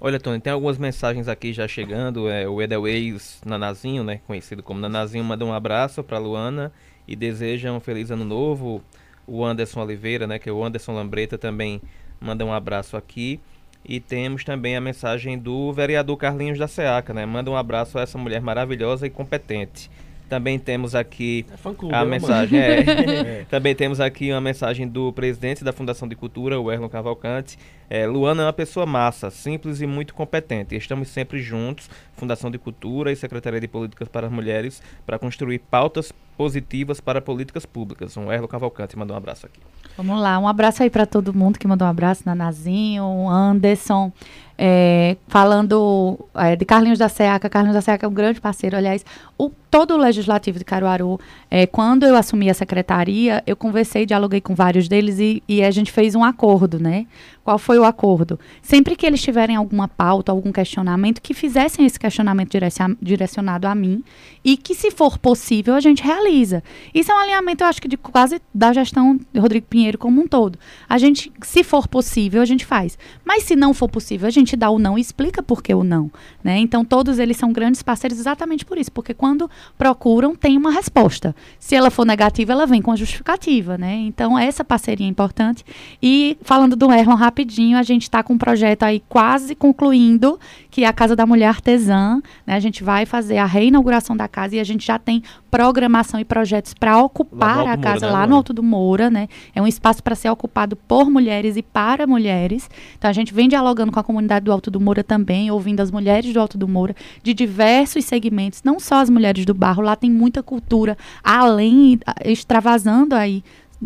Olha, 0.03 0.19
Tony, 0.19 0.39
tem 0.39 0.51
algumas 0.51 0.79
mensagens 0.79 1.27
aqui 1.27 1.53
já 1.53 1.67
chegando. 1.67 2.27
É, 2.27 2.47
o 2.47 2.59
Edelweiss 2.59 3.39
Nanazinho, 3.45 4.03
né, 4.03 4.19
conhecido 4.25 4.63
como 4.63 4.79
Nanazinho, 4.79 5.23
manda 5.23 5.45
um 5.45 5.53
abraço 5.53 6.03
para 6.03 6.17
Luana 6.17 6.71
e 7.11 7.15
deseja 7.15 7.73
um 7.73 7.79
feliz 7.81 8.09
ano 8.09 8.23
novo. 8.23 8.81
O 9.27 9.43
Anderson 9.43 9.81
Oliveira, 9.81 10.25
né, 10.25 10.39
que 10.39 10.47
é 10.47 10.51
o 10.51 10.63
Anderson 10.63 10.93
Lambreta, 10.93 11.37
também 11.37 11.81
manda 12.21 12.45
um 12.45 12.53
abraço 12.53 12.95
aqui. 12.95 13.37
E 13.83 13.99
temos 13.99 14.45
também 14.45 14.77
a 14.77 14.81
mensagem 14.81 15.37
do 15.37 15.73
vereador 15.73 16.15
Carlinhos 16.15 16.57
da 16.57 16.67
Seaca, 16.67 17.13
né? 17.13 17.25
Manda 17.25 17.49
um 17.51 17.57
abraço 17.57 17.97
a 17.97 18.03
essa 18.03 18.17
mulher 18.17 18.39
maravilhosa 18.39 19.05
e 19.07 19.09
competente. 19.09 19.89
Também 20.29 20.57
temos 20.57 20.95
aqui 20.95 21.45
é 21.91 21.95
a 21.95 22.05
mensagem. 22.05 22.59
É, 22.59 22.79
é. 22.79 23.45
Também 23.49 23.75
temos 23.75 23.99
aqui 23.99 24.31
uma 24.31 24.39
mensagem 24.39 24.87
do 24.87 25.11
presidente 25.11 25.63
da 25.63 25.73
Fundação 25.73 26.07
de 26.07 26.15
Cultura, 26.15 26.59
o 26.59 26.71
Erlon 26.71 26.87
Cavalcante. 26.87 27.57
É, 27.93 28.07
Luana 28.07 28.43
é 28.43 28.45
uma 28.45 28.53
pessoa 28.53 28.85
massa, 28.85 29.29
simples 29.29 29.81
e 29.81 29.85
muito 29.85 30.13
competente. 30.13 30.73
Estamos 30.77 31.09
sempre 31.09 31.41
juntos, 31.41 31.89
Fundação 32.13 32.49
de 32.49 32.57
Cultura 32.57 33.11
e 33.11 33.17
Secretaria 33.17 33.59
de 33.59 33.67
Políticas 33.67 34.07
para 34.07 34.27
as 34.27 34.31
Mulheres, 34.31 34.81
para 35.05 35.19
construir 35.19 35.59
pautas 35.59 36.13
positivas 36.37 37.01
para 37.01 37.21
políticas 37.21 37.65
públicas. 37.65 38.15
Um 38.15 38.31
Erlo 38.31 38.47
Cavalcante 38.47 38.97
mandou 38.97 39.13
um 39.13 39.17
abraço 39.17 39.45
aqui. 39.45 39.59
Vamos 39.97 40.21
lá, 40.21 40.39
um 40.39 40.47
abraço 40.47 40.81
aí 40.81 40.89
para 40.89 41.05
todo 41.05 41.33
mundo 41.33 41.59
que 41.59 41.67
mandou 41.67 41.85
um 41.85 41.91
abraço, 41.91 42.23
Nanazinho, 42.25 43.29
Anderson, 43.29 44.11
é, 44.57 45.17
falando 45.27 46.17
é, 46.33 46.55
de 46.55 46.63
Carlinhos 46.65 46.97
da 46.97 47.09
Seaca. 47.09 47.49
Carlinhos 47.49 47.75
da 47.75 47.81
Seaca 47.81 48.05
é 48.05 48.09
um 48.09 48.13
grande 48.13 48.39
parceiro, 48.39 48.77
aliás, 48.77 49.05
o, 49.37 49.49
todo 49.69 49.93
o 49.93 49.97
legislativo 49.97 50.57
de 50.57 50.65
Caruaru, 50.65 51.19
é, 51.49 51.67
quando 51.67 52.03
eu 52.03 52.15
assumi 52.15 52.49
a 52.49 52.53
secretaria, 52.53 53.43
eu 53.45 53.55
conversei, 53.55 54.05
dialoguei 54.05 54.39
com 54.39 54.55
vários 54.55 54.87
deles 54.87 55.19
e, 55.19 55.43
e 55.47 55.61
a 55.61 55.69
gente 55.69 55.91
fez 55.91 56.15
um 56.15 56.23
acordo, 56.23 56.79
né? 56.79 57.05
Qual 57.43 57.57
foi 57.57 57.79
o 57.79 57.83
acordo? 57.83 58.39
Sempre 58.61 58.95
que 58.95 59.05
eles 59.05 59.21
tiverem 59.21 59.55
alguma 59.55 59.87
pauta, 59.87 60.31
algum 60.31 60.51
questionamento, 60.51 61.21
que 61.21 61.33
fizessem 61.33 61.85
esse 61.85 61.99
questionamento 61.99 62.55
direcionado 63.01 63.67
a 63.67 63.73
mim 63.73 64.03
e 64.43 64.55
que, 64.55 64.75
se 64.75 64.91
for 64.91 65.17
possível, 65.17 65.73
a 65.73 65.79
gente 65.79 66.03
realiza. 66.03 66.63
Isso 66.93 67.11
é 67.11 67.15
um 67.15 67.19
alinhamento, 67.19 67.63
eu 67.63 67.67
acho 67.67 67.81
que, 67.81 67.87
de 67.87 67.97
quase 67.97 68.39
da 68.53 68.71
gestão 68.71 69.19
de 69.33 69.39
Rodrigo 69.39 69.65
Pinheiro 69.67 69.97
como 69.97 70.21
um 70.21 70.27
todo. 70.27 70.59
A 70.87 70.99
gente, 70.99 71.31
se 71.41 71.63
for 71.63 71.87
possível, 71.87 72.43
a 72.43 72.45
gente 72.45 72.63
faz. 72.63 72.97
Mas 73.25 73.43
se 73.43 73.55
não 73.55 73.73
for 73.73 73.89
possível, 73.89 74.27
a 74.27 74.31
gente 74.31 74.55
dá 74.55 74.69
o 74.69 74.77
não 74.77 74.97
e 74.97 75.01
explica 75.01 75.41
por 75.41 75.63
que 75.63 75.73
o 75.73 75.83
não. 75.83 76.11
Né? 76.43 76.59
Então, 76.59 76.85
todos 76.85 77.17
eles 77.17 77.37
são 77.37 77.51
grandes 77.51 77.81
parceiros 77.81 78.19
exatamente 78.19 78.63
por 78.63 78.77
isso, 78.77 78.91
porque 78.91 79.15
quando 79.15 79.49
procuram, 79.79 80.35
tem 80.35 80.57
uma 80.57 80.71
resposta. 80.71 81.35
Se 81.57 81.75
ela 81.75 81.89
for 81.89 82.05
negativa, 82.05 82.51
ela 82.51 82.67
vem 82.67 82.83
com 82.83 82.91
a 82.91 82.95
justificativa. 82.95 83.79
Né? 83.79 83.95
Então, 83.95 84.37
essa 84.37 84.63
parceria 84.63 85.07
é 85.07 85.09
importante. 85.09 85.65
E 86.01 86.37
falando 86.43 86.75
do 86.75 86.91
Erlon 86.91 87.15
rapidinho, 87.31 87.77
a 87.77 87.83
gente 87.83 88.03
está 88.03 88.21
com 88.21 88.33
um 88.33 88.37
projeto 88.37 88.83
aí 88.83 89.01
quase 89.07 89.55
concluindo, 89.55 90.37
que 90.69 90.83
é 90.83 90.87
a 90.87 90.91
Casa 90.91 91.15
da 91.15 91.25
Mulher 91.25 91.47
Artesã. 91.47 92.21
Né? 92.45 92.53
A 92.53 92.59
gente 92.59 92.83
vai 92.83 93.05
fazer 93.05 93.37
a 93.37 93.45
reinauguração 93.45 94.15
da 94.15 94.27
casa 94.27 94.57
e 94.57 94.59
a 94.59 94.63
gente 94.63 94.85
já 94.85 94.99
tem 94.99 95.23
programação 95.49 96.19
e 96.19 96.25
projetos 96.25 96.73
para 96.73 97.01
ocupar 97.01 97.67
a 97.67 97.77
casa 97.77 98.05
Moura, 98.05 98.07
né, 98.07 98.19
lá 98.19 98.27
no 98.27 98.35
Alto 98.35 98.53
do 98.53 98.61
Moura. 98.61 99.09
Né? 99.09 99.29
É 99.55 99.61
um 99.61 99.67
espaço 99.67 100.03
para 100.03 100.13
ser 100.13 100.29
ocupado 100.29 100.75
por 100.75 101.09
mulheres 101.09 101.55
e 101.55 101.61
para 101.61 102.05
mulheres. 102.05 102.69
Então 102.97 103.09
a 103.09 103.13
gente 103.13 103.33
vem 103.33 103.47
dialogando 103.47 103.91
com 103.91 103.99
a 103.99 104.03
comunidade 104.03 104.45
do 104.45 104.51
Alto 104.51 104.69
do 104.69 104.79
Moura 104.79 105.03
também, 105.03 105.49
ouvindo 105.49 105.79
as 105.79 105.89
mulheres 105.89 106.33
do 106.33 106.39
Alto 106.39 106.57
do 106.57 106.67
Moura, 106.67 106.95
de 107.23 107.33
diversos 107.33 108.03
segmentos, 108.05 108.61
não 108.63 108.79
só 108.79 108.95
as 108.95 109.09
mulheres 109.09 109.45
do 109.45 109.53
barro, 109.53 109.81
lá 109.81 109.95
tem 109.95 110.11
muita 110.11 110.43
cultura, 110.43 110.97
além, 111.23 111.99
extravasando 112.25 113.15
aí 113.15 113.43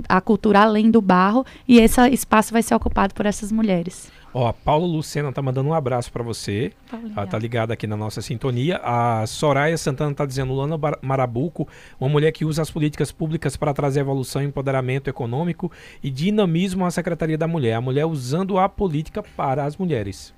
a 0.07 0.21
cultura 0.21 0.61
além 0.61 0.91
do 0.91 1.01
barro, 1.01 1.45
e 1.67 1.79
esse 1.79 2.01
espaço 2.09 2.53
vai 2.53 2.61
ser 2.61 2.75
ocupado 2.75 3.13
por 3.13 3.25
essas 3.25 3.51
mulheres. 3.51 4.11
Ó, 4.37 4.47
a 4.47 4.51
Paulo 4.51 4.85
Lucena 4.85 5.31
tá 5.31 5.41
mandando 5.41 5.69
um 5.69 5.73
abraço 5.73 6.11
para 6.11 6.21
você. 6.21 6.73
Paulinha. 6.91 7.13
Ela 7.15 7.25
tá 7.25 7.39
ligada 7.39 7.73
aqui 7.73 7.87
na 7.87 7.95
nossa 7.95 8.21
sintonia. 8.21 8.81
A 8.83 9.25
Soraya 9.25 9.77
Santana 9.77 10.13
tá 10.13 10.25
dizendo 10.25 10.53
Lana 10.53 10.77
Marabuco, 11.01 11.65
uma 11.97 12.09
mulher 12.09 12.33
que 12.33 12.43
usa 12.43 12.61
as 12.61 12.69
políticas 12.69 13.13
públicas 13.13 13.55
para 13.55 13.73
trazer 13.73 14.01
evolução, 14.01 14.43
empoderamento 14.43 15.09
econômico 15.09 15.71
e 16.03 16.11
dinamismo 16.11 16.85
à 16.85 16.91
Secretaria 16.91 17.37
da 17.37 17.47
Mulher. 17.47 17.75
A 17.75 17.81
mulher 17.81 18.05
usando 18.05 18.59
a 18.59 18.67
política 18.67 19.23
para 19.23 19.63
as 19.63 19.77
mulheres. 19.77 20.33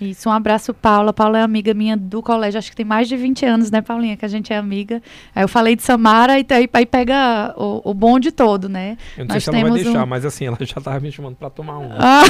Isso, 0.00 0.28
um 0.28 0.32
abraço, 0.32 0.74
Paula. 0.74 1.12
Paula 1.12 1.38
é 1.38 1.42
amiga 1.42 1.72
minha 1.72 1.96
do 1.96 2.22
colégio, 2.22 2.58
acho 2.58 2.70
que 2.70 2.76
tem 2.76 2.84
mais 2.84 3.08
de 3.08 3.16
20 3.16 3.46
anos, 3.46 3.70
né, 3.70 3.80
Paulinha, 3.80 4.16
que 4.16 4.24
a 4.24 4.28
gente 4.28 4.52
é 4.52 4.56
amiga. 4.56 5.02
Aí 5.34 5.42
eu 5.42 5.48
falei 5.48 5.74
de 5.74 5.82
Samara 5.82 6.38
e 6.38 6.46
aí, 6.50 6.68
aí 6.72 6.86
pega 6.86 7.54
o, 7.56 7.90
o 7.90 7.94
bonde 7.94 8.30
todo, 8.30 8.68
né? 8.68 8.98
Eu 9.16 9.24
não 9.24 9.34
Nós 9.34 9.44
sei 9.44 9.52
se 9.52 9.58
ela 9.58 9.70
vai 9.70 9.82
deixar, 9.82 10.04
um... 10.04 10.06
mas 10.06 10.24
assim, 10.24 10.46
ela 10.46 10.58
já 10.60 10.80
tava 10.80 11.00
me 11.00 11.10
chamando 11.10 11.36
para 11.36 11.48
tomar 11.48 11.78
um. 11.78 11.90
Ah. 11.92 12.22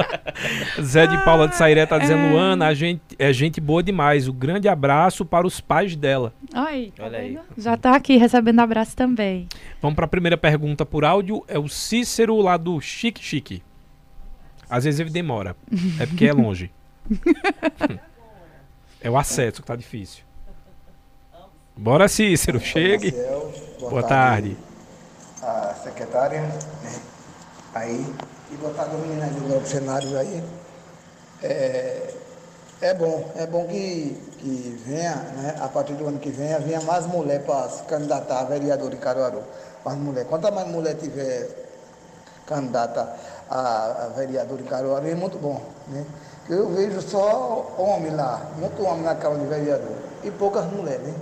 Zé 0.80 1.06
de 1.06 1.22
Paula 1.24 1.48
de 1.48 1.56
Sairé 1.56 1.84
tá 1.86 1.98
dizendo, 1.98 2.34
é... 2.34 2.38
Ana, 2.38 2.66
a 2.66 2.74
gente, 2.74 3.00
é 3.18 3.32
gente 3.32 3.60
boa 3.60 3.82
demais. 3.82 4.28
O 4.28 4.32
um 4.32 4.34
grande 4.34 4.68
abraço 4.68 5.24
para 5.24 5.46
os 5.46 5.60
pais 5.60 5.96
dela. 5.96 6.32
Tá 6.50 6.66
Olha 7.00 7.18
aí. 7.18 7.38
Já 7.56 7.76
tá 7.76 7.94
aqui 7.94 8.16
recebendo 8.16 8.60
abraço 8.60 8.96
também. 8.96 9.48
Vamos 9.80 9.96
para 9.96 10.04
a 10.04 10.08
primeira 10.08 10.36
pergunta 10.36 10.84
por 10.84 11.04
áudio. 11.04 11.44
É 11.48 11.58
o 11.58 11.68
Cícero 11.68 12.36
lá 12.40 12.56
do 12.56 12.80
Chique 12.80 13.22
Chique. 13.22 13.62
Às 14.68 14.84
vezes 14.84 15.00
ele 15.00 15.10
demora. 15.10 15.56
É 15.98 16.06
porque 16.06 16.26
é 16.26 16.32
longe. 16.32 16.70
É 19.00 19.10
o 19.10 19.16
acesso 19.16 19.60
que 19.62 19.66
tá 19.66 19.76
difícil. 19.76 20.24
Bora, 21.76 22.08
Cícero, 22.08 22.58
chegue. 22.58 23.12
Marcel, 23.12 23.52
boa, 23.78 23.90
boa 23.90 24.02
tarde. 24.02 24.56
tarde. 25.40 25.70
A 25.70 25.74
secretária, 25.74 26.40
né? 26.40 26.58
Aí. 27.74 28.14
E 28.50 28.56
boa 28.56 28.72
tarde, 28.72 28.96
menina 28.96 29.26
do 29.26 29.48
Grupo 29.48 29.66
Cenários 29.66 30.14
aí. 30.14 30.42
É, 31.42 32.14
é 32.80 32.94
bom, 32.94 33.30
é 33.36 33.46
bom 33.46 33.66
que, 33.66 34.18
que 34.38 34.82
venha, 34.86 35.16
né, 35.16 35.56
a 35.60 35.68
partir 35.68 35.94
do 35.94 36.06
ano 36.06 36.18
que 36.18 36.30
vem, 36.30 36.58
venha 36.60 36.80
mais 36.82 37.06
mulher 37.06 37.42
para 37.44 37.68
se 37.68 37.82
candidatar 37.84 38.40
a 38.40 38.44
vereador 38.44 38.92
em 38.92 38.98
Caruaru. 38.98 39.42
Mais 39.84 39.98
mulher. 39.98 40.26
Quanto 40.26 40.50
mais 40.52 40.68
mulher 40.68 40.94
tiver 40.94 41.48
candidata 42.46 43.14
a, 43.50 44.04
a 44.04 44.08
vereador 44.16 44.60
em 44.60 44.64
Caruaru, 44.64 45.06
é 45.06 45.14
muito 45.14 45.38
bom. 45.38 45.60
Né? 45.88 46.04
Eu 46.48 46.68
vejo 46.68 47.02
só 47.02 47.74
homem 47.76 48.14
lá, 48.14 48.40
muito 48.56 48.80
homem 48.84 49.02
na 49.02 49.16
Câmara 49.16 49.40
de 49.40 49.46
Vereador, 49.46 49.96
e 50.22 50.30
poucas 50.30 50.64
mulheres, 50.66 51.02
né? 51.02 51.14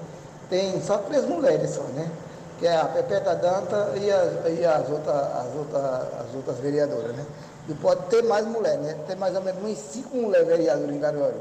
Tem 0.50 0.80
só 0.82 0.98
três 0.98 1.24
mulheres 1.24 1.70
só, 1.70 1.82
né? 1.94 2.10
Que 2.58 2.66
é 2.66 2.76
a 2.76 2.84
Pepeta 2.84 3.34
Danta 3.34 3.94
e 3.96 4.10
as, 4.10 4.58
e 4.58 4.64
as, 4.66 4.90
outras, 4.90 5.16
as, 5.16 5.54
outras, 5.56 5.82
as 5.82 6.34
outras 6.34 6.58
vereadoras, 6.58 7.16
né? 7.16 7.24
E 7.68 7.74
pode 7.74 8.02
ter 8.06 8.22
mais 8.24 8.46
mulheres, 8.46 8.80
né? 8.80 8.96
Tem 9.06 9.16
mais 9.16 9.34
ou 9.34 9.40
menos 9.40 9.64
uns 9.64 9.78
cinco 9.78 10.14
mulheres 10.16 10.46
vereadoras 10.46 10.94
em 10.94 11.00
Caruaru. 11.00 11.40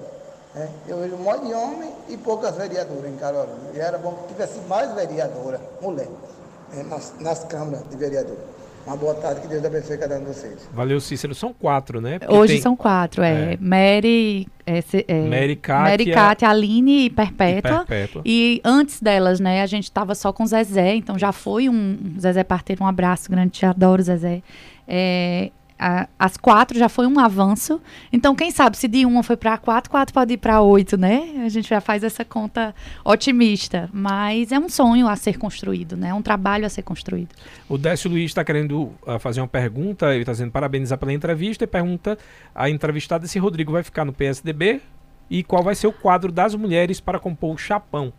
Né? 0.56 0.70
Eu 0.88 1.00
vejo 1.00 1.16
um 1.16 1.20
monte 1.20 1.46
de 1.46 1.54
homem 1.54 1.94
e 2.08 2.16
poucas 2.16 2.56
vereadoras 2.56 3.12
em 3.12 3.18
Caruaru. 3.18 3.52
E 3.74 3.80
era 3.80 3.98
bom 3.98 4.14
que 4.14 4.28
tivesse 4.30 4.60
mais 4.62 4.94
vereadora, 4.94 5.60
mulher, 5.82 6.08
né? 6.74 6.84
nas, 6.84 7.12
nas 7.20 7.44
câmaras 7.44 7.84
de 7.90 7.98
vereador. 7.98 8.38
Uma 8.86 8.98
boa 8.98 9.16
tarde, 9.16 9.42
que 9.42 9.48
Deus 9.48 9.64
abençoe 9.64 9.98
cada 9.98 10.18
um 10.18 10.20
de 10.20 10.26
vocês. 10.26 10.68
Valeu, 10.74 11.00
Cícero. 11.00 11.34
São 11.34 11.54
quatro, 11.54 12.02
né? 12.02 12.20
Porque 12.20 12.34
Hoje 12.34 12.54
tem... 12.54 12.62
são 12.62 12.76
quatro, 12.76 13.24
é. 13.24 13.54
é. 13.54 13.58
Mary, 13.58 14.48
é, 14.66 14.84
é, 15.08 15.22
Mary, 15.22 15.56
Kátia, 15.56 15.90
Mary, 15.92 16.12
Kátia, 16.12 16.50
Aline 16.50 17.06
e 17.06 17.10
Perpétua. 17.10 17.72
e 17.72 17.86
Perpétua. 17.86 18.22
E 18.26 18.62
antes 18.64 19.02
delas, 19.02 19.40
né, 19.40 19.62
a 19.62 19.66
gente 19.66 19.86
estava 19.86 20.14
só 20.14 20.34
com 20.34 20.46
Zezé, 20.46 20.96
então 20.96 21.18
já 21.18 21.32
foi 21.32 21.70
um... 21.70 21.98
Zezé 22.20 22.44
Parteiro, 22.44 22.84
um 22.84 22.88
abraço 22.88 23.32
grande, 23.32 23.52
te 23.52 23.66
adoro, 23.66 24.04
Zezé. 24.04 24.42
É, 24.86 25.50
a, 25.84 26.08
as 26.18 26.38
quatro 26.38 26.80
já 26.80 26.88
foi 26.88 27.06
um 27.06 27.20
avanço. 27.20 27.82
Então, 28.12 28.34
quem 28.34 28.52
sabe 28.52 28.78
se 28.78 28.88
de 28.88 29.06
uma 29.06 29.22
foi 29.22 29.36
para 29.36 29.58
quatro, 29.58 29.92
quatro 29.92 30.14
pode 30.14 30.34
ir 30.34 30.38
para 30.38 30.62
oito, 30.62 30.96
né? 30.96 31.44
A 31.44 31.50
gente 31.50 31.68
já 31.68 31.82
faz 31.82 32.06
essa 32.06 32.24
conta 32.24 32.74
otimista. 33.04 33.90
Mas 33.92 34.54
é 34.54 34.58
um 34.58 34.70
sonho 34.70 35.10
a 35.10 35.18
ser 35.18 35.38
construído, 35.38 35.98
né? 35.98 36.10
É 36.10 36.14
um 36.14 36.22
trabalho 36.22 36.66
a 36.66 36.70
ser 36.70 36.84
construído. 36.84 37.36
O 37.68 37.78
Décio 37.78 38.10
Luiz 38.10 38.32
está 38.32 38.46
querendo 38.46 38.94
uh, 39.06 39.20
fazer 39.20 39.42
uma 39.42 39.48
pergunta, 39.48 40.12
ele 40.14 40.22
está 40.22 40.32
dizendo 40.32 40.52
parabenizar 40.52 40.98
pela 40.98 41.12
entrevista 41.12 41.66
e 41.66 41.68
pergunta 41.68 42.18
a 42.56 42.70
entrevistada 42.70 43.28
se 43.28 43.38
Rodrigo 43.38 43.74
vai 43.74 43.84
ficar 43.84 44.06
no 44.06 44.14
PSDB 44.14 44.80
e 45.30 45.44
qual 45.44 45.64
vai 45.64 45.76
ser 45.76 45.88
o 45.88 45.92
quadro 45.92 46.32
das 46.32 46.56
mulheres 46.56 47.02
para 47.02 47.20
compor 47.20 47.56
o 47.56 47.58
chapão. 47.58 48.14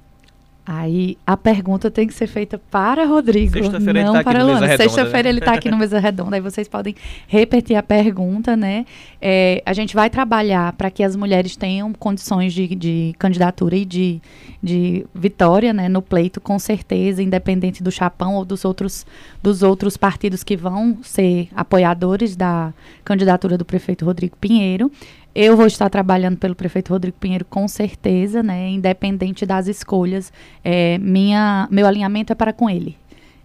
Aí 0.67 1.19
a 1.27 1.37
pergunta 1.37 1.91
tem 1.91 2.07
que 2.07 2.15
ser 2.15 2.27
feita 2.27 2.59
para 2.71 3.05
Rodrigo, 3.05 3.59
não 3.61 4.15
tá 4.15 4.25
para 4.25 4.43
Luana. 4.43 4.77
Sexta-feira 4.79 5.29
ele 5.29 5.41
está 5.41 5.53
aqui 5.53 5.71
no 5.71 5.77
Mesa 5.77 5.99
Redonda, 5.99 6.37
aí 6.37 6.41
vocês 6.41 6.67
podem 6.67 6.95
repetir 7.29 7.77
a 7.77 7.83
pergunta, 7.83 8.57
né? 8.57 8.87
É, 9.21 9.63
a 9.67 9.75
gente 9.75 9.95
vai 9.95 10.09
trabalhar 10.09 10.73
para 10.73 10.91
que 10.91 11.03
as 11.03 11.15
mulheres 11.17 11.55
tenham 11.55 11.93
condições 11.93 12.55
de, 12.55 12.75
de 12.75 13.15
candidatura 13.19 13.77
e 13.77 13.85
de, 13.85 14.23
de 14.63 15.05
vitória 15.15 15.71
né, 15.75 15.87
no 15.87 16.01
pleito, 16.01 16.41
com 16.41 16.59
certeza, 16.59 17.23
independente 17.23 17.83
do 17.83 17.91
Chapão 17.91 18.35
ou 18.35 18.45
dos 18.45 18.65
outros, 18.65 19.07
dos 19.43 19.63
outros 19.63 19.99
partidos 19.99 20.43
que 20.43 20.57
vão 20.57 20.97
ser 21.03 21.49
apoiadores 21.55 22.37
da 22.37 22.73
candidatura 23.05 23.59
do 23.59 23.67
prefeito 23.67 24.07
Rodrigo 24.07 24.35
Pinheiro. 24.41 24.91
Eu 25.35 25.57
vou 25.57 25.67
estar 25.67 25.91
trabalhando 25.91 26.37
pelo 26.37 26.55
prefeito 26.55 26.91
Rodrigo 26.91 27.17
Pinheiro 27.19 27.45
com 27.45 27.67
certeza, 27.67 28.41
né? 28.41 28.71
Independente 28.71 29.45
das 29.45 29.67
escolhas, 29.67 30.33
é, 30.63 30.97
minha, 30.99 31.67
meu 31.73 31.87
alinhamento 31.87 32.33
é 32.33 32.37
para 32.37 32.53
com 32.53 32.71
ele. 32.71 32.97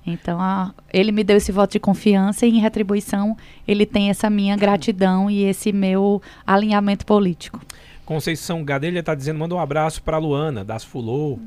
Então, 0.05 0.39
a, 0.39 0.71
ele 0.93 1.11
me 1.11 1.23
deu 1.23 1.37
esse 1.37 1.51
voto 1.51 1.71
de 1.71 1.79
confiança 1.79 2.45
e, 2.45 2.49
em 2.49 2.59
retribuição, 2.59 3.35
ele 3.67 3.85
tem 3.85 4.09
essa 4.09 4.29
minha 4.29 4.55
gratidão 4.55 5.29
e 5.31 5.43
esse 5.43 5.71
meu 5.71 6.21
alinhamento 6.45 7.05
político. 7.05 7.59
Conceição 8.05 8.63
Gadelha 8.63 8.99
está 8.99 9.13
dizendo, 9.13 9.39
manda 9.39 9.55
um 9.55 9.59
abraço 9.59 10.01
para 10.01 10.17
a 10.17 10.19
Luana, 10.19 10.63
das 10.63 10.83
Fulô. 10.83 11.39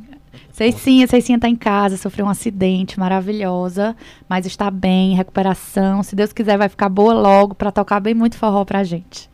Ceicinha, 0.50 1.06
Ceicinha 1.06 1.36
está 1.36 1.48
em 1.48 1.56
casa, 1.56 1.96
sofreu 1.96 2.26
um 2.26 2.28
acidente 2.28 2.98
maravilhosa, 2.98 3.96
mas 4.28 4.46
está 4.46 4.70
bem, 4.70 5.12
em 5.12 5.16
recuperação. 5.16 6.02
Se 6.02 6.14
Deus 6.16 6.32
quiser, 6.32 6.56
vai 6.56 6.68
ficar 6.68 6.88
boa 6.88 7.14
logo 7.14 7.54
para 7.54 7.72
tocar 7.72 8.00
bem 8.00 8.14
muito 8.14 8.36
forró 8.36 8.64
para 8.64 8.80
a 8.80 8.84
gente. 8.84 9.31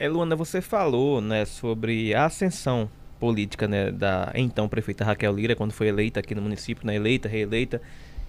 É, 0.00 0.08
Luana, 0.08 0.34
você 0.34 0.62
falou 0.62 1.20
né, 1.20 1.44
sobre 1.44 2.14
a 2.14 2.24
ascensão 2.24 2.88
política 3.18 3.68
né, 3.68 3.90
da 3.90 4.32
então 4.34 4.66
prefeita 4.66 5.04
Raquel 5.04 5.30
Lira, 5.30 5.54
quando 5.54 5.72
foi 5.72 5.88
eleita 5.88 6.20
aqui 6.20 6.34
no 6.34 6.40
município, 6.40 6.86
né, 6.86 6.96
eleita, 6.96 7.28
reeleita, 7.28 7.82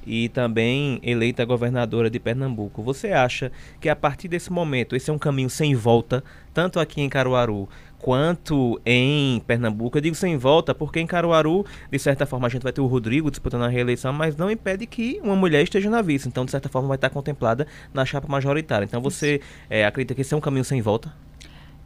e 0.06 0.28
também 0.28 1.00
eleita 1.02 1.46
governadora 1.46 2.10
de 2.10 2.20
Pernambuco. 2.20 2.84
Você 2.84 3.14
acha 3.14 3.54
que 3.80 3.88
a 3.88 3.96
partir 3.96 4.28
desse 4.28 4.52
momento 4.52 4.98
esse 4.98 5.10
é 5.10 5.14
um 5.14 5.18
caminho 5.18 5.50
sem 5.50 5.74
volta, 5.74 6.22
tanto 6.54 6.78
aqui 6.78 7.00
em 7.00 7.08
Caruaru 7.08 7.70
quanto 8.00 8.78
em 8.86 9.40
Pernambuco. 9.48 9.98
Eu 9.98 10.02
digo 10.02 10.16
sem 10.16 10.36
volta 10.36 10.76
porque 10.76 11.00
em 11.00 11.08
Caruaru, 11.08 11.66
de 11.90 12.00
certa 12.00 12.26
forma, 12.26 12.48
a 12.48 12.50
gente 12.50 12.64
vai 12.64 12.74
ter 12.74 12.82
o 12.82 12.86
Rodrigo 12.86 13.32
disputando 13.32 13.64
a 13.64 13.70
reeleição, 13.70 14.12
mas 14.12 14.36
não 14.36 14.52
impede 14.52 14.86
que 14.86 15.22
uma 15.24 15.38
mulher 15.38 15.64
esteja 15.64 15.90
na 15.90 16.02
vice. 16.02 16.28
Então, 16.28 16.44
de 16.44 16.52
certa 16.52 16.68
forma, 16.68 16.90
vai 16.90 16.98
estar 16.98 17.10
contemplada 17.10 17.66
na 17.94 18.04
chapa 18.04 18.28
majoritária. 18.28 18.84
Então, 18.84 19.00
você 19.00 19.40
é, 19.70 19.86
acredita 19.86 20.14
que 20.14 20.20
esse 20.20 20.34
é 20.34 20.38
um 20.38 20.42
caminho 20.42 20.66
sem 20.66 20.82
volta? 20.82 21.31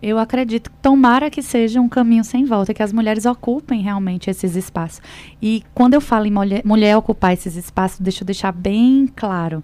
Eu 0.08 0.20
acredito, 0.20 0.70
tomara 0.84 1.32
que 1.32 1.42
seja 1.42 1.82
um 1.82 1.90
caminho 1.90 2.24
sem 2.24 2.46
volta, 2.46 2.76
que 2.76 2.84
as 2.84 2.94
mulheres 2.94 3.26
ocupem 3.26 3.82
realmente 3.82 4.30
esses 4.30 4.56
espaços. 4.56 5.02
E 5.42 5.64
quando 5.74 5.96
eu 5.96 6.00
falo 6.00 6.28
em 6.28 6.32
mulher, 6.32 6.62
mulher 6.64 6.96
ocupar 6.96 7.34
esses 7.34 7.56
espaços, 7.56 8.00
deixa 8.00 8.22
eu 8.22 8.26
deixar 8.28 8.52
bem 8.52 9.10
claro: 9.16 9.64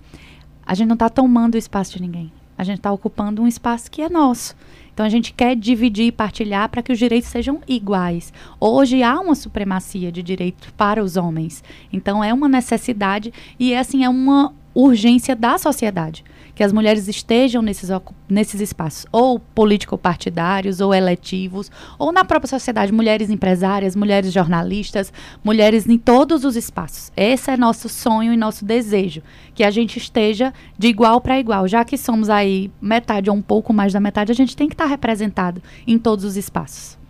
a 0.66 0.74
gente 0.74 0.88
não 0.88 0.96
está 0.96 1.10
tomando 1.10 1.54
o 1.54 1.60
espaço 1.60 1.94
de 1.94 2.02
ninguém. 2.02 2.34
A 2.58 2.64
gente 2.64 2.78
está 2.78 2.92
ocupando 2.92 3.44
um 3.44 3.48
espaço 3.48 3.92
que 3.92 4.02
é 4.02 4.10
nosso. 4.10 4.56
Então 4.92 5.06
a 5.06 5.10
gente 5.10 5.32
quer 5.32 5.56
dividir 5.56 6.08
e 6.08 6.12
partilhar 6.12 6.68
para 6.70 6.82
que 6.82 6.92
os 6.92 6.98
direitos 6.98 7.30
sejam 7.30 7.62
iguais. 7.68 8.34
Hoje 8.60 9.04
há 9.04 9.20
uma 9.20 9.36
supremacia 9.36 10.12
de 10.12 10.24
direitos 10.24 10.72
para 10.72 11.04
os 11.04 11.18
homens. 11.18 11.64
Então 11.94 12.24
é 12.24 12.34
uma 12.34 12.50
necessidade 12.50 13.32
e 13.60 13.76
assim 13.76 14.04
é 14.04 14.10
uma 14.10 14.56
urgência 14.74 15.36
da 15.36 15.60
sociedade 15.60 16.24
que 16.62 16.66
as 16.66 16.72
mulheres 16.72 17.08
estejam 17.08 17.60
nesses, 17.60 17.90
nesses 18.30 18.62
espaços, 18.62 19.08
ou 19.12 19.40
político-partidários, 19.40 20.80
ou 20.80 20.94
eletivos, 20.94 21.72
ou 21.98 22.12
na 22.12 22.24
própria 22.24 22.48
sociedade, 22.48 22.92
mulheres 22.92 23.32
empresárias, 23.32 23.96
mulheres 23.96 24.32
jornalistas, 24.32 25.12
mulheres 25.44 25.88
em 25.88 25.98
todos 25.98 26.46
os 26.46 26.56
espaços. 26.56 27.12
Esse 27.18 27.50
é 27.50 27.58
nosso 27.58 27.90
sonho 27.90 28.32
e 28.32 28.38
nosso 28.38 28.64
desejo, 28.64 29.24
que 29.56 29.64
a 29.64 29.72
gente 29.72 29.98
esteja 29.98 30.54
de 30.78 30.88
igual 30.88 31.20
para 31.20 31.40
igual. 31.40 31.68
Já 31.68 31.84
que 31.84 31.98
somos 31.98 32.30
aí 32.30 32.70
metade 32.80 33.28
ou 33.28 33.36
um 33.36 33.42
pouco 33.42 33.74
mais 33.74 33.92
da 33.92 34.00
metade, 34.00 34.32
a 34.32 34.36
gente 34.36 34.56
tem 34.56 34.68
que 34.68 34.76
estar 34.76 34.86
representado 34.86 35.64
em 35.88 35.98
todos 35.98 36.24
os 36.24 36.38
espaços. 36.38 37.02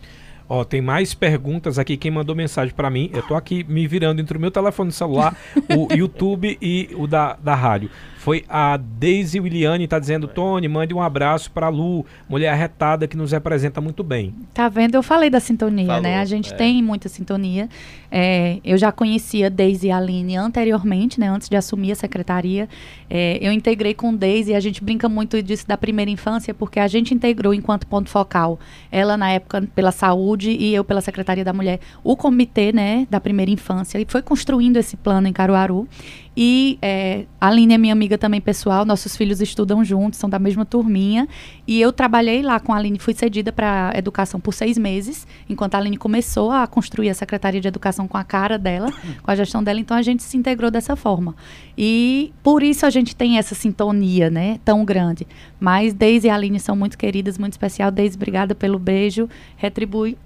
Ó, 0.53 0.65
tem 0.65 0.81
mais 0.81 1.13
perguntas 1.13 1.79
aqui. 1.79 1.95
Quem 1.95 2.11
mandou 2.11 2.35
mensagem 2.35 2.75
para 2.75 2.89
mim, 2.89 3.09
eu 3.13 3.23
tô 3.23 3.35
aqui 3.35 3.63
me 3.69 3.87
virando 3.87 4.19
entre 4.19 4.37
o 4.37 4.41
meu 4.41 4.51
telefone 4.51 4.91
celular, 4.91 5.33
o 5.73 5.87
YouTube 5.95 6.57
e 6.61 6.89
o 6.97 7.07
da, 7.07 7.37
da 7.41 7.55
rádio. 7.55 7.89
Foi 8.21 8.45
a 8.47 8.77
Daisy 8.77 9.39
Williane, 9.39 9.87
tá 9.87 9.97
dizendo, 9.97 10.27
Tony, 10.27 10.67
mande 10.67 10.93
um 10.93 11.01
abraço 11.01 11.49
para 11.49 11.69
Lu, 11.69 12.05
mulher 12.29 12.49
arretada 12.49 13.07
que 13.07 13.17
nos 13.17 13.31
representa 13.31 13.81
muito 13.81 14.03
bem. 14.03 14.31
Tá 14.53 14.69
vendo? 14.69 14.93
Eu 14.93 15.01
falei 15.01 15.27
da 15.27 15.39
sintonia, 15.39 15.87
Falou, 15.87 16.03
né? 16.03 16.19
A 16.19 16.25
gente 16.25 16.53
é. 16.53 16.55
tem 16.55 16.83
muita 16.83 17.09
sintonia. 17.09 17.67
É, 18.11 18.59
eu 18.63 18.77
já 18.77 18.91
conhecia 18.91 19.49
Daisy 19.49 19.87
e 19.87 19.91
Aline 19.91 20.35
anteriormente, 20.35 21.19
né? 21.19 21.29
Antes 21.29 21.49
de 21.49 21.55
assumir 21.55 21.93
a 21.93 21.95
secretaria. 21.95 22.69
É, 23.09 23.39
eu 23.41 23.51
integrei 23.51 23.95
com 23.95 24.13
Daisy 24.13 24.51
e 24.51 24.55
a 24.55 24.59
gente 24.59 24.83
brinca 24.83 25.09
muito 25.09 25.41
disso 25.41 25.67
da 25.67 25.75
primeira 25.75 26.11
infância, 26.11 26.53
porque 26.53 26.79
a 26.79 26.87
gente 26.87 27.15
integrou 27.15 27.55
enquanto 27.55 27.87
ponto 27.87 28.07
focal. 28.07 28.59
Ela, 28.91 29.17
na 29.17 29.31
época, 29.31 29.67
pela 29.73 29.91
saúde 29.91 30.51
e 30.51 30.75
eu 30.75 30.83
pela 30.83 31.01
Secretaria 31.01 31.43
da 31.43 31.53
Mulher, 31.53 31.79
o 32.03 32.15
comitê, 32.15 32.71
né, 32.71 33.07
da 33.09 33.19
primeira 33.19 33.49
infância. 33.49 33.97
E 33.99 34.05
foi 34.07 34.21
construindo 34.21 34.77
esse 34.77 34.95
plano 34.95 35.27
em 35.27 35.33
Caruaru. 35.33 35.87
E 36.35 36.79
é, 36.81 37.25
a 37.41 37.47
Aline 37.47 37.73
é 37.73 37.77
minha 37.77 37.91
amiga 37.91 38.17
também 38.17 38.39
pessoal, 38.39 38.85
nossos 38.85 39.17
filhos 39.17 39.41
estudam 39.41 39.83
juntos, 39.83 40.17
são 40.17 40.29
da 40.29 40.39
mesma 40.39 40.63
turminha. 40.63 41.27
E 41.67 41.81
eu 41.81 41.91
trabalhei 41.91 42.41
lá 42.41 42.59
com 42.59 42.73
a 42.73 42.77
Aline, 42.77 42.99
fui 42.99 43.13
cedida 43.13 43.51
para 43.51 43.91
educação 43.95 44.39
por 44.39 44.53
seis 44.53 44.77
meses, 44.77 45.27
enquanto 45.49 45.75
a 45.75 45.77
Aline 45.77 45.97
começou 45.97 46.49
a 46.51 46.65
construir 46.67 47.09
a 47.09 47.13
Secretaria 47.13 47.59
de 47.59 47.67
Educação 47.67 48.07
com 48.07 48.17
a 48.17 48.23
cara 48.23 48.57
dela, 48.57 48.91
com 49.21 49.29
a 49.29 49.35
gestão 49.35 49.61
dela. 49.61 49.79
Então 49.79 49.97
a 49.97 50.01
gente 50.01 50.23
se 50.23 50.37
integrou 50.37 50.71
dessa 50.71 50.95
forma. 50.95 51.35
E 51.77 52.31
por 52.41 52.63
isso 52.63 52.85
a 52.85 52.89
gente 52.89 53.15
tem 53.15 53.37
essa 53.37 53.53
sintonia, 53.53 54.29
né, 54.29 54.59
tão 54.63 54.85
grande. 54.85 55.27
Mas 55.59 55.93
Deise 55.93 56.27
e 56.27 56.29
a 56.29 56.35
Aline 56.35 56.59
são 56.59 56.75
muito 56.75 56.97
queridas, 56.97 57.37
muito 57.37 57.53
especial. 57.53 57.91
Deise, 57.91 58.15
obrigada 58.15 58.55
pelo 58.55 58.79
beijo. 58.79 59.27
Retribui 59.57 60.17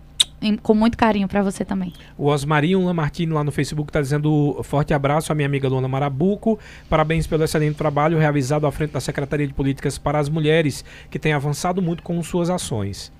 com 0.61 0.73
muito 0.73 0.97
carinho 0.97 1.27
para 1.27 1.41
você 1.41 1.63
também. 1.63 1.93
O 2.17 2.27
Osmarinho 2.27 2.83
Lamartino 2.85 3.35
lá 3.35 3.43
no 3.43 3.51
Facebook 3.51 3.89
está 3.89 4.01
dizendo 4.01 4.59
forte 4.63 4.93
abraço 4.93 5.31
à 5.31 5.35
minha 5.35 5.47
amiga 5.47 5.67
Luana 5.67 5.87
Marabuco. 5.87 6.59
Parabéns 6.89 7.25
pelo 7.25 7.43
excelente 7.43 7.75
trabalho 7.75 8.17
realizado 8.17 8.67
à 8.67 8.71
frente 8.71 8.91
da 8.91 8.99
Secretaria 8.99 9.47
de 9.47 9.53
Políticas 9.53 9.97
para 9.97 10.19
as 10.19 10.29
Mulheres, 10.29 10.83
que 11.09 11.19
tem 11.19 11.33
avançado 11.33 11.81
muito 11.81 12.03
com 12.03 12.21
suas 12.21 12.49
ações. 12.49 13.11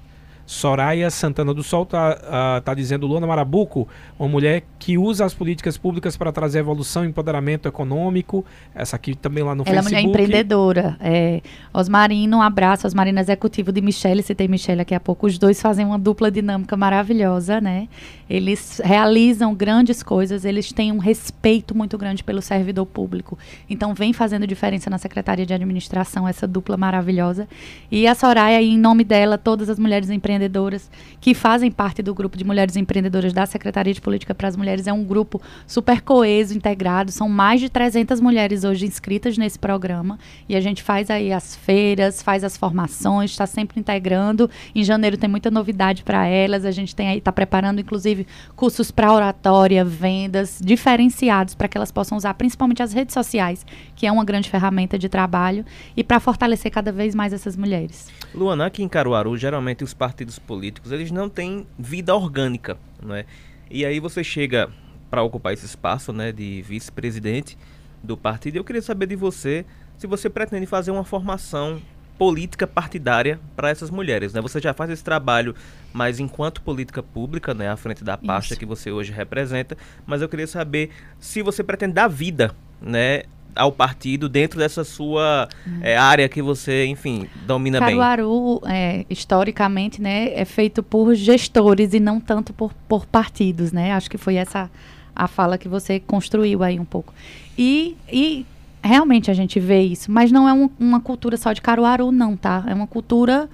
Soraya 0.45 1.09
Santana 1.09 1.53
do 1.53 1.63
Sol 1.63 1.83
está 1.83 2.17
uh, 2.59 2.61
tá 2.61 2.73
dizendo 2.73 3.07
Luana 3.07 3.25
Marabuco, 3.25 3.87
uma 4.19 4.29
mulher 4.29 4.63
que 4.77 4.97
usa 4.97 5.25
as 5.25 5.33
políticas 5.33 5.77
públicas 5.77 6.15
para 6.15 6.31
trazer 6.31 6.59
evolução 6.59 7.03
e 7.03 7.07
empoderamento 7.07 7.67
econômico. 7.67 8.45
Essa 8.75 8.95
aqui 8.95 9.15
também 9.15 9.43
lá 9.43 9.55
no 9.55 9.63
Ela 9.65 9.81
Facebook. 9.81 9.93
Ela 9.93 9.99
é 9.99 10.07
mulher 10.07 10.21
empreendedora. 10.23 10.97
É, 10.99 11.41
Osmarino, 11.73 12.37
um 12.37 12.41
abraço. 12.41 12.85
Osmarino 12.85 13.19
executivo 13.19 13.71
de 13.71 13.81
Michelle, 13.81 14.21
citei 14.21 14.47
Michelle 14.47 14.77
daqui 14.77 14.93
a 14.93 14.99
pouco. 14.99 15.25
Os 15.25 15.39
dois 15.39 15.59
fazem 15.59 15.85
uma 15.85 15.97
dupla 15.97 16.29
dinâmica 16.29 16.77
maravilhosa, 16.77 17.59
né? 17.59 17.87
Eles 18.29 18.79
realizam 18.83 19.53
grandes 19.53 20.03
coisas, 20.03 20.45
eles 20.45 20.71
têm 20.71 20.91
um 20.91 20.97
respeito 20.97 21.75
muito 21.75 21.97
grande 21.97 22.23
pelo 22.23 22.41
servidor 22.41 22.85
público. 22.85 23.37
Então 23.69 23.93
vem 23.93 24.13
fazendo 24.13 24.45
diferença 24.45 24.89
na 24.89 24.97
Secretaria 24.97 25.45
de 25.45 25.53
Administração, 25.53 26.27
essa 26.27 26.47
dupla 26.47 26.77
maravilhosa. 26.77 27.47
E 27.91 28.07
a 28.07 28.13
Soraya, 28.13 28.61
em 28.61 28.77
nome 28.77 29.03
dela, 29.03 29.37
todas 29.37 29.69
as 29.69 29.79
mulheres 29.79 30.09
empreendedoras 30.09 30.34
empreendedoras 30.35 30.89
que 31.19 31.33
fazem 31.33 31.71
parte 31.71 32.01
do 32.01 32.13
grupo 32.13 32.37
de 32.37 32.43
mulheres 32.43 32.75
empreendedoras 32.75 33.33
da 33.33 33.45
Secretaria 33.45 33.93
de 33.93 34.01
Política 34.01 34.35
para 34.35 34.47
as 34.47 34.55
Mulheres. 34.55 34.87
É 34.87 34.93
um 34.93 35.03
grupo 35.03 35.41
super 35.65 36.01
coeso, 36.01 36.55
integrado. 36.55 37.11
São 37.11 37.27
mais 37.29 37.59
de 37.59 37.69
300 37.69 38.19
mulheres 38.19 38.63
hoje 38.63 38.85
inscritas 38.85 39.37
nesse 39.37 39.57
programa 39.57 40.19
e 40.47 40.55
a 40.55 40.61
gente 40.61 40.83
faz 40.83 41.09
aí 41.09 41.31
as 41.31 41.55
feiras, 41.55 42.21
faz 42.21 42.43
as 42.43 42.57
formações, 42.57 43.31
está 43.31 43.45
sempre 43.45 43.79
integrando. 43.79 44.49
Em 44.73 44.83
janeiro 44.83 45.17
tem 45.17 45.29
muita 45.29 45.49
novidade 45.49 46.03
para 46.03 46.25
elas. 46.27 46.65
A 46.65 46.71
gente 46.71 46.95
tem 46.95 47.07
aí 47.07 47.17
está 47.17 47.31
preparando 47.31 47.79
inclusive 47.79 48.27
cursos 48.55 48.91
para 48.91 49.11
oratória, 49.11 49.83
vendas 49.83 50.59
diferenciados 50.63 51.55
para 51.55 51.67
que 51.67 51.77
elas 51.77 51.91
possam 51.91 52.17
usar 52.17 52.33
principalmente 52.33 52.83
as 52.83 52.93
redes 52.93 53.13
sociais, 53.13 53.65
que 53.95 54.05
é 54.05 54.11
uma 54.11 54.25
grande 54.25 54.49
ferramenta 54.49 54.97
de 54.97 55.09
trabalho 55.09 55.65
e 55.95 56.03
para 56.03 56.19
fortalecer 56.19 56.71
cada 56.71 56.91
vez 56.91 57.15
mais 57.15 57.33
essas 57.33 57.55
mulheres. 57.55 58.09
Luana, 58.33 58.65
aqui 58.65 58.83
em 58.83 58.89
Caruaru, 58.89 59.37
geralmente 59.37 59.83
os 59.83 59.93
partidos 59.93 60.24
políticos, 60.39 60.91
eles 60.91 61.11
não 61.11 61.29
têm 61.29 61.67
vida 61.77 62.15
orgânica, 62.15 62.77
né? 63.01 63.25
E 63.69 63.85
aí 63.85 63.99
você 63.99 64.23
chega 64.23 64.69
para 65.09 65.23
ocupar 65.23 65.53
esse 65.53 65.65
espaço, 65.65 66.11
né, 66.11 66.31
de 66.31 66.61
vice-presidente 66.61 67.57
do 68.03 68.17
partido. 68.17 68.57
Eu 68.57 68.63
queria 68.63 68.81
saber 68.81 69.07
de 69.07 69.15
você 69.15 69.65
se 69.97 70.07
você 70.07 70.29
pretende 70.29 70.65
fazer 70.65 70.91
uma 70.91 71.03
formação 71.03 71.81
política 72.17 72.65
partidária 72.65 73.39
para 73.55 73.69
essas 73.69 73.89
mulheres, 73.89 74.33
né? 74.33 74.41
Você 74.41 74.59
já 74.59 74.73
faz 74.73 74.89
esse 74.89 75.03
trabalho, 75.03 75.53
mas 75.93 76.19
enquanto 76.19 76.61
política 76.61 77.03
pública, 77.03 77.53
né, 77.53 77.69
à 77.69 77.75
frente 77.75 78.03
da 78.03 78.17
pasta 78.17 78.53
Isso. 78.53 78.59
que 78.59 78.65
você 78.65 78.91
hoje 78.91 79.11
representa, 79.11 79.77
mas 80.05 80.21
eu 80.21 80.29
queria 80.29 80.47
saber 80.47 80.91
se 81.19 81.41
você 81.41 81.63
pretende 81.63 81.93
dar 81.93 82.07
vida, 82.07 82.55
né, 82.81 83.23
ao 83.55 83.71
partido 83.71 84.27
dentro 84.27 84.59
dessa 84.59 84.83
sua 84.83 85.47
hum. 85.67 85.79
é, 85.81 85.97
área 85.97 86.27
que 86.27 86.41
você, 86.41 86.85
enfim, 86.85 87.27
domina 87.45 87.79
Caruaru, 87.79 87.99
bem? 87.99 88.59
Caruaru, 88.59 88.61
é, 88.67 89.05
historicamente, 89.09 90.01
né, 90.01 90.33
é 90.33 90.45
feito 90.45 90.83
por 90.83 91.15
gestores 91.15 91.93
e 91.93 91.99
não 91.99 92.19
tanto 92.19 92.53
por, 92.53 92.73
por 92.87 93.05
partidos, 93.05 93.71
né? 93.71 93.93
Acho 93.93 94.09
que 94.09 94.17
foi 94.17 94.35
essa 94.35 94.69
a 95.15 95.27
fala 95.27 95.57
que 95.57 95.67
você 95.67 95.99
construiu 95.99 96.61
aí 96.61 96.79
um 96.79 96.85
pouco. 96.85 97.13
E, 97.57 97.95
e 98.11 98.45
realmente 98.83 99.31
a 99.31 99.33
gente 99.33 99.59
vê 99.59 99.81
isso, 99.81 100.11
mas 100.11 100.31
não 100.31 100.47
é 100.47 100.53
um, 100.53 100.69
uma 100.77 100.99
cultura 100.99 101.37
só 101.37 101.53
de 101.53 101.61
Caruaru, 101.61 102.11
não, 102.11 102.35
tá? 102.35 102.63
É 102.67 102.73
uma 102.73 102.87
cultura 102.87 103.49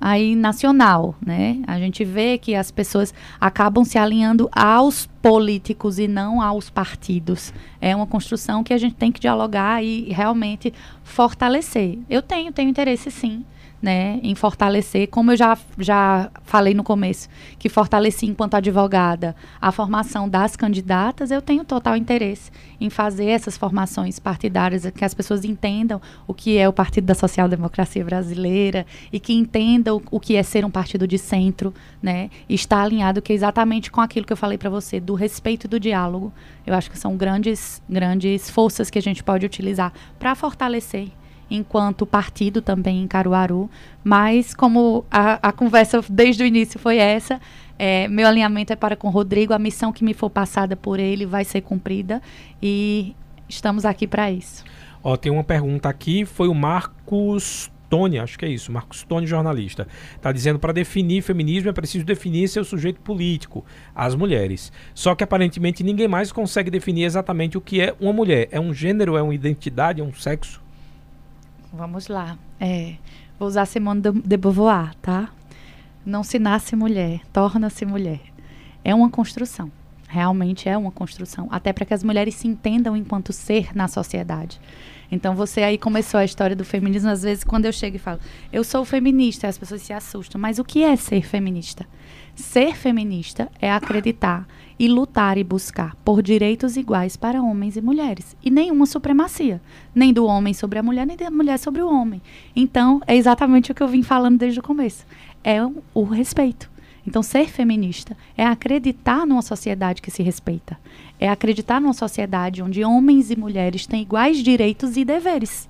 aí 0.00 0.34
nacional, 0.36 1.14
né? 1.24 1.62
A 1.66 1.78
gente 1.78 2.04
vê 2.04 2.36
que 2.38 2.54
as 2.54 2.70
pessoas 2.70 3.14
acabam 3.40 3.84
se 3.84 3.98
alinhando 3.98 4.48
aos 4.52 5.06
políticos 5.22 5.98
e 5.98 6.06
não 6.06 6.40
aos 6.40 6.68
partidos. 6.68 7.52
É 7.80 7.94
uma 7.94 8.06
construção 8.06 8.62
que 8.62 8.74
a 8.74 8.78
gente 8.78 8.94
tem 8.94 9.10
que 9.10 9.20
dialogar 9.20 9.82
e 9.82 10.12
realmente 10.12 10.72
fortalecer. 11.02 11.98
Eu 12.08 12.20
tenho, 12.20 12.52
tenho 12.52 12.68
interesse 12.68 13.10
sim 13.10 13.44
né, 13.84 14.18
em 14.22 14.34
fortalecer, 14.34 15.10
como 15.10 15.32
eu 15.32 15.36
já, 15.36 15.58
já 15.78 16.30
falei 16.42 16.72
no 16.72 16.82
começo, 16.82 17.28
que 17.58 17.68
fortaleci 17.68 18.24
enquanto 18.24 18.54
advogada 18.54 19.36
a 19.60 19.70
formação 19.70 20.26
das 20.26 20.56
candidatas, 20.56 21.30
eu 21.30 21.42
tenho 21.42 21.66
total 21.66 21.94
interesse 21.94 22.50
em 22.80 22.88
fazer 22.88 23.26
essas 23.26 23.58
formações 23.58 24.18
partidárias, 24.18 24.90
que 24.90 25.04
as 25.04 25.12
pessoas 25.12 25.44
entendam 25.44 26.00
o 26.26 26.32
que 26.32 26.56
é 26.56 26.66
o 26.66 26.72
Partido 26.72 27.04
da 27.04 27.14
Social 27.14 27.46
Democracia 27.46 28.02
Brasileira 28.02 28.86
e 29.12 29.20
que 29.20 29.34
entendam 29.34 30.00
o 30.10 30.18
que 30.18 30.34
é 30.34 30.42
ser 30.42 30.64
um 30.64 30.70
partido 30.70 31.06
de 31.06 31.18
centro, 31.18 31.74
né, 32.02 32.30
e 32.48 32.54
estar 32.54 32.80
alinhado 32.80 33.20
que 33.20 33.34
é 33.34 33.36
exatamente 33.36 33.90
com 33.90 34.00
aquilo 34.00 34.24
que 34.24 34.32
eu 34.32 34.36
falei 34.36 34.56
para 34.56 34.70
você, 34.70 34.98
do 34.98 35.12
respeito 35.12 35.66
e 35.66 35.68
do 35.68 35.78
diálogo. 35.78 36.32
Eu 36.66 36.72
acho 36.72 36.90
que 36.90 36.98
são 36.98 37.18
grandes, 37.18 37.82
grandes 37.86 38.48
forças 38.48 38.88
que 38.88 38.98
a 38.98 39.02
gente 39.02 39.22
pode 39.22 39.44
utilizar 39.44 39.92
para 40.18 40.34
fortalecer 40.34 41.10
enquanto 41.50 42.06
partido 42.06 42.60
também 42.62 43.02
em 43.02 43.06
Caruaru, 43.06 43.70
mas 44.02 44.54
como 44.54 45.04
a, 45.10 45.48
a 45.48 45.52
conversa 45.52 46.02
desde 46.08 46.42
o 46.42 46.46
início 46.46 46.78
foi 46.78 46.98
essa, 46.98 47.40
é, 47.78 48.08
meu 48.08 48.26
alinhamento 48.26 48.72
é 48.72 48.76
para 48.76 48.96
com 48.96 49.08
o 49.08 49.10
Rodrigo, 49.10 49.52
a 49.52 49.58
missão 49.58 49.92
que 49.92 50.04
me 50.04 50.14
for 50.14 50.30
passada 50.30 50.76
por 50.76 50.98
ele 50.98 51.26
vai 51.26 51.44
ser 51.44 51.60
cumprida 51.60 52.22
e 52.62 53.14
estamos 53.48 53.84
aqui 53.84 54.06
para 54.06 54.30
isso. 54.30 54.64
Ó, 55.02 55.16
tem 55.16 55.30
uma 55.30 55.44
pergunta 55.44 55.88
aqui, 55.88 56.24
foi 56.24 56.48
o 56.48 56.54
Marcos 56.54 57.70
Tony, 57.90 58.18
acho 58.18 58.38
que 58.38 58.44
é 58.44 58.48
isso, 58.48 58.72
Marcos 58.72 59.04
Tony, 59.04 59.26
jornalista. 59.26 59.86
Está 60.16 60.32
dizendo 60.32 60.58
para 60.58 60.72
definir 60.72 61.22
feminismo 61.22 61.68
é 61.68 61.72
preciso 61.72 62.04
definir 62.04 62.48
seu 62.48 62.64
sujeito 62.64 63.00
político, 63.00 63.64
as 63.94 64.14
mulheres. 64.14 64.72
Só 64.94 65.14
que 65.14 65.22
aparentemente 65.22 65.84
ninguém 65.84 66.08
mais 66.08 66.32
consegue 66.32 66.70
definir 66.70 67.04
exatamente 67.04 67.58
o 67.58 67.60
que 67.60 67.80
é 67.80 67.94
uma 68.00 68.12
mulher. 68.12 68.48
É 68.50 68.58
um 68.58 68.72
gênero, 68.72 69.16
é 69.16 69.22
uma 69.22 69.34
identidade, 69.34 70.00
é 70.00 70.04
um 70.04 70.12
sexo? 70.12 70.63
Vamos 71.76 72.06
lá. 72.06 72.38
É, 72.60 72.94
vou 73.36 73.48
usar 73.48 73.66
Simone 73.66 74.00
de 74.00 74.36
Beauvoir, 74.36 74.94
tá? 75.02 75.28
Não 76.06 76.22
se 76.22 76.38
nasce 76.38 76.76
mulher, 76.76 77.20
torna-se 77.32 77.84
mulher. 77.84 78.20
É 78.84 78.94
uma 78.94 79.10
construção. 79.10 79.72
Realmente 80.06 80.68
é 80.68 80.78
uma 80.78 80.92
construção. 80.92 81.48
Até 81.50 81.72
para 81.72 81.84
que 81.84 81.92
as 81.92 82.04
mulheres 82.04 82.36
se 82.36 82.46
entendam 82.46 82.96
enquanto 82.96 83.32
ser 83.32 83.74
na 83.74 83.88
sociedade. 83.88 84.60
Então 85.10 85.34
você 85.34 85.64
aí 85.64 85.76
começou 85.76 86.20
a 86.20 86.24
história 86.24 86.54
do 86.54 86.64
feminismo. 86.64 87.10
Às 87.10 87.22
vezes, 87.24 87.42
quando 87.42 87.64
eu 87.64 87.72
chego 87.72 87.96
e 87.96 87.98
falo, 87.98 88.20
eu 88.52 88.62
sou 88.62 88.84
feminista, 88.84 89.48
as 89.48 89.58
pessoas 89.58 89.82
se 89.82 89.92
assustam. 89.92 90.40
Mas 90.40 90.60
o 90.60 90.64
que 90.64 90.84
é 90.84 90.94
ser 90.94 91.22
feminista? 91.26 91.84
Ser 92.36 92.76
feminista 92.76 93.50
é 93.60 93.72
acreditar 93.72 94.46
e 94.78 94.88
lutar 94.88 95.38
e 95.38 95.44
buscar 95.44 95.94
por 96.04 96.22
direitos 96.22 96.76
iguais 96.76 97.16
para 97.16 97.42
homens 97.42 97.76
e 97.76 97.80
mulheres. 97.80 98.36
E 98.42 98.50
nenhuma 98.50 98.86
supremacia. 98.86 99.60
Nem 99.94 100.12
do 100.12 100.26
homem 100.26 100.52
sobre 100.52 100.78
a 100.78 100.82
mulher, 100.82 101.06
nem 101.06 101.16
da 101.16 101.30
mulher 101.30 101.58
sobre 101.58 101.82
o 101.82 101.88
homem. 101.88 102.20
Então, 102.54 103.00
é 103.06 103.16
exatamente 103.16 103.70
o 103.70 103.74
que 103.74 103.82
eu 103.82 103.88
vim 103.88 104.02
falando 104.02 104.38
desde 104.38 104.60
o 104.60 104.62
começo. 104.62 105.06
É 105.42 105.58
o, 105.94 106.02
respeito. 106.04 106.70
Então, 107.06 107.22
ser 107.22 107.48
feminista 107.48 108.16
é 108.36 108.44
acreditar 108.44 109.26
numa 109.26 109.42
sociedade 109.42 110.00
que 110.00 110.10
se 110.10 110.22
respeita. 110.22 110.78
É 111.20 111.28
acreditar 111.28 111.80
numa 111.80 111.92
sociedade 111.92 112.62
onde 112.62 112.84
homens 112.84 113.30
e 113.30 113.36
mulheres 113.36 113.86
têm 113.86 114.02
iguais 114.02 114.38
direitos 114.38 114.96
e 114.96 115.04
deveres. 115.04 115.68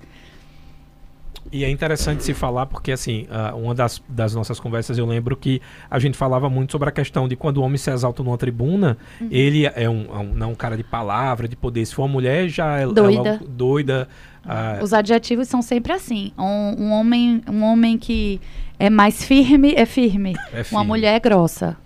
E 1.51 1.63
é 1.63 1.69
interessante 1.69 2.23
se 2.23 2.33
falar 2.33 2.65
porque, 2.65 2.91
assim, 2.91 3.27
uh, 3.29 3.55
uma 3.55 3.73
das, 3.73 4.01
das 4.09 4.33
nossas 4.33 4.59
conversas 4.59 4.97
eu 4.97 5.05
lembro 5.05 5.35
que 5.37 5.61
a 5.89 5.99
gente 5.99 6.17
falava 6.17 6.49
muito 6.49 6.71
sobre 6.71 6.89
a 6.89 6.91
questão 6.91 7.27
de 7.27 7.35
quando 7.35 7.57
o 7.57 7.61
homem 7.61 7.77
se 7.77 7.91
exalta 7.91 8.23
numa 8.23 8.37
tribuna, 8.37 8.97
uhum. 9.21 9.27
ele 9.31 9.65
é 9.65 9.89
um, 9.89 10.05
é 10.05 10.17
um, 10.17 10.33
não 10.33 10.51
um 10.51 10.55
cara 10.55 10.75
de 10.75 10.83
palavra, 10.83 11.47
de 11.47 11.55
poder. 11.55 11.85
Se 11.85 11.93
for 11.93 12.03
uma 12.03 12.09
mulher, 12.09 12.49
já 12.49 12.79
é 12.79 12.87
doida. 12.87 13.29
Ela, 13.29 13.41
doida 13.47 14.07
uh, 14.45 14.83
Os 14.83 14.93
adjetivos 14.93 15.47
são 15.47 15.61
sempre 15.61 15.93
assim. 15.93 16.31
Um, 16.37 16.85
um, 16.85 16.91
homem, 16.91 17.41
um 17.47 17.63
homem 17.63 17.97
que 17.97 18.41
é 18.79 18.89
mais 18.89 19.23
firme 19.23 19.73
é 19.75 19.85
firme. 19.85 20.35
É 20.51 20.63
firme. 20.63 20.67
Uma 20.71 20.83
mulher 20.83 21.15
é 21.15 21.19
grossa 21.19 21.77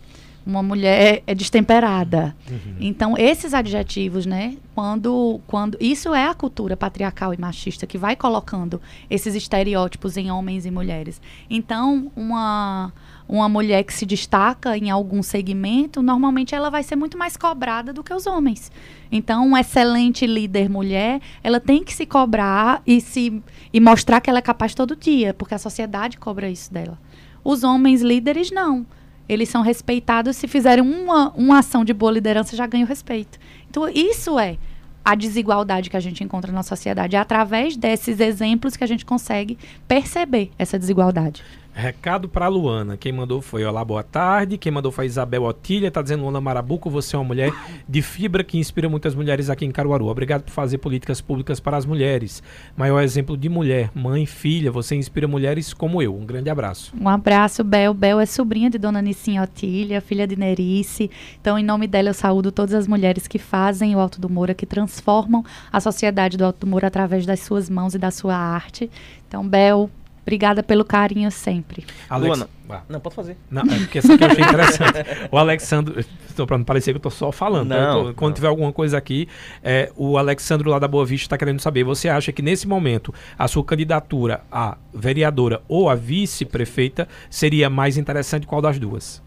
uma 0.49 0.63
mulher 0.63 1.21
é 1.27 1.35
destemperada. 1.35 2.35
Uhum. 2.49 2.75
Então, 2.79 3.17
esses 3.17 3.53
adjetivos, 3.53 4.25
né? 4.25 4.57
Quando, 4.73 5.39
quando. 5.45 5.77
Isso 5.79 6.13
é 6.13 6.27
a 6.27 6.33
cultura 6.33 6.75
patriarcal 6.75 7.33
e 7.33 7.37
machista 7.37 7.85
que 7.85 7.97
vai 7.97 8.15
colocando 8.15 8.81
esses 9.09 9.35
estereótipos 9.35 10.17
em 10.17 10.31
homens 10.31 10.65
e 10.65 10.71
mulheres. 10.71 11.21
Então, 11.49 12.11
uma, 12.15 12.91
uma 13.27 13.47
mulher 13.47 13.83
que 13.83 13.93
se 13.93 14.05
destaca 14.05 14.75
em 14.75 14.89
algum 14.89 15.21
segmento, 15.21 16.01
normalmente 16.01 16.55
ela 16.55 16.69
vai 16.69 16.81
ser 16.81 16.95
muito 16.95 17.17
mais 17.17 17.37
cobrada 17.37 17.93
do 17.93 18.03
que 18.03 18.13
os 18.13 18.25
homens. 18.25 18.71
Então, 19.11 19.45
uma 19.45 19.61
excelente 19.61 20.25
líder 20.25 20.69
mulher, 20.69 21.21
ela 21.43 21.59
tem 21.59 21.83
que 21.83 21.93
se 21.93 22.05
cobrar 22.05 22.81
e, 22.87 22.99
se, 22.99 23.41
e 23.71 23.79
mostrar 23.79 24.19
que 24.19 24.29
ela 24.29 24.39
é 24.39 24.41
capaz 24.41 24.73
todo 24.73 24.95
dia, 24.95 25.33
porque 25.33 25.53
a 25.53 25.59
sociedade 25.59 26.17
cobra 26.17 26.49
isso 26.49 26.73
dela. 26.73 26.99
Os 27.43 27.63
homens 27.63 28.01
líderes, 28.01 28.51
não 28.51 28.85
eles 29.29 29.47
são 29.47 29.61
respeitados 29.61 30.35
se 30.35 30.47
fizerem 30.47 30.83
uma, 30.83 31.29
uma 31.35 31.59
ação 31.59 31.85
de 31.85 31.93
boa 31.93 32.11
liderança 32.11 32.55
já 32.55 32.65
ganham 32.65 32.87
respeito. 32.87 33.39
Então 33.69 33.87
isso 33.87 34.39
é 34.39 34.57
a 35.05 35.15
desigualdade 35.15 35.89
que 35.89 35.95
a 35.95 35.99
gente 35.99 36.23
encontra 36.23 36.51
na 36.51 36.63
sociedade. 36.63 37.15
É 37.15 37.19
através 37.19 37.77
desses 37.77 38.19
exemplos 38.19 38.75
que 38.75 38.83
a 38.83 38.87
gente 38.87 39.05
consegue 39.05 39.57
perceber 39.87 40.51
essa 40.57 40.77
desigualdade. 40.77 41.43
Recado 41.79 42.27
para 42.27 42.49
Luana. 42.49 42.97
Quem 42.97 43.13
mandou 43.13 43.41
foi 43.41 43.63
Olá, 43.63 43.85
boa 43.85 44.03
tarde. 44.03 44.57
Quem 44.57 44.69
mandou 44.69 44.91
foi 44.91 45.05
Isabel 45.05 45.43
Otília. 45.43 45.89
Tá 45.89 46.01
dizendo 46.01 46.23
Luana 46.23 46.41
Marabuco, 46.41 46.89
você 46.89 47.15
é 47.15 47.19
uma 47.19 47.23
mulher 47.23 47.53
de 47.87 48.01
fibra 48.01 48.43
que 48.43 48.57
inspira 48.57 48.89
muitas 48.89 49.15
mulheres 49.15 49.49
aqui 49.49 49.65
em 49.65 49.71
Caruaru. 49.71 50.07
Obrigado 50.07 50.43
por 50.43 50.51
fazer 50.51 50.77
políticas 50.79 51.21
públicas 51.21 51.61
para 51.61 51.77
as 51.77 51.85
mulheres. 51.85 52.43
Maior 52.75 53.01
exemplo 53.01 53.37
de 53.37 53.47
mulher, 53.47 53.91
mãe, 53.95 54.25
filha. 54.25 54.69
Você 54.73 54.93
inspira 54.93 55.25
mulheres 55.25 55.73
como 55.73 56.01
eu. 56.01 56.13
Um 56.13 56.25
grande 56.25 56.49
abraço. 56.49 56.93
Um 56.99 57.07
abraço, 57.07 57.63
Bel. 57.63 57.93
Bel 57.93 58.19
é 58.19 58.25
sobrinha 58.25 58.69
de 58.69 58.77
Dona 58.77 59.01
Nicinha 59.01 59.41
Otília, 59.41 60.01
filha 60.01 60.27
de 60.27 60.35
Nerice. 60.35 61.09
Então, 61.39 61.57
em 61.57 61.63
nome 61.63 61.87
dela, 61.87 62.09
eu 62.09 62.13
saúdo 62.13 62.51
todas 62.51 62.75
as 62.75 62.87
mulheres 62.87 63.25
que 63.25 63.39
fazem 63.39 63.95
o 63.95 63.99
Alto 63.99 64.19
do 64.19 64.29
Moura, 64.29 64.53
que 64.53 64.65
transformam 64.65 65.45
a 65.71 65.79
sociedade 65.79 66.35
do 66.35 66.43
Alto 66.43 66.59
do 66.59 66.67
Moura 66.67 66.87
através 66.87 67.25
das 67.25 67.39
suas 67.39 67.69
mãos 67.69 67.95
e 67.95 67.97
da 67.97 68.11
sua 68.11 68.35
arte. 68.35 68.91
Então, 69.29 69.47
Bel, 69.47 69.89
Obrigada 70.21 70.61
pelo 70.61 70.85
carinho 70.85 71.31
sempre. 71.31 71.85
Alex... 72.09 72.37
Luana, 72.37 72.49
ah. 72.69 72.81
não, 72.87 72.99
pode 72.99 73.15
fazer. 73.15 73.37
Não, 73.49 73.63
é 73.63 73.79
porque 73.79 73.99
essa 73.99 74.13
aqui 74.13 74.23
eu 74.23 74.27
achei 74.27 74.43
interessante. 74.43 75.27
o 75.31 75.37
Alexandro, 75.37 75.99
estou 76.27 76.45
para 76.45 76.57
não 76.57 76.65
parecer 76.65 76.91
que 76.91 76.97
eu 76.97 76.99
estou 76.99 77.11
só 77.11 77.31
falando. 77.31 77.69
Tá? 77.69 77.93
Não, 77.93 78.05
tô, 78.05 78.13
quando 78.13 78.29
não. 78.29 78.35
tiver 78.35 78.47
alguma 78.47 78.71
coisa 78.71 78.97
aqui, 78.97 79.27
é, 79.63 79.91
o 79.95 80.17
Alexandro 80.17 80.69
lá 80.69 80.79
da 80.79 80.87
Boa 80.87 81.05
Vista 81.05 81.25
está 81.25 81.37
querendo 81.37 81.59
saber, 81.59 81.83
você 81.83 82.09
acha 82.09 82.31
que 82.31 82.41
nesse 82.41 82.67
momento 82.67 83.13
a 83.37 83.47
sua 83.47 83.63
candidatura 83.63 84.41
a 84.51 84.77
vereadora 84.93 85.61
ou 85.67 85.89
a 85.89 85.95
vice-prefeita 85.95 87.07
seria 87.29 87.69
mais 87.69 87.97
interessante 87.97 88.45
qual 88.45 88.61
das 88.61 88.77
duas? 88.77 89.21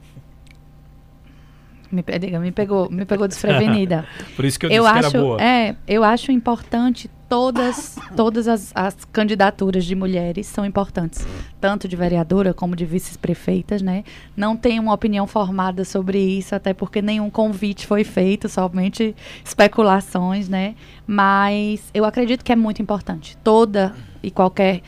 Me, 1.93 2.03
me 2.39 2.53
pegou, 2.53 2.91
me 2.91 3.05
pegou 3.05 3.29
desprevenida. 3.29 4.07
Por 4.35 4.47
isso 4.47 4.59
que 4.59 4.65
eu, 4.65 4.71
eu 4.71 4.83
disse 4.83 4.95
acho, 4.95 5.11
que 5.11 5.17
era 5.17 5.25
boa. 5.25 5.43
É, 5.43 5.77
eu 5.87 6.03
acho 6.03 6.33
importante 6.33 7.11
todas, 7.33 7.97
todas 8.15 8.47
as, 8.47 8.73
as, 8.75 8.95
candidaturas 9.07 9.87
de 9.87 9.95
mulheres 9.95 10.47
são 10.47 10.67
importantes, 10.67 11.27
tanto 11.59 11.89
de 11.89 11.97
vereadora 11.97 12.53
como 12.53 12.77
de 12.77 12.85
vice-prefeitas, 12.85 13.81
né? 13.81 14.05
Não 14.37 14.55
tenho 14.55 14.83
uma 14.83 14.93
opinião 14.93 15.27
formada 15.27 15.83
sobre 15.83 16.19
isso, 16.19 16.55
até 16.55 16.75
porque 16.75 17.01
nenhum 17.01 17.31
convite 17.31 17.87
foi 17.87 18.05
feito, 18.05 18.51
somente 18.51 19.17
especulações, 19.43 20.47
né? 20.47 20.75
Mas 21.07 21.83
eu 21.95 22.05
acredito 22.05 22.45
que 22.45 22.53
é 22.53 22.57
muito 22.57 22.83
importante. 22.83 23.35
Toda 23.43 23.95
e 24.23 24.31
qualquer 24.31 24.83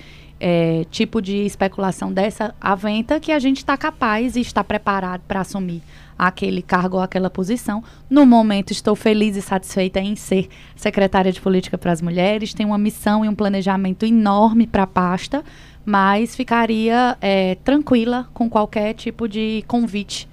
é, 0.47 0.85
tipo 0.91 1.23
de 1.23 1.39
especulação 1.39 2.13
dessa 2.13 2.55
aventa 2.61 3.19
que 3.19 3.33
a 3.33 3.39
gente 3.39 3.57
está 3.57 3.79
capaz 3.79 4.37
e 4.37 4.43
está 4.43 4.63
preparado 4.63 5.23
para 5.27 5.41
assumir 5.41 5.81
aquele 6.19 6.61
cargo 6.61 6.99
ou 6.99 7.03
aquela 7.03 7.31
posição. 7.31 7.83
No 8.11 8.27
momento, 8.27 8.71
estou 8.71 8.95
feliz 8.95 9.39
e 9.39 9.41
satisfeita 9.41 10.01
em 10.01 10.15
ser 10.15 10.51
secretária 10.77 11.33
de 11.33 11.41
Política 11.41 11.79
para 11.79 11.93
as 11.93 12.03
Mulheres. 12.03 12.53
Tenho 12.53 12.69
uma 12.69 12.79
missão 12.79 13.25
e 13.25 13.29
um 13.29 13.35
planejamento 13.35 14.05
enorme 14.05 14.67
para 14.67 14.83
a 14.83 14.87
pasta, 14.87 15.43
mas 15.83 16.37
ficaria 16.37 17.17
é, 17.23 17.55
tranquila 17.65 18.29
com 18.35 18.51
qualquer 18.51 18.93
tipo 18.93 19.27
de 19.27 19.65
convite 19.67 20.29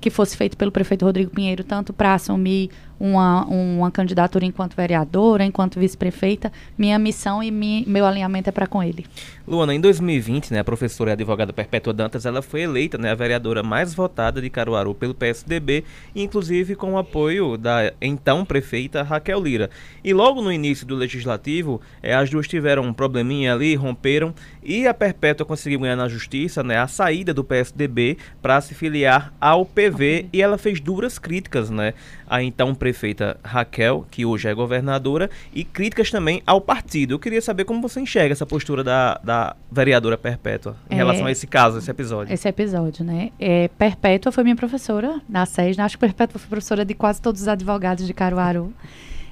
que 0.00 0.10
fosse 0.10 0.36
feito 0.36 0.56
pelo 0.56 0.70
prefeito 0.70 1.04
Rodrigo 1.04 1.32
Pinheiro, 1.32 1.64
tanto 1.64 1.92
para 1.92 2.14
assumir 2.14 2.70
uma, 2.98 3.44
uma 3.46 3.90
candidatura 3.90 4.44
enquanto 4.44 4.74
vereadora, 4.74 5.44
enquanto 5.44 5.78
vice-prefeita, 5.78 6.52
minha 6.76 6.98
missão 6.98 7.42
e 7.42 7.50
mi, 7.50 7.84
meu 7.86 8.06
alinhamento 8.06 8.48
é 8.48 8.52
para 8.52 8.66
com 8.66 8.82
ele. 8.82 9.06
Luana, 9.46 9.74
em 9.74 9.80
2020, 9.80 10.52
né, 10.52 10.58
a 10.58 10.64
professora 10.64 11.10
e 11.10 11.12
advogada 11.12 11.52
Perpétua 11.52 11.92
Dantas, 11.92 12.26
ela 12.26 12.42
foi 12.42 12.62
eleita 12.62 12.98
né, 12.98 13.12
a 13.12 13.14
vereadora 13.14 13.62
mais 13.62 13.94
votada 13.94 14.40
de 14.40 14.50
Caruaru 14.50 14.94
pelo 14.94 15.14
PSDB, 15.14 15.84
inclusive 16.14 16.74
com 16.74 16.94
o 16.94 16.98
apoio 16.98 17.56
da 17.56 17.92
então 18.00 18.44
prefeita 18.44 19.02
Raquel 19.02 19.40
Lira. 19.40 19.70
E 20.02 20.12
logo 20.12 20.42
no 20.42 20.52
início 20.52 20.84
do 20.84 20.96
legislativo, 20.96 21.80
é, 22.02 22.14
as 22.14 22.28
duas 22.28 22.48
tiveram 22.48 22.82
um 22.82 22.92
probleminha 22.92 23.54
ali, 23.54 23.74
romperam, 23.76 24.34
e 24.62 24.86
a 24.86 24.92
Perpétua 24.92 25.46
conseguiu 25.46 25.78
ganhar 25.78 25.96
na 25.96 26.08
justiça 26.08 26.64
né, 26.64 26.78
a 26.78 26.88
saída 26.88 27.32
do 27.32 27.44
PSDB 27.44 28.18
para 28.42 28.60
se 28.60 28.74
filiar 28.74 29.32
ao 29.40 29.64
PV, 29.64 30.26
e 30.32 30.42
ela 30.42 30.58
fez 30.58 30.80
duras 30.80 31.20
críticas 31.20 31.70
né, 31.70 31.94
a 32.28 32.42
então 32.42 32.74
prefeita 32.74 33.38
Raquel, 33.44 34.06
que 34.10 34.24
hoje 34.24 34.48
é 34.48 34.54
governadora, 34.54 35.30
e 35.54 35.64
críticas 35.64 36.10
também 36.10 36.42
ao 36.46 36.60
partido. 36.60 37.14
Eu 37.14 37.18
queria 37.18 37.40
saber 37.40 37.64
como 37.64 37.80
você 37.80 38.00
enxerga 38.00 38.32
essa 38.32 38.46
postura 38.46 38.82
da, 38.82 39.20
da 39.22 39.56
vereadora 39.70 40.18
Perpétua 40.18 40.76
em 40.90 40.94
é, 40.94 40.96
relação 40.96 41.26
a 41.26 41.30
esse 41.30 41.46
caso, 41.46 41.78
esse 41.78 41.90
episódio. 41.90 42.32
Esse 42.32 42.48
episódio, 42.48 43.04
né? 43.04 43.30
É, 43.38 43.68
Perpétua 43.68 44.32
foi 44.32 44.44
minha 44.44 44.56
professora 44.56 45.20
na 45.28 45.46
SES, 45.46 45.78
acho 45.78 45.96
que 45.96 46.00
Perpétua 46.00 46.38
foi 46.38 46.48
professora 46.48 46.84
de 46.84 46.94
quase 46.94 47.20
todos 47.20 47.42
os 47.42 47.48
advogados 47.48 48.06
de 48.06 48.12
Caruaru. 48.12 48.72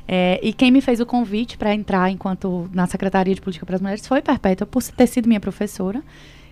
É, 0.07 0.39
e 0.43 0.53
quem 0.53 0.71
me 0.71 0.81
fez 0.81 1.01
o 1.01 1.07
convite 1.07 1.57
para 1.57 1.75
entrar 1.75 2.11
enquanto 2.11 2.69
na 2.73 2.87
Secretaria 2.87 3.35
de 3.35 3.41
Política 3.41 3.65
para 3.65 3.77
as 3.77 3.81
Mulheres 3.81 4.07
foi 4.07 4.21
Perpétua, 4.21 4.67
por 4.67 4.83
ter 4.83 5.07
sido 5.07 5.27
minha 5.27 5.41
professora. 5.41 6.03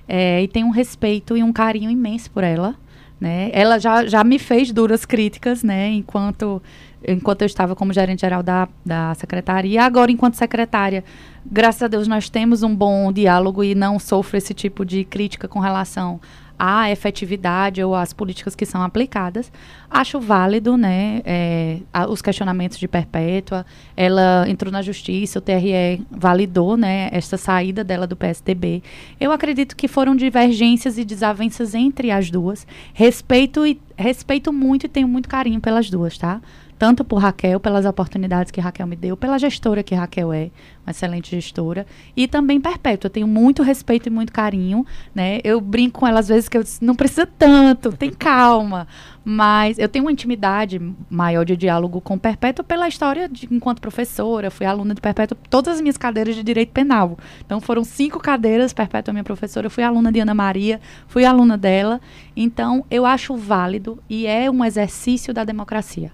É, 0.09 0.43
e 0.43 0.49
tenho 0.49 0.67
um 0.67 0.71
respeito 0.71 1.37
e 1.37 1.43
um 1.43 1.53
carinho 1.53 1.91
imenso 1.91 2.31
por 2.31 2.43
ela. 2.43 2.75
Né? 3.23 3.51
Ela 3.53 3.79
já, 3.79 4.05
já 4.05 4.25
me 4.25 4.37
fez 4.37 4.73
duras 4.73 5.05
críticas, 5.05 5.63
né? 5.63 5.89
Enquanto 5.91 6.61
enquanto 7.07 7.43
eu 7.43 7.47
estava 7.47 7.77
como 7.77 7.93
gerente 7.93 8.23
geral 8.23 8.43
da, 8.43 8.69
da 8.85 9.15
secretaria. 9.15 9.85
Agora, 9.85 10.11
enquanto 10.11 10.35
secretária, 10.35 11.05
graças 11.47 11.83
a 11.83 11.87
Deus, 11.87 12.09
nós 12.09 12.29
temos 12.29 12.65
um 12.65 12.75
bom 12.75 13.13
diálogo 13.13 13.63
e 13.63 13.77
não 13.77 13.97
sofro 14.01 14.37
esse 14.37 14.53
tipo 14.53 14.85
de 14.85 15.05
crítica 15.05 15.47
com 15.47 15.61
relação 15.61 16.21
à 16.65 16.89
efetividade 16.93 17.83
ou 17.83 17.93
às 17.93 18.13
políticas 18.13 18.55
que 18.55 18.65
são 18.65 18.85
aplicadas. 18.85 19.51
Acho 19.91 20.21
válido, 20.21 20.77
né, 20.77 21.21
é, 21.25 21.79
a, 21.93 22.09
os 22.09 22.23
questionamentos 22.23 22.79
de 22.79 22.87
Perpétua. 22.87 23.67
Ela 23.97 24.45
entrou 24.49 24.71
na 24.71 24.81
justiça, 24.81 25.41
o 25.41 25.43
TRE 25.43 26.07
validou, 26.09 26.77
né, 26.77 27.09
essa 27.11 27.37
saída 27.37 27.83
dela 27.83 28.07
do 28.07 28.15
PSDB. 28.15 28.81
Eu 29.21 29.33
acredito 29.33 29.75
que 29.75 29.89
foram 29.89 30.15
divergências 30.15 30.99
e 30.99 31.05
desavenças 31.05 31.75
entre 31.75 32.13
as 32.13 32.31
duas. 32.31 32.65
Respeito 32.95 33.67
e 33.67 33.81
respeito 33.97 34.53
muito 34.53 34.87
e 34.87 34.89
tenho 34.89 35.09
muito 35.09 35.29
carinho 35.29 35.61
pelas 35.61 35.91
duas, 35.91 36.17
tá? 36.17 36.41
Tanto 36.83 37.05
por 37.05 37.19
Raquel, 37.19 37.61
pelas 37.61 37.87
oportunidades 37.87 38.51
que 38.51 38.61
Raquel 38.61 38.89
me 38.89 38.97
deu, 38.97 39.17
pela 39.17 39.39
gestora 39.39 39.85
que 39.85 39.95
Raquel 39.95 40.33
é, 40.33 40.51
uma 40.85 40.91
excelente 40.91 41.31
gestora, 41.31 41.87
e 42.17 42.27
também 42.27 42.61
Perpétua. 42.61 43.07
Eu 43.07 43.13
tenho 43.13 43.29
muito 43.29 43.63
respeito 43.63 44.09
e 44.09 44.11
muito 44.11 44.33
carinho, 44.33 44.85
né? 45.15 45.39
Eu 45.45 45.61
brinco 45.61 46.01
com 46.01 46.09
ela 46.09 46.19
às 46.19 46.27
vezes 46.27 46.49
que 46.49 46.59
eu 46.59 46.65
não 46.81 46.97
precisa 46.97 47.25
tanto, 47.25 47.93
tem 47.93 48.11
calma. 48.11 48.89
Mas 49.25 49.79
eu 49.79 49.89
tenho 49.89 50.07
uma 50.07 50.11
intimidade 50.11 50.81
maior 51.09 51.45
de 51.45 51.57
diálogo 51.57 52.01
com 52.01 52.19
Perpétua 52.19 52.65
pela 52.65 52.89
história 52.89 53.29
de 53.29 53.47
enquanto 53.49 53.81
professora, 53.81 54.51
fui 54.51 54.67
aluna 54.67 54.93
de 54.93 55.01
Perpétua, 55.01 55.39
todas 55.49 55.77
as 55.77 55.81
minhas 55.81 55.97
cadeiras 55.97 56.35
de 56.35 56.43
direito 56.43 56.73
penal. 56.73 57.17
Então 57.47 57.61
foram 57.61 57.85
cinco 57.85 58.19
cadeiras, 58.19 58.73
Perpétua 58.73 59.13
minha 59.13 59.23
professora, 59.23 59.69
eu 59.69 59.71
fui 59.71 59.85
aluna 59.85 60.11
de 60.11 60.19
Ana 60.19 60.35
Maria, 60.35 60.81
fui 61.07 61.25
aluna 61.25 61.57
dela. 61.57 62.01
Então 62.37 62.85
eu 62.91 63.07
acho 63.07 63.37
válido 63.37 64.03
e 64.11 64.27
é 64.27 64.51
um 64.51 64.65
exercício 64.65 65.33
da 65.33 65.45
democracia. 65.45 66.11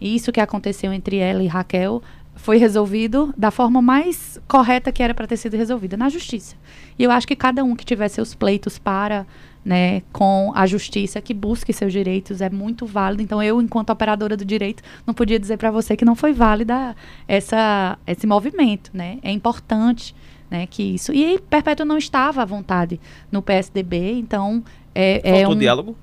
Isso 0.00 0.32
que 0.32 0.40
aconteceu 0.40 0.92
entre 0.92 1.16
ela 1.16 1.42
e 1.42 1.46
Raquel 1.46 2.02
foi 2.36 2.58
resolvido 2.58 3.32
da 3.36 3.50
forma 3.50 3.80
mais 3.80 4.38
correta 4.46 4.92
que 4.92 5.02
era 5.02 5.14
para 5.14 5.26
ter 5.26 5.36
sido 5.36 5.56
resolvida, 5.56 5.96
na 5.96 6.08
justiça. 6.08 6.54
E 6.98 7.02
eu 7.02 7.10
acho 7.10 7.26
que 7.26 7.34
cada 7.34 7.64
um 7.64 7.74
que 7.74 7.84
tiver 7.84 8.08
seus 8.08 8.34
pleitos 8.34 8.78
para, 8.78 9.26
né, 9.64 10.02
com 10.12 10.52
a 10.54 10.66
justiça, 10.66 11.20
que 11.20 11.34
busque 11.34 11.72
seus 11.72 11.92
direitos, 11.92 12.40
é 12.40 12.50
muito 12.50 12.86
válido. 12.86 13.22
Então, 13.22 13.42
eu, 13.42 13.60
enquanto 13.60 13.90
operadora 13.90 14.36
do 14.36 14.44
direito, 14.44 14.82
não 15.06 15.14
podia 15.14 15.40
dizer 15.40 15.56
para 15.56 15.70
você 15.70 15.96
que 15.96 16.04
não 16.04 16.14
foi 16.14 16.32
válida 16.32 16.94
essa, 17.26 17.98
esse 18.06 18.26
movimento, 18.26 18.90
né? 18.94 19.18
É 19.22 19.30
importante, 19.32 20.14
né, 20.50 20.66
que 20.66 20.82
isso. 20.82 21.12
E 21.12 21.40
Perpétua 21.40 21.86
não 21.86 21.96
estava 21.96 22.42
à 22.42 22.44
vontade 22.44 23.00
no 23.32 23.42
PSDB, 23.42 24.12
então 24.12 24.62
é, 24.94 25.40
é 25.40 25.48
um 25.48 25.56
diálogo. 25.56 25.96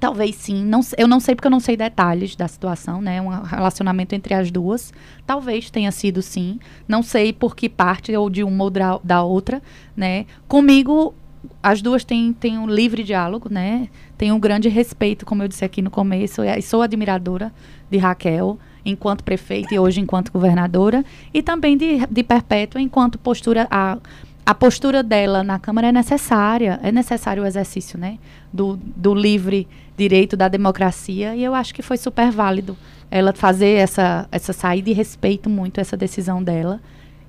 Talvez 0.00 0.34
sim. 0.36 0.64
Não, 0.64 0.80
eu 0.96 1.06
não 1.06 1.20
sei 1.20 1.34
porque 1.34 1.46
eu 1.46 1.50
não 1.50 1.60
sei 1.60 1.76
detalhes 1.76 2.34
da 2.34 2.48
situação, 2.48 3.02
né? 3.02 3.20
Um 3.20 3.28
relacionamento 3.28 4.14
entre 4.14 4.32
as 4.32 4.50
duas. 4.50 4.92
Talvez 5.26 5.70
tenha 5.70 5.92
sido 5.92 6.22
sim. 6.22 6.58
Não 6.88 7.02
sei 7.02 7.34
por 7.34 7.54
que 7.54 7.68
parte, 7.68 8.16
ou 8.16 8.30
de 8.30 8.42
uma 8.42 8.64
ou 8.64 8.70
da 9.04 9.22
outra, 9.22 9.62
né? 9.94 10.24
Comigo, 10.48 11.14
as 11.62 11.82
duas 11.82 12.02
têm, 12.02 12.32
têm 12.32 12.58
um 12.58 12.66
livre 12.66 13.02
diálogo, 13.02 13.48
né? 13.50 13.88
Tenho 14.16 14.34
um 14.34 14.40
grande 14.40 14.70
respeito, 14.70 15.26
como 15.26 15.42
eu 15.42 15.48
disse 15.48 15.64
aqui 15.66 15.82
no 15.82 15.90
começo, 15.90 16.42
e 16.42 16.62
sou 16.62 16.80
admiradora 16.80 17.52
de 17.90 17.98
Raquel 17.98 18.58
enquanto 18.82 19.22
prefeita 19.22 19.74
e 19.74 19.78
hoje 19.78 20.00
enquanto 20.00 20.32
governadora, 20.32 21.04
e 21.34 21.42
também 21.42 21.76
de, 21.76 22.06
de 22.10 22.22
Perpétua 22.22 22.80
enquanto 22.80 23.18
postura. 23.18 23.68
A, 23.70 23.98
a 24.44 24.54
postura 24.54 25.02
dela 25.02 25.44
na 25.44 25.58
Câmara 25.58 25.88
é 25.88 25.92
necessária, 25.92 26.80
é 26.82 26.90
necessário 26.90 27.42
o 27.42 27.46
exercício, 27.46 27.98
né? 27.98 28.18
Do, 28.52 28.76
do 28.96 29.14
livre 29.14 29.68
direito 30.00 30.34
da 30.34 30.48
democracia 30.48 31.36
e 31.36 31.44
eu 31.44 31.54
acho 31.54 31.74
que 31.74 31.82
foi 31.82 31.98
super 31.98 32.30
válido 32.30 32.74
ela 33.10 33.34
fazer 33.34 33.74
essa, 33.74 34.26
essa 34.32 34.52
saída 34.52 34.88
e 34.88 34.94
respeito 34.94 35.50
muito 35.50 35.78
essa 35.78 35.94
decisão 35.94 36.42
dela. 36.42 36.80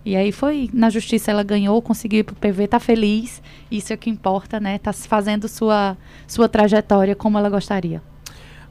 E 0.06 0.16
aí 0.16 0.32
foi, 0.32 0.70
na 0.74 0.90
justiça 0.90 1.32
ela 1.32 1.44
ganhou, 1.44 1.82
conseguiu 1.82 2.20
ir 2.20 2.24
pro 2.24 2.36
PV, 2.36 2.68
tá 2.68 2.80
feliz, 2.80 3.42
isso 3.70 3.92
é 3.92 3.96
o 3.96 4.00
que 4.00 4.10
importa, 4.10 4.60
né? 4.60 4.78
Tá 4.80 4.94
fazendo 4.94 5.48
sua, 5.50 5.98
sua 6.26 6.48
trajetória 6.48 7.16
como 7.16 7.38
ela 7.38 7.50
gostaria. 7.50 8.02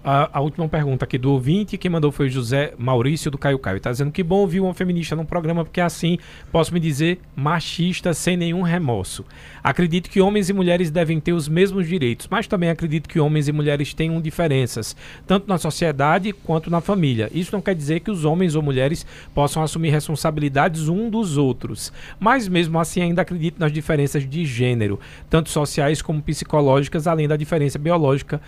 A, 0.03 0.39
a, 0.39 0.41
última 0.41 0.67
pergunta 0.67 1.05
aqui 1.05 1.19
do 1.19 1.31
ouvinte, 1.31 1.77
quem 1.77 1.91
mandou 1.91 2.11
foi 2.11 2.31
José 2.31 2.73
Maurício 2.79 3.31
do 3.31 3.37
Caio 3.37 3.59
Caio. 3.59 3.77
Está 3.77 3.91
dizendo 3.91 4.11
que 4.11 4.23
bom 4.23 4.39
ouvir 4.39 4.61
uma 4.61 4.73
feminista 4.73 5.15
num 5.15 5.27
programa, 5.27 5.63
porque 5.63 5.81
assim 5.81 6.19
posso 6.51 6.73
me 6.73 6.81
dizer 6.81 7.19
machista 7.37 8.15
sem 8.15 8.35
nenhum 8.35 8.63
remorso. 8.63 9.27
Acredito 9.63 10.09
que 10.09 10.19
homens 10.19 10.49
e 10.49 10.55
mulheres 10.55 10.91
devem 10.91 11.21
ter 11.21 11.35
os 11.35 11.49
mesmos 11.49 11.87
direitos, 11.87 12.29
mas 12.31 12.47
também 12.47 12.71
acredito 12.71 13.11
que 13.11 13.21
homens 13.21 13.47
e 13.47 13.53
mulheres 13.53 13.93
tenham 13.93 14.19
diferenças, 14.23 14.97
tanto 15.27 15.47
na 15.47 15.59
sociedade 15.59 16.33
quanto 16.33 16.71
na 16.71 16.81
família. 16.81 17.29
Isso 17.31 17.53
não 17.53 17.61
quer 17.61 17.75
dizer 17.75 18.01
que 18.01 18.11
os 18.11 18.25
homens 18.25 18.55
ou 18.55 18.63
mulheres 18.63 19.05
possam 19.35 19.63
assumir 19.63 19.91
responsabilidades 19.91 20.89
um 20.89 21.11
dos 21.11 21.37
outros, 21.37 21.93
mas 22.19 22.49
mesmo 22.49 22.79
assim 22.79 23.03
ainda 23.03 23.21
acredito 23.21 23.61
nas 23.61 23.71
diferenças 23.71 24.27
de 24.27 24.47
gênero, 24.47 24.99
tanto 25.29 25.51
sociais 25.51 26.01
como 26.01 26.23
psicológicas, 26.23 27.07
além 27.07 27.29
da 27.29 27.37
diferença 27.37 27.79
biológica 27.79 28.41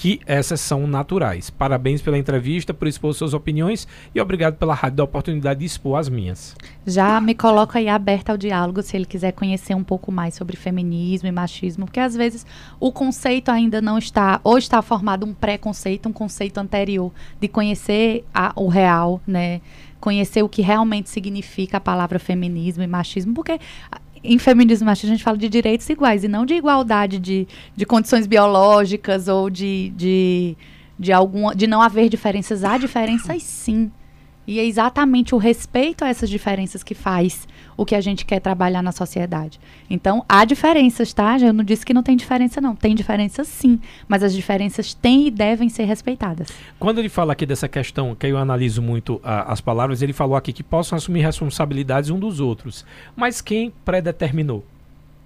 que 0.00 0.18
essas 0.24 0.62
são 0.62 0.86
naturais. 0.86 1.50
Parabéns 1.50 2.00
pela 2.00 2.16
entrevista, 2.16 2.72
por 2.72 2.88
expor 2.88 3.12
suas 3.12 3.34
opiniões 3.34 3.86
e 4.14 4.20
obrigado 4.20 4.56
pela 4.56 4.72
rádio 4.72 4.96
da 4.96 5.04
oportunidade 5.04 5.60
de 5.60 5.66
expor 5.66 5.98
as 5.98 6.08
minhas. 6.08 6.56
Já 6.86 7.20
me 7.20 7.34
coloco 7.34 7.76
aí 7.76 7.86
aberta 7.86 8.32
ao 8.32 8.38
diálogo 8.38 8.80
se 8.80 8.96
ele 8.96 9.04
quiser 9.04 9.32
conhecer 9.32 9.74
um 9.74 9.84
pouco 9.84 10.10
mais 10.10 10.34
sobre 10.34 10.56
feminismo 10.56 11.28
e 11.28 11.32
machismo, 11.32 11.84
porque 11.84 12.00
às 12.00 12.16
vezes 12.16 12.46
o 12.80 12.90
conceito 12.90 13.50
ainda 13.50 13.82
não 13.82 13.98
está, 13.98 14.40
ou 14.42 14.56
está 14.56 14.80
formado 14.80 15.26
um 15.26 15.34
preconceito, 15.34 16.08
um 16.08 16.14
conceito 16.14 16.56
anterior 16.56 17.12
de 17.38 17.46
conhecer 17.46 18.24
a, 18.32 18.54
o 18.56 18.68
real, 18.68 19.20
né? 19.26 19.60
Conhecer 20.00 20.42
o 20.42 20.48
que 20.48 20.62
realmente 20.62 21.10
significa 21.10 21.76
a 21.76 21.80
palavra 21.80 22.18
feminismo 22.18 22.82
e 22.82 22.86
machismo, 22.86 23.34
porque 23.34 23.60
em 24.22 24.38
feminismo 24.38 24.86
machismo 24.86 25.14
a 25.14 25.16
gente 25.16 25.24
fala 25.24 25.38
de 25.38 25.48
direitos 25.48 25.88
iguais 25.88 26.24
e 26.24 26.28
não 26.28 26.44
de 26.44 26.54
igualdade 26.54 27.18
de, 27.18 27.48
de 27.74 27.86
condições 27.86 28.26
biológicas 28.26 29.28
ou 29.28 29.48
de, 29.48 29.90
de, 29.96 30.56
de, 30.98 31.12
alguma, 31.12 31.54
de 31.54 31.66
não 31.66 31.80
haver 31.80 32.08
diferenças. 32.08 32.62
Há 32.62 32.76
diferenças 32.76 33.42
sim. 33.42 33.90
E 34.46 34.58
é 34.58 34.64
exatamente 34.64 35.34
o 35.34 35.38
respeito 35.38 36.04
a 36.04 36.08
essas 36.08 36.28
diferenças 36.28 36.82
que 36.82 36.94
faz 36.94 37.46
o 37.76 37.84
que 37.84 37.94
a 37.94 38.00
gente 38.00 38.24
quer 38.24 38.40
trabalhar 38.40 38.82
na 38.82 38.92
sociedade. 38.92 39.60
Então, 39.88 40.24
há 40.28 40.44
diferenças, 40.44 41.12
tá? 41.12 41.38
Eu 41.38 41.52
não 41.52 41.64
disse 41.64 41.84
que 41.84 41.94
não 41.94 42.02
tem 42.02 42.16
diferença, 42.16 42.60
não. 42.60 42.74
Tem 42.74 42.94
diferença 42.94 43.44
sim, 43.44 43.80
mas 44.06 44.22
as 44.22 44.34
diferenças 44.34 44.94
têm 44.94 45.26
e 45.26 45.30
devem 45.30 45.68
ser 45.68 45.84
respeitadas. 45.84 46.48
Quando 46.78 46.98
ele 46.98 47.08
fala 47.08 47.32
aqui 47.32 47.46
dessa 47.46 47.68
questão, 47.68 48.14
que 48.14 48.26
eu 48.26 48.38
analiso 48.38 48.82
muito 48.82 49.20
as 49.24 49.60
palavras, 49.60 50.02
ele 50.02 50.12
falou 50.12 50.36
aqui 50.36 50.52
que 50.52 50.62
possam 50.62 50.96
assumir 50.96 51.22
responsabilidades 51.22 52.10
um 52.10 52.18
dos 52.18 52.40
outros. 52.40 52.84
Mas 53.16 53.40
quem 53.40 53.72
predeterminou? 53.84 54.64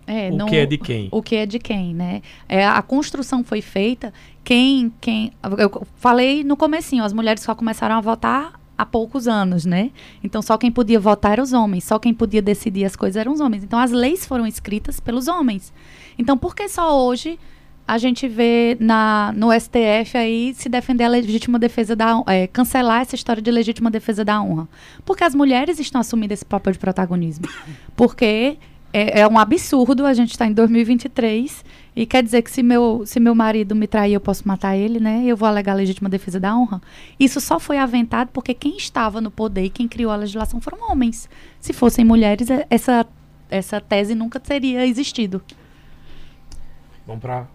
É, 0.06 0.28
o 0.30 0.36
não, 0.36 0.46
que 0.46 0.56
é 0.56 0.66
de 0.66 0.76
quem? 0.76 1.08
O 1.10 1.22
que 1.22 1.34
é 1.34 1.46
de 1.46 1.58
quem, 1.58 1.94
né? 1.94 2.20
É, 2.48 2.66
a 2.66 2.82
construção 2.82 3.42
foi 3.42 3.62
feita, 3.62 4.12
quem, 4.42 4.92
quem... 5.00 5.32
Eu 5.58 5.86
falei 5.96 6.44
no 6.44 6.56
comecinho, 6.56 7.02
as 7.02 7.12
mulheres 7.12 7.42
só 7.42 7.54
começaram 7.54 7.96
a 7.96 8.00
votar 8.02 8.60
há 8.76 8.84
poucos 8.84 9.28
anos, 9.28 9.64
né? 9.64 9.90
Então 10.22 10.42
só 10.42 10.56
quem 10.58 10.70
podia 10.70 10.98
votar 10.98 11.32
eram 11.32 11.44
os 11.44 11.52
homens, 11.52 11.84
só 11.84 11.98
quem 11.98 12.12
podia 12.12 12.42
decidir 12.42 12.84
as 12.84 12.96
coisas 12.96 13.16
eram 13.16 13.32
os 13.32 13.40
homens. 13.40 13.64
Então 13.64 13.78
as 13.78 13.90
leis 13.90 14.26
foram 14.26 14.46
escritas 14.46 15.00
pelos 15.00 15.28
homens. 15.28 15.72
Então 16.18 16.36
por 16.36 16.54
que 16.54 16.68
só 16.68 17.06
hoje 17.06 17.38
a 17.86 17.98
gente 17.98 18.26
vê 18.26 18.76
na, 18.80 19.32
no 19.36 19.52
STF 19.52 20.16
aí 20.16 20.54
se 20.54 20.68
defender 20.68 21.04
a 21.04 21.08
legítima 21.08 21.58
defesa 21.58 21.94
da 21.94 22.22
é, 22.26 22.46
cancelar 22.46 23.02
essa 23.02 23.14
história 23.14 23.42
de 23.42 23.50
legítima 23.50 23.90
defesa 23.90 24.24
da 24.24 24.42
honra? 24.42 24.68
Porque 25.04 25.22
as 25.22 25.34
mulheres 25.34 25.78
estão 25.78 26.00
assumindo 26.00 26.32
esse 26.32 26.44
papel 26.44 26.72
de 26.72 26.78
protagonismo. 26.78 27.46
Porque 27.94 28.56
é, 28.94 29.22
é 29.22 29.28
um 29.28 29.36
absurdo 29.36 30.06
a 30.06 30.14
gente 30.14 30.30
estar 30.30 30.44
tá 30.44 30.50
em 30.50 30.54
2023 30.54 31.64
e 31.96 32.06
quer 32.06 32.22
dizer 32.22 32.42
que 32.42 32.50
se 32.50 32.62
meu, 32.62 33.02
se 33.04 33.18
meu 33.18 33.34
marido 33.34 33.74
me 33.74 33.88
trair, 33.88 34.14
eu 34.14 34.20
posso 34.20 34.46
matar 34.46 34.76
ele, 34.76 35.00
né? 35.00 35.24
Eu 35.26 35.36
vou 35.36 35.48
alegar 35.48 35.72
a 35.72 35.74
legítima 35.74 36.08
defesa 36.08 36.38
da 36.38 36.56
honra. 36.56 36.80
Isso 37.18 37.40
só 37.40 37.58
foi 37.58 37.76
aventado 37.76 38.30
porque 38.32 38.54
quem 38.54 38.76
estava 38.76 39.20
no 39.20 39.32
poder 39.32 39.64
e 39.64 39.70
quem 39.70 39.88
criou 39.88 40.12
a 40.12 40.16
legislação 40.16 40.60
foram 40.60 40.78
homens. 40.88 41.28
Se 41.60 41.72
fossem 41.72 42.04
mulheres, 42.04 42.48
é, 42.48 42.66
essa, 42.70 43.04
essa 43.50 43.80
tese 43.80 44.14
nunca 44.14 44.38
teria 44.38 44.86
existido. 44.86 45.42
Vamos 47.04 47.20
para 47.20 47.48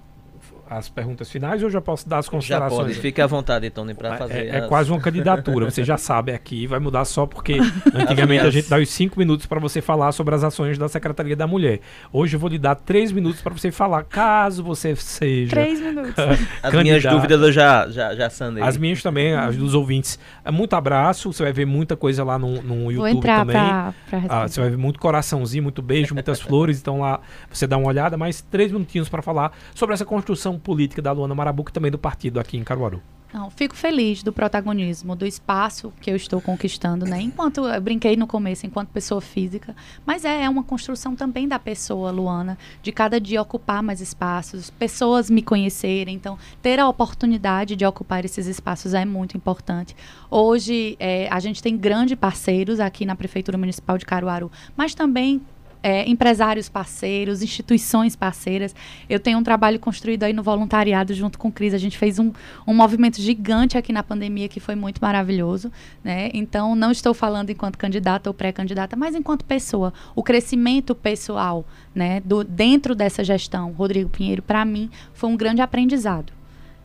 as 0.69 0.87
perguntas 0.87 1.31
finais 1.31 1.63
ou 1.63 1.69
já 1.69 1.81
posso 1.81 2.07
dar 2.07 2.19
as 2.19 2.29
considerações? 2.29 2.79
Já 2.79 2.83
pode, 2.83 2.99
fique 2.99 3.21
à 3.21 3.25
vontade, 3.25 3.69
Tony, 3.71 3.95
para 3.95 4.17
fazer. 4.17 4.47
É, 4.47 4.57
é 4.57 4.61
quase 4.61 4.91
uma 4.91 4.99
candidatura, 4.99 5.69
você 5.69 5.83
já 5.83 5.97
sabe 5.97 6.31
aqui, 6.31 6.67
vai 6.67 6.79
mudar 6.79 7.05
só 7.05 7.25
porque 7.25 7.57
antigamente 7.93 8.45
a 8.45 8.51
gente 8.51 8.69
dá 8.69 8.77
os 8.77 8.89
cinco 8.89 9.17
minutos 9.17 9.47
para 9.47 9.59
você 9.59 9.81
falar 9.81 10.11
sobre 10.11 10.35
as 10.35 10.43
ações 10.43 10.77
da 10.77 10.87
Secretaria 10.87 11.35
da 11.35 11.47
Mulher. 11.47 11.79
Hoje 12.13 12.35
eu 12.35 12.39
vou 12.39 12.49
lhe 12.49 12.59
dar 12.59 12.75
três 12.75 13.11
minutos 13.11 13.41
para 13.41 13.53
você 13.53 13.71
falar, 13.71 14.03
caso 14.03 14.63
você 14.63 14.95
seja. 14.95 15.49
Três 15.49 15.81
minutos. 15.81 16.13
as 16.61 16.73
minhas 16.73 17.03
dúvidas 17.03 17.41
eu 17.41 17.51
já, 17.51 17.89
já, 17.89 18.13
já 18.13 18.29
sanei. 18.29 18.61
As 18.61 18.77
minhas 18.77 19.01
também, 19.01 19.33
as 19.33 19.57
dos 19.57 19.73
ouvintes. 19.73 20.19
É 20.45 20.51
muito 20.51 20.75
abraço, 20.75 21.33
você 21.33 21.43
vai 21.43 21.53
ver 21.53 21.65
muita 21.65 21.95
coisa 21.95 22.23
lá 22.23 22.37
no, 22.37 22.61
no 22.61 22.91
YouTube 22.91 23.23
também. 23.23 23.55
Pra, 23.55 23.93
pra 24.09 24.21
ah, 24.29 24.47
você 24.47 24.59
vai 24.61 24.69
ver 24.69 24.77
muito 24.77 24.99
coraçãozinho, 24.99 25.63
muito 25.63 25.81
beijo, 25.81 26.13
muitas 26.13 26.39
flores. 26.39 26.79
Então 26.79 26.99
lá 26.99 27.19
você 27.49 27.65
dá 27.65 27.77
uma 27.77 27.87
olhada, 27.87 28.17
mais 28.17 28.41
três 28.41 28.71
minutinhos 28.71 29.09
para 29.09 29.23
falar 29.23 29.51
sobre 29.73 29.95
essa 29.95 30.05
construção 30.05 30.58
política 30.59 31.01
da 31.01 31.11
Luana 31.11 31.35
Marabuco 31.35 31.71
e 31.71 31.73
também 31.73 31.91
do 31.91 31.97
partido 31.97 32.39
aqui 32.39 32.57
em 32.57 32.63
Caruaru. 32.63 33.01
Não, 33.31 33.51
fico 33.51 33.75
feliz 33.75 34.23
do 34.23 34.33
protagonismo, 34.33 35.15
do 35.15 35.23
espaço 35.23 35.93
que 36.01 36.09
eu 36.09 36.15
estou 36.15 36.41
conquistando, 36.41 37.05
né? 37.05 37.21
Enquanto 37.21 37.63
eu 37.63 37.79
brinquei 37.79 38.17
no 38.17 38.25
começo, 38.25 38.65
enquanto 38.65 38.89
pessoa 38.89 39.21
física, 39.21 39.75
mas 40.03 40.25
é, 40.25 40.45
é 40.45 40.49
uma 40.49 40.63
construção 40.63 41.15
também 41.15 41.47
da 41.47 41.59
pessoa, 41.59 42.09
Luana, 42.09 42.57
de 42.81 42.91
cada 42.91 43.19
dia 43.19 43.39
ocupar 43.39 43.83
mais 43.83 44.01
espaços, 44.01 44.71
pessoas 44.71 45.29
me 45.29 45.43
conhecerem, 45.43 46.15
então 46.15 46.39
ter 46.59 46.79
a 46.79 46.89
oportunidade 46.89 47.75
de 47.75 47.85
ocupar 47.85 48.25
esses 48.25 48.47
espaços 48.47 48.95
é 48.95 49.05
muito 49.05 49.37
importante. 49.37 49.95
Hoje 50.31 50.97
é, 50.99 51.27
a 51.29 51.39
gente 51.39 51.61
tem 51.61 51.77
grandes 51.77 52.17
parceiros 52.17 52.79
aqui 52.79 53.05
na 53.05 53.15
Prefeitura 53.15 53.59
Municipal 53.59 53.99
de 53.99 54.07
Caruaru, 54.07 54.51
mas 54.75 54.95
também 54.95 55.39
é, 55.81 56.07
empresários 56.09 56.67
parceiros, 56.67 57.41
instituições 57.41 58.15
parceiras. 58.15 58.75
Eu 59.09 59.19
tenho 59.19 59.37
um 59.37 59.43
trabalho 59.43 59.79
construído 59.79 60.23
aí 60.23 60.33
no 60.33 60.43
voluntariado 60.43 61.13
junto 61.13 61.39
com 61.39 61.47
o 61.47 61.51
Cris. 61.51 61.73
A 61.73 61.77
gente 61.77 61.97
fez 61.97 62.19
um, 62.19 62.31
um 62.67 62.73
movimento 62.73 63.21
gigante 63.21 63.77
aqui 63.77 63.93
na 63.93 64.03
pandemia 64.03 64.49
que 64.49 64.59
foi 64.59 64.75
muito 64.75 64.99
maravilhoso. 65.01 65.71
Né? 66.03 66.29
Então, 66.33 66.75
não 66.75 66.91
estou 66.91 67.13
falando 67.13 67.49
enquanto 67.49 67.77
candidata 67.77 68.29
ou 68.29 68.33
pré-candidata, 68.33 68.95
mas 68.95 69.15
enquanto 69.15 69.45
pessoa. 69.45 69.93
O 70.15 70.21
crescimento 70.21 70.93
pessoal 70.93 71.65
né, 71.95 72.21
do, 72.21 72.43
dentro 72.43 72.93
dessa 72.93 73.23
gestão, 73.23 73.71
Rodrigo 73.71 74.09
Pinheiro, 74.09 74.41
para 74.41 74.65
mim, 74.65 74.89
foi 75.13 75.29
um 75.29 75.37
grande 75.37 75.61
aprendizado. 75.61 76.33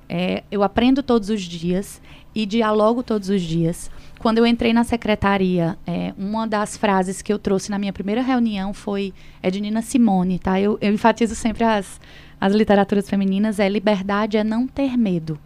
É, 0.08 0.44
eu 0.50 0.62
aprendo 0.62 1.02
todos 1.02 1.30
os 1.30 1.42
dias 1.42 2.00
e 2.34 2.44
dialogo 2.44 3.02
todos 3.02 3.28
os 3.28 3.40
dias 3.40 3.90
quando 4.24 4.38
eu 4.38 4.46
entrei 4.46 4.72
na 4.72 4.84
secretaria, 4.84 5.76
é, 5.86 6.14
uma 6.16 6.48
das 6.48 6.78
frases 6.78 7.20
que 7.20 7.30
eu 7.30 7.38
trouxe 7.38 7.70
na 7.70 7.78
minha 7.78 7.92
primeira 7.92 8.22
reunião 8.22 8.72
foi 8.72 9.12
é 9.42 9.50
de 9.50 9.60
Nina 9.60 9.82
Simone, 9.82 10.38
tá? 10.38 10.58
Eu, 10.58 10.78
eu 10.80 10.94
enfatizo 10.94 11.34
sempre 11.34 11.62
as, 11.62 12.00
as 12.40 12.54
literaturas 12.54 13.06
femininas, 13.06 13.60
é 13.60 13.68
liberdade 13.68 14.38
é 14.38 14.42
não 14.42 14.66
ter 14.66 14.96
medo. 14.96 15.38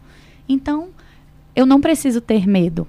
Então, 0.49 0.91
eu 1.57 1.67
não 1.67 1.81
preciso 1.81 2.21
ter 2.21 2.47
medo 2.47 2.87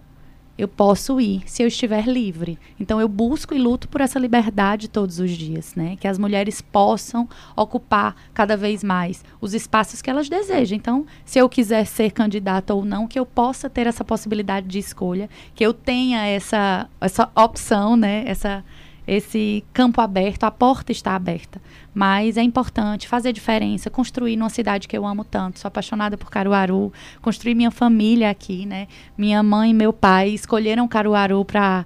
eu 0.59 0.67
posso 0.67 1.21
ir 1.21 1.41
se 1.45 1.63
eu 1.63 1.67
estiver 1.67 2.05
livre. 2.05 2.59
Então 2.77 2.99
eu 2.99 3.07
busco 3.07 3.55
e 3.55 3.57
luto 3.57 3.87
por 3.87 4.01
essa 4.01 4.19
liberdade 4.19 4.89
todos 4.89 5.17
os 5.17 5.31
dias, 5.31 5.73
né? 5.73 5.95
Que 5.95 6.05
as 6.05 6.19
mulheres 6.19 6.59
possam 6.59 7.29
ocupar 7.55 8.13
cada 8.33 8.57
vez 8.57 8.83
mais 8.83 9.23
os 9.39 9.53
espaços 9.53 10.01
que 10.01 10.09
elas 10.09 10.27
desejam. 10.27 10.75
Então, 10.75 11.05
se 11.23 11.39
eu 11.39 11.47
quiser 11.47 11.85
ser 11.85 12.11
candidata 12.11 12.73
ou 12.73 12.83
não, 12.83 13.07
que 13.07 13.17
eu 13.17 13.25
possa 13.25 13.69
ter 13.69 13.87
essa 13.87 14.03
possibilidade 14.03 14.67
de 14.67 14.79
escolha, 14.79 15.29
que 15.55 15.65
eu 15.65 15.73
tenha 15.73 16.25
essa 16.25 16.89
essa 16.99 17.29
opção, 17.33 17.95
né? 17.95 18.23
Essa 18.27 18.61
esse 19.09 19.63
campo 19.73 19.99
aberto, 20.01 20.43
a 20.43 20.51
porta 20.51 20.91
está 20.91 21.15
aberta. 21.15 21.59
Mas 21.93 22.37
é 22.37 22.43
importante 22.43 23.07
fazer 23.07 23.33
diferença, 23.33 23.89
construir 23.89 24.37
numa 24.37 24.49
cidade 24.49 24.87
que 24.87 24.95
eu 24.95 25.05
amo 25.05 25.23
tanto. 25.23 25.59
Sou 25.59 25.67
apaixonada 25.67 26.15
por 26.17 26.29
Caruaru, 26.29 26.93
construir 27.21 27.55
minha 27.55 27.71
família 27.71 28.29
aqui, 28.29 28.65
né? 28.65 28.87
Minha 29.17 29.41
mãe 29.41 29.71
e 29.71 29.73
meu 29.73 29.91
pai 29.91 30.29
escolheram 30.29 30.87
Caruaru 30.87 31.43
para 31.43 31.85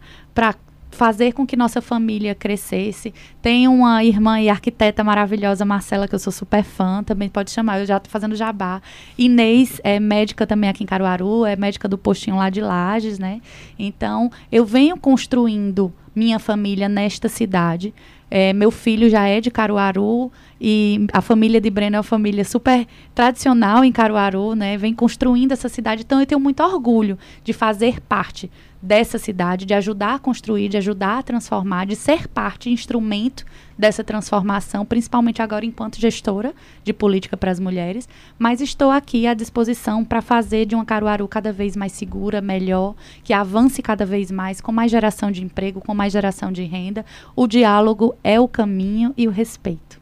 fazer 0.91 1.31
com 1.33 1.47
que 1.47 1.55
nossa 1.55 1.81
família 1.81 2.35
crescesse. 2.35 3.13
Tem 3.41 3.67
uma 3.67 4.03
irmã 4.03 4.39
e 4.39 4.49
arquiteta 4.49 5.03
maravilhosa, 5.03 5.65
Marcela, 5.65 6.07
que 6.07 6.13
eu 6.13 6.19
sou 6.19 6.31
super 6.31 6.63
fã, 6.63 7.01
também 7.03 7.29
pode 7.29 7.51
chamar, 7.51 7.79
eu 7.79 7.85
já 7.85 7.97
estou 7.97 8.11
fazendo 8.11 8.35
jabá. 8.35 8.81
Inês 9.17 9.81
é 9.83 9.99
médica 9.99 10.45
também 10.45 10.69
aqui 10.69 10.83
em 10.83 10.87
Caruaru, 10.87 11.45
é 11.45 11.55
médica 11.55 11.87
do 11.87 11.97
postinho 11.97 12.35
lá 12.35 12.49
de 12.49 12.61
Lages, 12.61 13.17
né? 13.17 13.41
Então, 13.79 14.29
eu 14.51 14.65
venho 14.65 14.97
construindo 14.97 15.91
minha 16.15 16.39
família 16.39 16.87
nesta 16.87 17.27
cidade. 17.29 17.93
É, 18.29 18.51
meu 18.51 18.71
filho 18.71 19.09
já 19.09 19.27
é 19.27 19.39
de 19.39 19.51
Caruaru 19.51 20.31
e 20.59 21.05
a 21.13 21.21
família 21.21 21.61
de 21.61 21.69
Breno 21.69 21.97
é 21.97 21.99
uma 21.99 22.03
família 22.03 22.43
super 22.43 22.87
tradicional 23.13 23.83
em 23.83 23.91
Caruaru, 23.91 24.55
né? 24.55 24.75
Vem 24.75 24.93
construindo 24.93 25.51
essa 25.51 25.69
cidade, 25.69 26.01
então 26.01 26.19
eu 26.19 26.25
tenho 26.25 26.41
muito 26.41 26.63
orgulho 26.63 27.17
de 27.43 27.53
fazer 27.53 28.01
parte 28.01 28.49
dessa 28.81 29.17
cidade, 29.17 29.65
de 29.65 29.73
ajudar 29.73 30.15
a 30.15 30.19
construir, 30.19 30.67
de 30.67 30.77
ajudar 30.77 31.19
a 31.19 31.23
transformar, 31.23 31.85
de 31.85 31.95
ser 31.95 32.27
parte, 32.27 32.69
instrumento 32.69 33.45
dessa 33.77 34.03
transformação, 34.03 34.85
principalmente 34.85 35.41
agora 35.41 35.65
enquanto 35.65 35.99
gestora 35.99 36.53
de 36.83 36.93
política 36.93 37.35
para 37.35 37.51
as 37.51 37.59
mulheres, 37.59 38.07
mas 38.37 38.61
estou 38.61 38.91
aqui 38.91 39.27
à 39.27 39.33
disposição 39.33 40.03
para 40.05 40.21
fazer 40.21 40.65
de 40.65 40.75
uma 40.75 40.85
Caruaru 40.85 41.27
cada 41.27 41.51
vez 41.51 41.75
mais 41.75 41.91
segura, 41.91 42.41
melhor, 42.41 42.95
que 43.23 43.33
avance 43.33 43.81
cada 43.81 44.05
vez 44.05 44.31
mais, 44.31 44.61
com 44.61 44.71
mais 44.71 44.91
geração 44.91 45.31
de 45.31 45.43
emprego, 45.43 45.81
com 45.81 45.93
mais 45.93 46.13
geração 46.13 46.51
de 46.51 46.63
renda. 46.63 47.05
O 47.35 47.47
diálogo 47.47 48.15
é 48.23 48.39
o 48.39 48.47
caminho 48.47 49.13
e 49.17 49.27
o 49.27 49.31
respeito. 49.31 50.01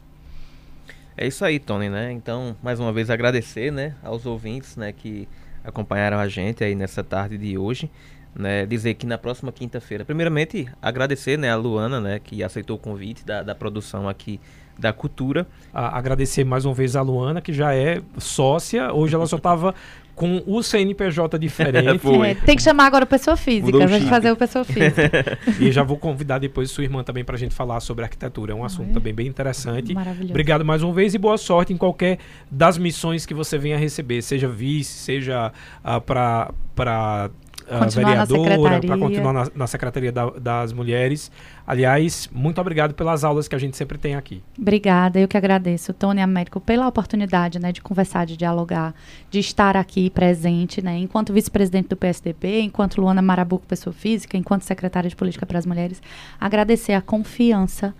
É 1.16 1.26
isso 1.26 1.44
aí, 1.44 1.58
Tony, 1.58 1.88
né? 1.88 2.10
Então, 2.10 2.56
mais 2.62 2.80
uma 2.80 2.92
vez 2.92 3.10
agradecer, 3.10 3.70
né, 3.70 3.94
aos 4.02 4.24
ouvintes, 4.24 4.76
né, 4.76 4.92
que 4.92 5.28
acompanharam 5.62 6.18
a 6.18 6.26
gente 6.26 6.64
aí 6.64 6.74
nessa 6.74 7.04
tarde 7.04 7.38
de 7.38 7.56
hoje 7.56 7.90
né, 8.34 8.66
dizer 8.66 8.94
que 8.94 9.06
na 9.06 9.18
próxima 9.18 9.52
quinta-feira, 9.52 10.04
primeiramente 10.04 10.68
agradecer 10.80 11.38
né, 11.38 11.50
a 11.50 11.56
Luana, 11.56 12.00
né, 12.00 12.18
que 12.18 12.42
aceitou 12.42 12.76
o 12.76 12.78
convite 12.78 13.24
da, 13.24 13.42
da 13.42 13.54
produção 13.54 14.08
aqui 14.08 14.40
da 14.78 14.92
cultura. 14.92 15.46
A, 15.72 15.96
agradecer 15.98 16.44
mais 16.44 16.64
uma 16.64 16.74
vez 16.74 16.96
a 16.96 17.02
Luana, 17.02 17.40
que 17.40 17.52
já 17.52 17.74
é 17.74 18.00
sócia. 18.18 18.92
Hoje 18.92 19.14
ela 19.14 19.26
só 19.26 19.36
estava 19.36 19.74
com 20.14 20.42
o 20.46 20.62
CNPJ 20.62 21.38
diferente. 21.38 22.00
é, 22.24 22.34
tem 22.34 22.56
que 22.56 22.62
chamar 22.62 22.86
agora 22.86 23.06
pessoa 23.06 23.36
física, 23.36 23.84
a 23.84 23.86
gente 23.86 24.08
fazer 24.08 24.30
o 24.30 24.36
pessoa 24.36 24.64
física. 24.64 25.38
e 25.60 25.70
já 25.70 25.82
vou 25.82 25.96
convidar 25.96 26.38
depois 26.38 26.70
sua 26.70 26.84
irmã 26.84 27.02
também 27.02 27.24
para 27.24 27.36
a 27.36 27.38
gente 27.38 27.54
falar 27.54 27.80
sobre 27.80 28.04
arquitetura. 28.04 28.52
É 28.52 28.54
um 28.54 28.64
assunto 28.64 28.90
é. 28.90 28.92
também 28.92 29.14
bem 29.14 29.26
interessante. 29.26 29.94
Maravilhoso. 29.94 30.32
Obrigado 30.32 30.64
mais 30.64 30.82
uma 30.82 30.92
vez 30.92 31.14
e 31.14 31.18
boa 31.18 31.38
sorte 31.38 31.72
em 31.72 31.76
qualquer 31.76 32.18
das 32.50 32.76
missões 32.78 33.26
que 33.26 33.34
você 33.34 33.58
venha 33.58 33.76
receber, 33.76 34.22
seja 34.22 34.48
vice, 34.48 34.92
seja 34.92 35.52
uh, 35.84 36.00
para 36.00 37.30
uh, 37.72 37.90
vereadora, 37.90 38.80
para 38.80 38.98
continuar 38.98 39.32
na, 39.32 39.46
na 39.54 39.66
Secretaria 39.66 40.12
da, 40.12 40.30
das 40.30 40.72
Mulheres. 40.72 41.30
Aliás, 41.66 42.28
muito 42.32 42.60
obrigado 42.60 42.94
pelas 42.94 43.24
aulas 43.24 43.48
que 43.48 43.54
a 43.54 43.58
gente 43.58 43.76
sempre 43.76 43.98
tem 43.98 44.14
aqui. 44.14 44.42
Obrigada, 44.58 45.18
eu 45.18 45.28
que 45.28 45.36
agradeço, 45.36 45.92
Tony 45.92 46.20
Américo, 46.20 46.60
pela 46.60 46.86
oportunidade 46.86 47.58
né, 47.58 47.72
de 47.72 47.80
conversar, 47.80 48.26
de 48.26 48.36
dialogar, 48.36 48.94
de 49.30 49.38
estar 49.38 49.76
aqui 49.76 50.10
presente, 50.10 50.82
né, 50.82 50.98
enquanto 50.98 51.32
vice-presidente 51.32 51.88
do 51.88 51.96
PSDB, 51.96 52.60
enquanto 52.60 53.00
Luana 53.00 53.22
Marabuco, 53.22 53.66
pessoa 53.66 53.92
física, 53.92 54.36
enquanto 54.36 54.62
secretária 54.62 55.08
de 55.08 55.16
Política 55.16 55.46
para 55.46 55.58
as 55.58 55.66
Mulheres, 55.66 56.02
agradecer 56.40 56.92
a 56.92 57.00
confiança 57.00 57.94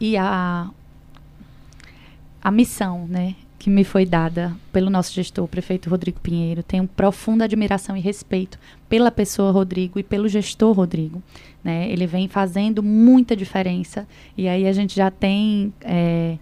e 0.00 0.16
a, 0.16 0.68
a 2.42 2.50
missão, 2.50 3.06
né, 3.08 3.34
que 3.58 3.68
me 3.68 3.82
foi 3.82 4.06
dada 4.06 4.54
pelo 4.72 4.88
nosso 4.88 5.12
gestor, 5.12 5.44
o 5.44 5.48
prefeito 5.48 5.90
Rodrigo 5.90 6.20
Pinheiro. 6.20 6.62
Tenho 6.62 6.86
profunda 6.86 7.44
admiração 7.44 7.96
e 7.96 8.00
respeito 8.00 8.58
pela 8.88 9.10
pessoa 9.10 9.50
Rodrigo 9.50 9.98
e 9.98 10.02
pelo 10.02 10.28
gestor 10.28 10.72
Rodrigo. 10.72 11.22
Né? 11.62 11.90
Ele 11.90 12.06
vem 12.06 12.28
fazendo 12.28 12.82
muita 12.82 13.36
diferença 13.36 14.06
e 14.36 14.48
aí 14.48 14.66
a 14.66 14.72
gente 14.72 14.96
já 14.96 15.10
tem 15.10 15.72
é, 15.82 16.36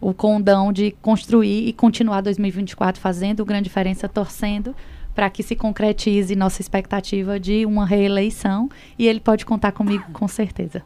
o 0.00 0.12
condão 0.12 0.72
de 0.72 0.92
construir 1.02 1.68
e 1.68 1.72
continuar 1.72 2.20
2024 2.20 3.00
fazendo 3.00 3.44
grande 3.44 3.64
diferença, 3.64 4.08
torcendo 4.08 4.74
para 5.14 5.28
que 5.28 5.42
se 5.42 5.54
concretize 5.54 6.34
nossa 6.34 6.62
expectativa 6.62 7.38
de 7.38 7.66
uma 7.66 7.84
reeleição 7.84 8.70
e 8.98 9.06
ele 9.06 9.20
pode 9.20 9.44
contar 9.44 9.72
comigo 9.72 10.04
com 10.12 10.26
certeza. 10.26 10.82